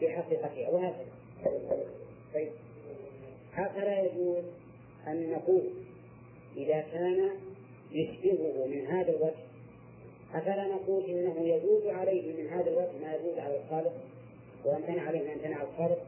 [0.00, 1.06] في حقيقته وهكذا
[2.34, 2.52] طيب.
[3.52, 4.44] هكذا يجوز
[5.06, 5.62] أن نقول
[6.56, 7.30] إذا كان
[7.92, 9.46] يشبهه من هذا الوجه
[10.34, 13.92] أفلا نقول إنه يجوز عليه من هذا الوجه ما يجوز على الخالق
[14.64, 15.98] ويمتنع عليه ما يمتنع الخالق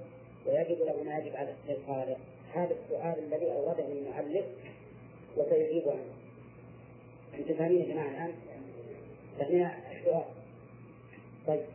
[0.47, 2.19] ويجب له ما يجب على الخالق.
[2.55, 4.45] هذا السؤال الذي أورده المؤلف
[5.37, 6.13] وسيجيب عنه.
[7.39, 8.33] أنتم فاهمين يا جماعة الآن؟
[9.39, 10.25] فهنا السؤال.
[11.47, 11.67] طيب.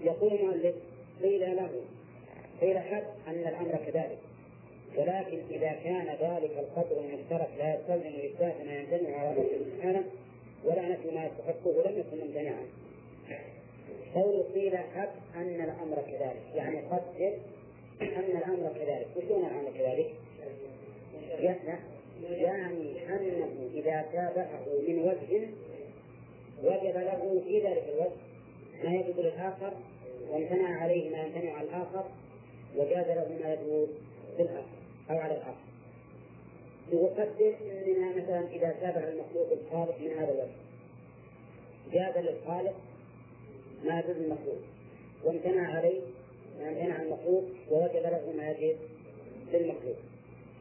[0.00, 0.74] يقول المؤلف
[1.22, 1.70] قيل له
[2.60, 4.18] قيل حد أن الأمر كذلك.
[4.96, 9.44] ولكن إذا كان ذلك القدر المشترك لا يستلزم إثبات ما يمتنع على
[9.76, 10.04] سبحانه
[10.64, 12.66] ولا نفي ما يستحقه لم يكن ممتنعا.
[14.14, 16.42] قول قيل حق أن الأمر كذلك.
[16.54, 17.34] يعني قدر
[18.02, 19.06] أن الأمر كذلك.
[19.16, 20.14] وشون الأمر كذلك؟
[22.22, 25.48] يعني أنه إذا تابعه من وجه
[26.64, 28.16] وجب له في ذلك الوجه
[28.84, 29.72] ما يجب للآخر
[30.30, 32.04] وامتنع عليه ما يمتنع على الآخر
[32.76, 33.88] وجاز له ما يجوز.
[34.38, 34.76] للآخر
[35.10, 35.66] أو على الآخر
[36.92, 37.54] يقدر
[37.86, 40.56] أننا مثلا إذا تابع المخلوق الخالق من هذا الوجه.
[41.92, 42.74] جاز للخالق
[43.84, 44.58] ما يجوز المخلوق.
[45.24, 46.00] وامتنع عليه
[46.60, 48.76] ما امتنع المخلوق ووجب له ما يجب
[49.52, 49.96] للمخلوق.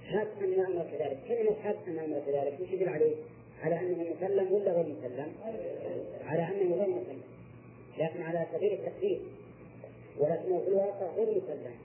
[0.06, 1.18] حد أن الأمر كذلك.
[1.28, 3.16] كلمة حد أن الأمر كذلك وش يدل عليه؟
[3.62, 5.34] على أنه مسلم ولا غير مسلم؟
[6.26, 7.22] على أنه غير مسلم.
[7.98, 9.20] لكن على سبيل التقدير
[10.20, 11.76] ولكنه في الواقع غير مسلم.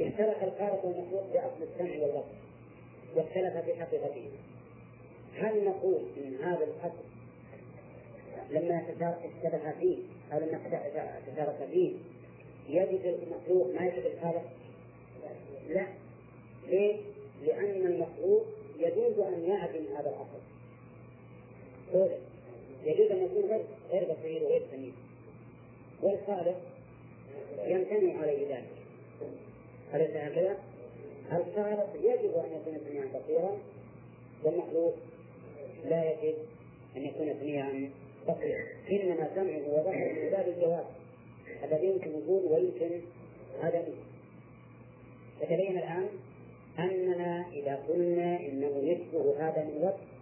[0.00, 2.34] اختلف الخالق والمخلوق بأصل السمع والبصر
[3.16, 4.30] واختلف في حقيقته
[5.34, 7.04] هل نقول إن هذا الاصل
[8.50, 9.98] لما اختلف فيه
[10.32, 10.60] أو لما
[11.26, 11.92] تشارك فيه
[12.68, 14.44] يجد المخلوق ما يجد الخالق؟
[15.68, 15.86] لا.
[16.68, 16.96] ليه؟
[17.42, 18.46] لأن المخلوق
[18.78, 20.40] يجوز أن يعدم هذا الأصل.
[22.84, 24.92] يجوز أن يكون غير غير بصير وغير سميع.
[26.02, 26.60] والخالق
[27.66, 28.73] يمتنع عليه ذلك.
[29.94, 30.56] أليس هكذا؟
[31.32, 33.58] الخالق يجب أن يكون سميعا بصيرا؟
[34.44, 34.94] والمخلوق
[35.84, 36.34] لا يجب
[36.96, 37.90] أن يكون سميعا
[38.28, 38.64] بصيرا.
[38.90, 40.84] إنما سمعه وبصره من باب الجواب
[41.64, 43.00] الذي يمكن وجود ويمكن
[43.62, 43.94] عدمه
[45.40, 46.08] فتبين الآن
[46.78, 50.14] أننا إذا قلنا إنه يشبه هذا من وجه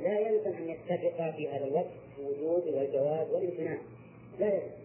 [0.00, 3.78] لا يلزم أن يتفق في هذا الوجه الوجود والجواب والامتناع.
[4.40, 4.82] لا يلزم.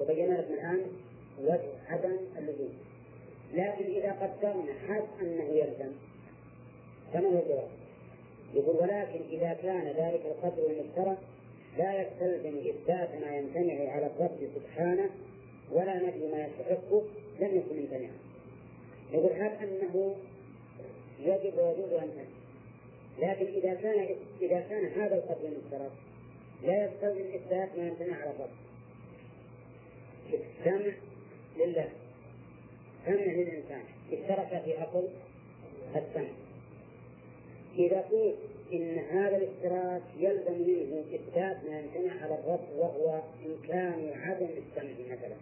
[0.00, 0.82] وبينا لكم الآن
[1.42, 2.72] وجه عدم اللزوم.
[3.54, 5.92] لكن إذا قدرنا حد أنه يلزم
[7.12, 7.68] فما هو الجواب؟
[8.54, 11.18] يقول ولكن إذا كان ذلك القدر المشترك
[11.78, 15.10] لا يستلزم إثبات ما يمتنع على الرب سبحانه
[15.72, 17.02] ولا نفي ما يستحقه
[17.40, 18.12] لم يكن ممتنعا.
[19.12, 20.16] يقول هل أنه
[21.20, 22.24] يجب ويجوز أن
[23.18, 25.90] لكن إذا كان إذا كان هذا القدر المشترك
[26.62, 28.50] لا يستلزم إثبات ما يمتنع على الرب.
[30.32, 30.92] السمع
[31.56, 31.88] لله
[33.10, 33.82] سمع للإنسان
[34.12, 35.08] اشترك في أصل
[35.96, 36.28] السمع
[37.78, 38.36] إذا قلت
[38.72, 45.36] إن هذا الاشتراك يلزم منه إثبات ما يمتنع على الرب وهو إمكان عدم السمع مثلا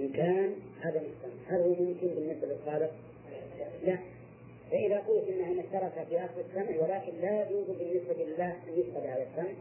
[0.00, 2.92] إمكان عدم السمع هل هو ممكن بالنسبة للخالق؟
[3.84, 3.98] لا
[4.70, 9.22] فإذا قلت إنه اشترك في أصل السمع ولكن لا يجوز بالنسبة لله أن يشهد على
[9.22, 9.52] السمع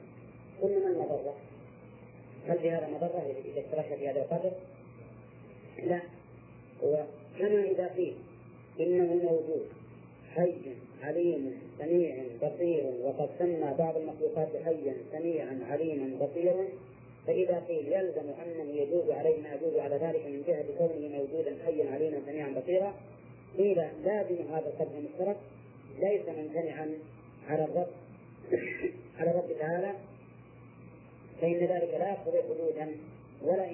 [0.62, 1.36] قلنا ما المضرة؟
[2.48, 4.52] هل في هذا مضرة إذا اشترك في هذا القدر؟
[5.84, 6.02] لا.
[6.84, 8.16] وكما إذا قيل
[8.80, 9.68] إنه موجود.
[10.36, 10.54] حي
[11.04, 16.66] عليم سميع بصير وقد سمى بعض المخلوقات حيا سميعا عليما بصيرا.
[17.28, 21.92] فإذا قيل يلزم أنه يجوز عليه ما يجوز على ذلك من جهة كونه موجودا حيا
[21.92, 22.94] عليما سميعا بصيرا.
[23.58, 25.38] قيل لازم هذا القدر المشترك.
[26.00, 26.90] ليس ممتنعا
[27.48, 27.88] على الرب.
[29.20, 29.94] على الرب تعالى.
[31.42, 32.92] فإن ذلك لا يقتضي وجودا
[33.44, 33.71] ولا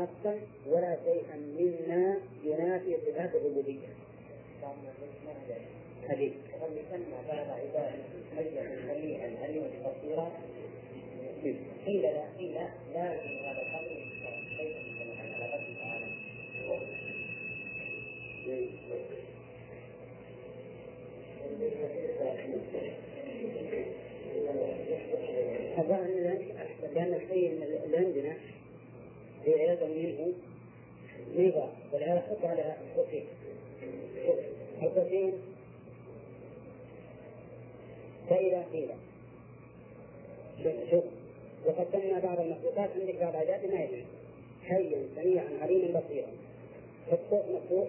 [0.00, 3.88] إمكانا ولا شيئا مما ينافي صفات الربوبية.
[6.08, 6.32] حديث.
[6.76, 8.02] يسمى بعض عباده
[8.36, 10.32] حيا سميعا عليما بصيرا
[11.86, 13.90] قيل لا قيل لا هذا الامر
[14.60, 16.06] ممتنعا على ربه تعالى.
[25.78, 26.38] الظاهر
[26.94, 27.52] لأن الشيء
[27.84, 28.36] اللي عندنا
[29.44, 30.32] في عياذا منه
[31.38, 33.24] ربا ولهذا حط على الحسين
[34.82, 35.32] الحسين
[38.30, 38.88] فإذا قيل.
[40.90, 41.04] شوف
[41.66, 44.04] وقد سمى بعض المخلوقات عندك بعض عادات ما يجوز.
[44.64, 46.28] حيا سميعا عليما بصيرا
[47.10, 47.88] فالصوت مفتوح.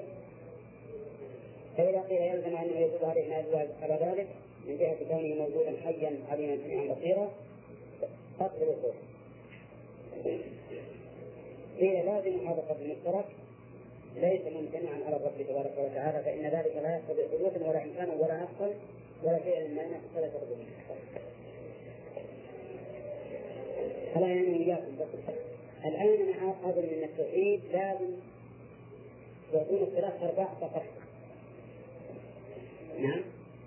[1.77, 4.27] فإذا قيل يلزم أنه يجوز عليه ما يجوز على ذلك
[4.68, 7.32] من جهة كونه موجودا حيا عليما سميعا بصيرا
[8.40, 8.95] قتل الصوت
[11.80, 13.26] قيل لازم هذا قدر المشترك
[14.15, 18.73] ليس ممتنعا على الرب تبارك وتعالى فإن ذلك لا يقتضي حدوثا ولا إمكانا ولا نقصا
[19.23, 20.65] ولا شيئا ينقص ولا تقدم
[24.15, 25.34] فلا يعني إياكم بس
[25.85, 28.11] الآن أنا أظن أن التوحيد لازم
[29.53, 30.84] يكون الثلاث أرباع فقط
[32.99, 33.22] نعم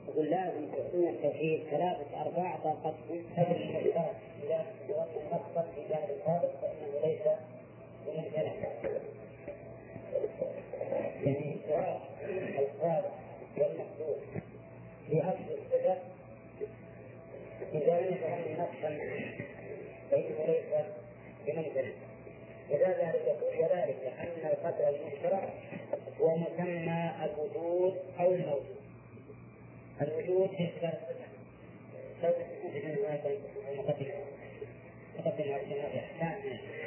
[0.09, 2.94] أقول لازم تكون التوحيد ثلاثة أرباع طاقة
[3.36, 7.20] قدر المشترك إذا تنقص في جانب الخالق فإنه ليس
[11.24, 12.01] يعني سواء
[12.59, 13.12] الخالق
[13.59, 14.18] والمخلوق
[15.10, 15.97] في أصل الصفة
[17.74, 18.98] إذا لم يكن نقصا
[20.10, 20.85] فإنه ليس
[21.47, 21.93] بممتنع
[22.70, 25.52] وذلك وذلك أن القدر المشترك
[26.20, 28.76] هو مسمى الوجود أو الموجود
[30.02, 30.98] الوجود في الصفة
[32.22, 32.94] لو تستفيد من
[33.72, 36.78] المقدمة على الجنة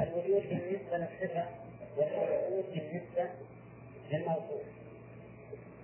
[0.00, 1.46] الوجود بالنسبة للصفة
[1.96, 3.30] والموجود بالنسبة
[4.12, 4.62] للموصوف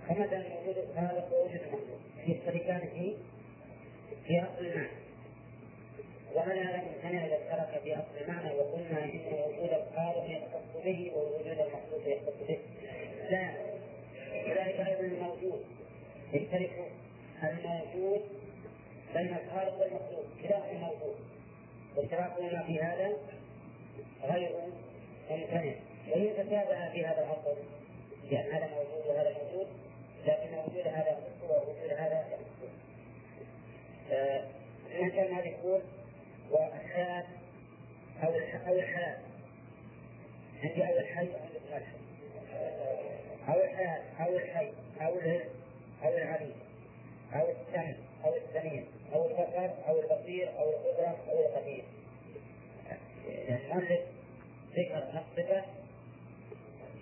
[0.09, 3.15] فمثلا وجود الخالق ووجود المخلوق يشتركان في
[4.27, 5.06] في أصل المعنى.
[6.37, 12.07] ولا يمتنع إذا اشترك في أصل المعنى وقلنا إن وجود الخالق يختص به ووجود المخلوق
[12.07, 12.59] يختص به.
[13.29, 13.51] لا.
[14.45, 15.65] كذلك أيضا الموجود
[16.33, 16.91] يشترك
[17.43, 18.21] الموجود
[19.13, 21.15] بين الخالق والمخلوق كلاهما موجود.
[21.95, 23.13] واشتراكهما في هذا
[24.23, 24.51] غير
[25.29, 25.73] ممتنع.
[26.11, 27.57] وإن تتابع في هذا العصر
[28.31, 29.67] لأن هذا موجود وهذا موجود
[30.25, 32.47] لكن وجود هذا يخص ووجود هذا يخص
[34.99, 35.81] مثلا هذه يقول
[36.51, 37.25] والحياة
[38.23, 38.29] أو
[38.67, 39.17] أو الحياة
[40.63, 41.97] عندي أو الحي وعندك الحي
[43.47, 45.49] أو الحياة أو الحي أو الهل
[46.03, 46.55] أو العليم
[47.33, 47.93] أو السمع
[48.25, 48.83] أو السميع
[49.13, 51.83] أو البصر أو البصير أو القدرة أو القدير
[53.49, 54.01] المؤلف
[54.75, 55.63] ذكر الصفة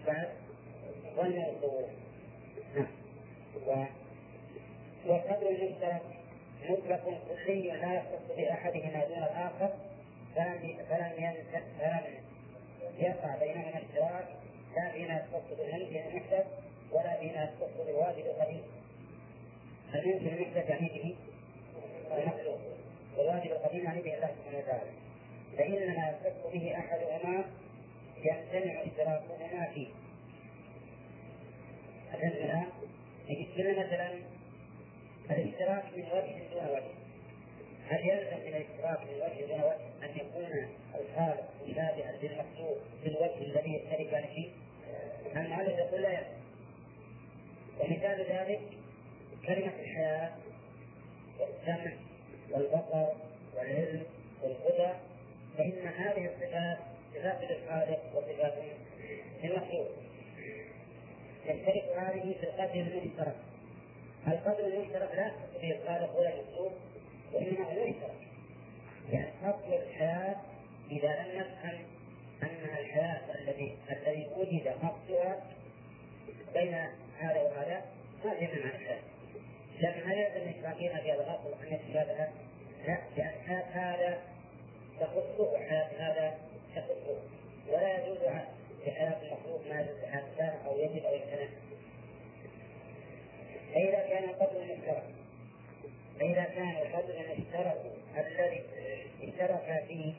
[0.07, 0.29] بعد
[1.17, 1.87] والموضوع
[3.67, 3.87] نعم
[5.05, 6.01] والقدر المشترك
[6.69, 9.73] مطلق كلي لا يختص بأحدهما دون الآخر
[10.35, 11.35] فلم فلم
[11.79, 12.13] فلم
[12.99, 14.27] يقع بينهما اشتراك
[14.75, 16.45] لا فيما يختص بالممكن المحدث
[16.91, 18.63] ولا فيما يختص بالواجب القديم
[19.95, 21.15] الممكن المحدث يعني به
[22.17, 22.59] المخلوق
[23.17, 24.91] والواجب القديم يعني به الله سبحانه وتعالى.
[25.57, 27.45] فإنما يختص به أحدهما
[28.17, 29.87] يمتنع إشتراكهما فيه.
[32.13, 32.65] أتم الآن
[33.29, 34.11] يجد مثلا
[35.29, 36.95] الاشتراك من وجه دون وجه.
[37.89, 43.41] هل يلزم من الاشتراك من وجه دون وجه أن يكون الخالق مشابها للمخلوق في الوجه
[43.41, 44.49] الذي يشتركان فيه؟
[45.35, 46.35] المؤلف يقول؟ لا يلزم
[47.79, 48.61] ومثال ذلك
[49.45, 50.31] كلمة الحياة
[51.39, 51.91] والسمع
[52.51, 53.07] والبصر
[53.57, 54.03] والعلم
[54.43, 54.93] والهدى
[55.57, 56.77] فإن هذه الصفات
[57.15, 58.53] صفات للخالق وصفات
[59.43, 59.87] للمخلوق
[61.45, 63.35] يشترك هذه في القدر المشترك.
[64.27, 66.73] القدر المشترك لا يختص به الخالق ولا المخلوق
[67.33, 68.15] وإنما هو مشترك
[69.11, 70.35] يعني اصل الحياة
[70.91, 71.94] إذا لم نفهم
[72.43, 75.43] انها الحياة الذي الذي وجد اصلها
[76.53, 76.73] بين
[77.19, 77.85] هذا وهذا
[78.25, 79.01] ما في منع الشرك
[79.79, 82.27] لكن هل يلزم الاشراكين في هذا الاصل أن يتشابه؟
[82.87, 84.19] لا لأن هذا
[84.99, 86.37] تخصه وحياه هذا
[86.75, 87.19] تخصه
[87.67, 88.17] ولا يجوز
[88.83, 91.47] في حياه المخلوق ما يجوز في حياه أو يجب أو يمتنع
[93.73, 95.03] فإذا كان قدر مشترك
[96.19, 97.81] فإذا كان القدر المشترك
[98.17, 98.63] الذي
[99.23, 100.13] اشترك فيه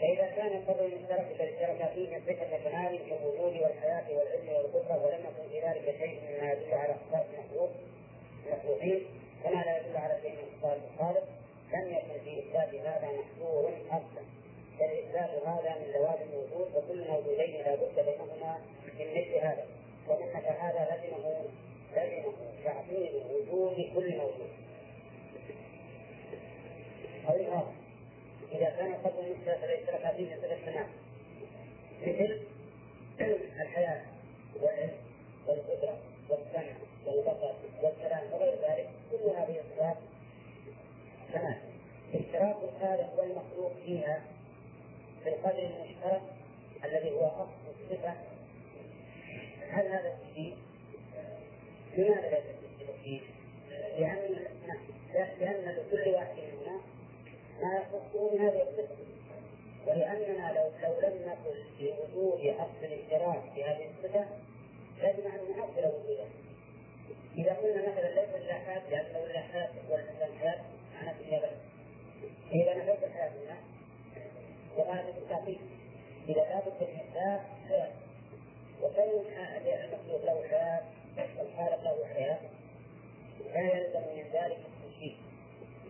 [0.00, 5.48] فإذا كان القدر المشترك الذي اشترك فيه صفة كمال الوجود والحياة والعلم والقدرة ولم يكن
[5.50, 7.70] في ذلك شيء مما يدل على صفات المخلوق
[8.46, 9.06] المخلوقين
[9.44, 11.24] كما لا يدل على شيء من صفات الخالق
[11.72, 14.22] لم يكن في إثبات هذا محصور أصلا.
[14.80, 18.58] بل إثبات هذا من لوازم الوجود وكل موجودين لا بد بينهما
[18.98, 19.66] من مثل هذا.
[20.08, 21.44] ومنك هذا لزمه
[21.92, 22.32] لزمه
[22.64, 24.50] تعظيم وجود كل موجود
[27.28, 27.62] أو
[28.52, 30.88] إذا كان قبل المشترك الاشتراك فيه مثل السماء
[32.02, 32.40] مثل
[33.60, 34.02] الحياة
[34.62, 34.96] والعلم
[35.46, 35.98] والقدرة
[36.28, 36.72] والسمع
[37.06, 39.96] والبصر والكلام وغير ذلك كل هذه الصفات
[41.32, 41.58] كمال
[42.14, 44.22] اشتراك الخالق والمخلوق فيها
[45.24, 46.22] في القدر المشترك
[46.84, 47.50] الذي هو أصل
[47.80, 48.14] الصفة
[49.70, 50.27] هل هذا؟
[51.98, 53.20] لماذا لا التشبيه؟
[53.98, 54.38] لأن
[55.40, 56.80] لأن لكل واحد منا
[57.62, 58.96] ما يخصه من هذه الصفة
[59.86, 64.24] ولأننا لو لو لم نقل بوجود أصل الاشتراك في هذه الصفة
[65.02, 66.24] لازم أن نعبر وجوده
[67.38, 69.68] إذا قلنا مثلا ليس اللحاد لأنه اللحاد
[70.94, 71.56] معناه الدنيا بس
[72.52, 73.58] إذا نفيت الحياة منها
[74.76, 75.58] وهذا بالتعقيد
[76.28, 77.90] إذا لا بد من حياة حياة
[78.82, 79.24] وكون
[79.84, 80.97] المخلوق له حياة
[81.58, 82.38] والخالق له حياة
[83.54, 85.14] لا يلزم من ذلك التشبيه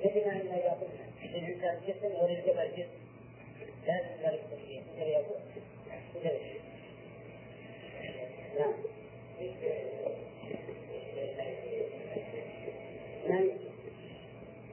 [0.05, 2.23] مثل ما أن إذا قلنا للإنسان جسم.
[2.23, 2.99] وللجبل جسم
[3.87, 5.41] لازم ذلك التشبيه مثل يقول
[8.59, 8.75] نعم.
[13.29, 13.45] ما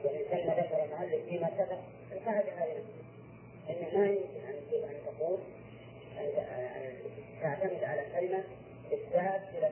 [0.04, 1.78] والإنسان ما ذكر المؤلف فيما سبق
[2.12, 2.84] القاعدة هذه
[3.70, 5.38] أن ما يمكن أن تقول
[6.18, 6.28] أن
[7.42, 8.44] تعتمد على كلمة
[8.92, 9.70] إثبات إلى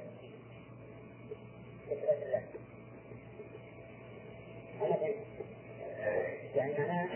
[6.55, 7.09] يعني معناه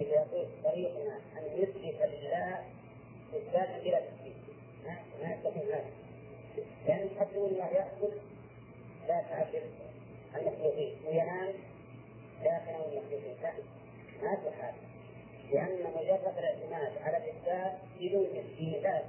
[0.00, 2.64] يقول طريقنا أن نثبت لله
[3.34, 4.34] إثباتا إلى تثبيت
[5.22, 5.90] ما يستطيع هذا.
[6.86, 8.14] لأن حتى الله يأكل
[9.08, 9.62] لا تعبر
[10.36, 11.48] المخلوقين وينام
[12.44, 13.34] لا المخلوقين
[14.22, 14.48] ما في
[15.52, 19.02] لأن مجرد الاعتماد على الإثبات بدون تسجيل لا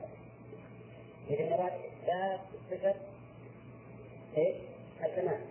[1.30, 2.40] إذا مراد إثبات
[2.72, 2.96] صفة؟
[5.04, 5.42] التمام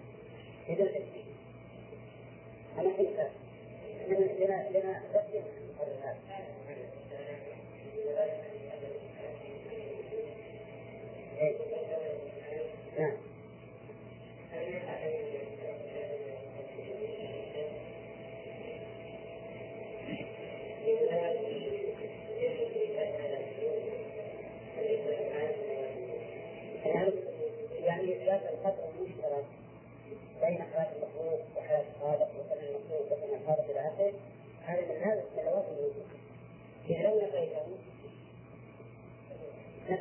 [0.69, 1.18] بدون تسجيل
[2.79, 5.03] أنا لنا لنا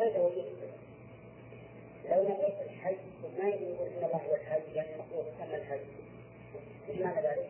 [0.07, 0.45] نفيت وجود
[2.09, 2.95] لو نفيت الحي
[3.39, 5.79] ما يقول إن الله هو الحي لأن المخلوق يسمى الحي
[6.89, 7.49] إيش معنى ذلك؟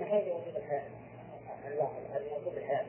[0.00, 0.88] نفيت وجود الحياة
[1.66, 2.84] الله الموجود الحياة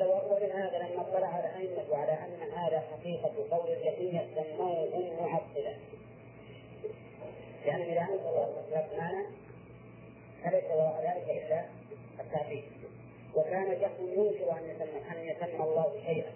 [0.00, 5.74] قال ولهذا لما اطلع الأئمة على أن هذا حقيقة قول الجهمية سموه معطلا
[7.66, 9.26] لأن إذا أنزل الله صفات معنى
[10.44, 11.64] فليس وراء ذلك إلا
[12.20, 12.64] التعبير.
[13.34, 16.32] وكان جهم ينكر أن يسمى أن يسمى الله شيئا.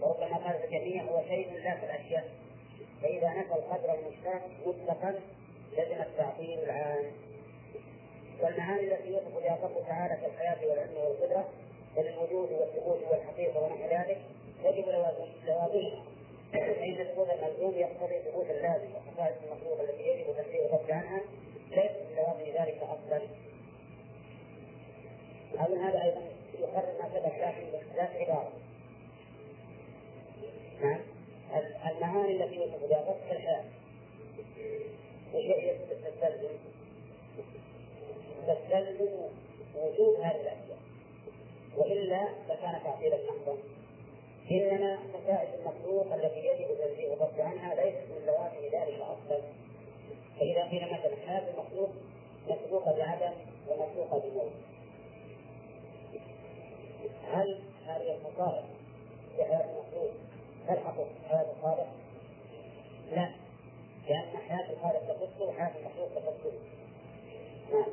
[0.00, 2.28] وربما قال الجميع هو شيء لا في الأشياء.
[3.02, 5.20] فإذا نفى القدر المشترك مطلقا
[5.72, 7.04] لزم التعطيل العام.
[8.42, 11.48] والمعاني التي يصف بها الله تعالى كالحياة والعلم والقدرة
[11.96, 14.18] وللوجود والثبوت والحقيقة ونحو ذلك
[14.64, 15.26] يجب لوازمها
[16.52, 21.20] فإن ثبوت الملزوم يقتضي ثبوت اللازم وخصائص المخلوق التي يجب تنزيه الرد عنها
[21.70, 23.20] ليس من لوازم ذلك أصلا
[25.60, 26.22] أو هذا أيضا
[26.60, 28.52] يقرر ما سبق لكن باختلاف عبارة
[30.82, 31.00] نعم.
[31.90, 33.64] المعاني التي يصف بها الرد كالحياة
[35.34, 36.56] وش هي تستلزم؟
[38.46, 39.12] تستلزم
[39.74, 40.65] وجود الأشياء
[41.76, 43.58] وإلا لكان تعطيلا محضا
[44.50, 49.40] إنما مسائل المخلوق التي يجب تنزيه الرب عنها ليست من لوازم ذلك أصلا
[50.40, 51.90] فإذا قيل مثلا حياة المخلوق
[52.48, 53.32] مسبوقة بعدم
[53.68, 54.52] ومسبوقة بموت.
[57.32, 58.64] هل هذه المصالح
[59.36, 60.10] حياة المخلوق
[60.68, 60.94] تلحق
[61.28, 61.86] حياة الخالق؟
[63.12, 63.30] لا.
[64.08, 66.52] لأن حياة الخالق تخصه وحياة المخلوق تخصه
[67.72, 67.86] نعم.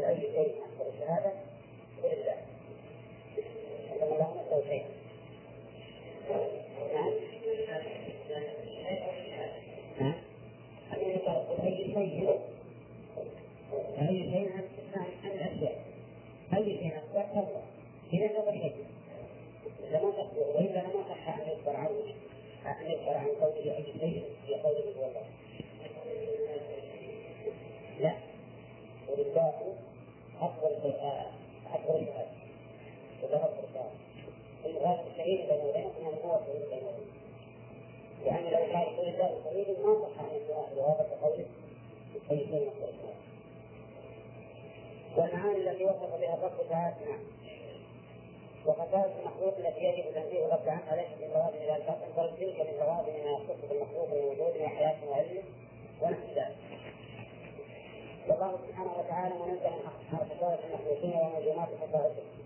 [0.00, 1.32] بأي شيء أكثر الشهادة
[2.02, 2.36] ولله
[3.90, 4.88] عندما لا نسأل شيئا
[6.94, 7.12] نعم
[10.00, 10.14] نعم
[10.94, 12.38] أي شيء
[14.00, 14.52] أي شيء
[15.24, 15.82] عن الأشياء
[16.56, 17.62] أي شيء أكبر ترضى
[18.12, 18.74] إذا هذا شيء
[19.88, 22.02] إذا ما تقدر وإلا ما صح أن يذكر عنه
[22.66, 25.24] أن يذكر عن قوله أي شيء في قوله هو الله
[28.00, 28.12] لا
[29.08, 29.74] ولله
[30.40, 30.92] أفضل
[31.74, 32.28] أفضل الشهادة
[33.22, 33.64] وله أفضل
[34.64, 36.82] الشهادة الشهيد بين وبينكم أن هو الشهيد بين
[38.24, 41.46] لأن لو قال قل الله شهيد ما صح أن يكون جوابة قوله
[42.30, 43.18] أي شيء أفضل الشهادة
[45.16, 47.20] والمعاني التي وصف بها الرب تعالى نعم
[48.66, 53.24] وخصائص المخلوق التي يجب تنزيه الرب عنها ليست من لوازم ذلك بل تلك من لوازم
[53.24, 55.42] ما يختص بالمخلوق من وجود وحياة وعلم
[56.02, 56.56] ونحو ذلك
[58.28, 59.68] والله سبحانه وتعالى منزه
[60.12, 62.37] عن خصائص المخلوقين وموجودات خصائصهم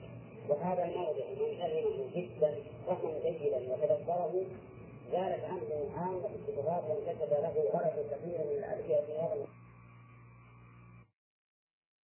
[0.48, 1.85] وهذا الموضع منتهي
[2.16, 2.55] جدا
[2.86, 4.44] فهما جيدا وتدبره
[5.12, 9.47] زالت عنه عامة الصفات وانكشف له غرض كثير من الأدعية في هذا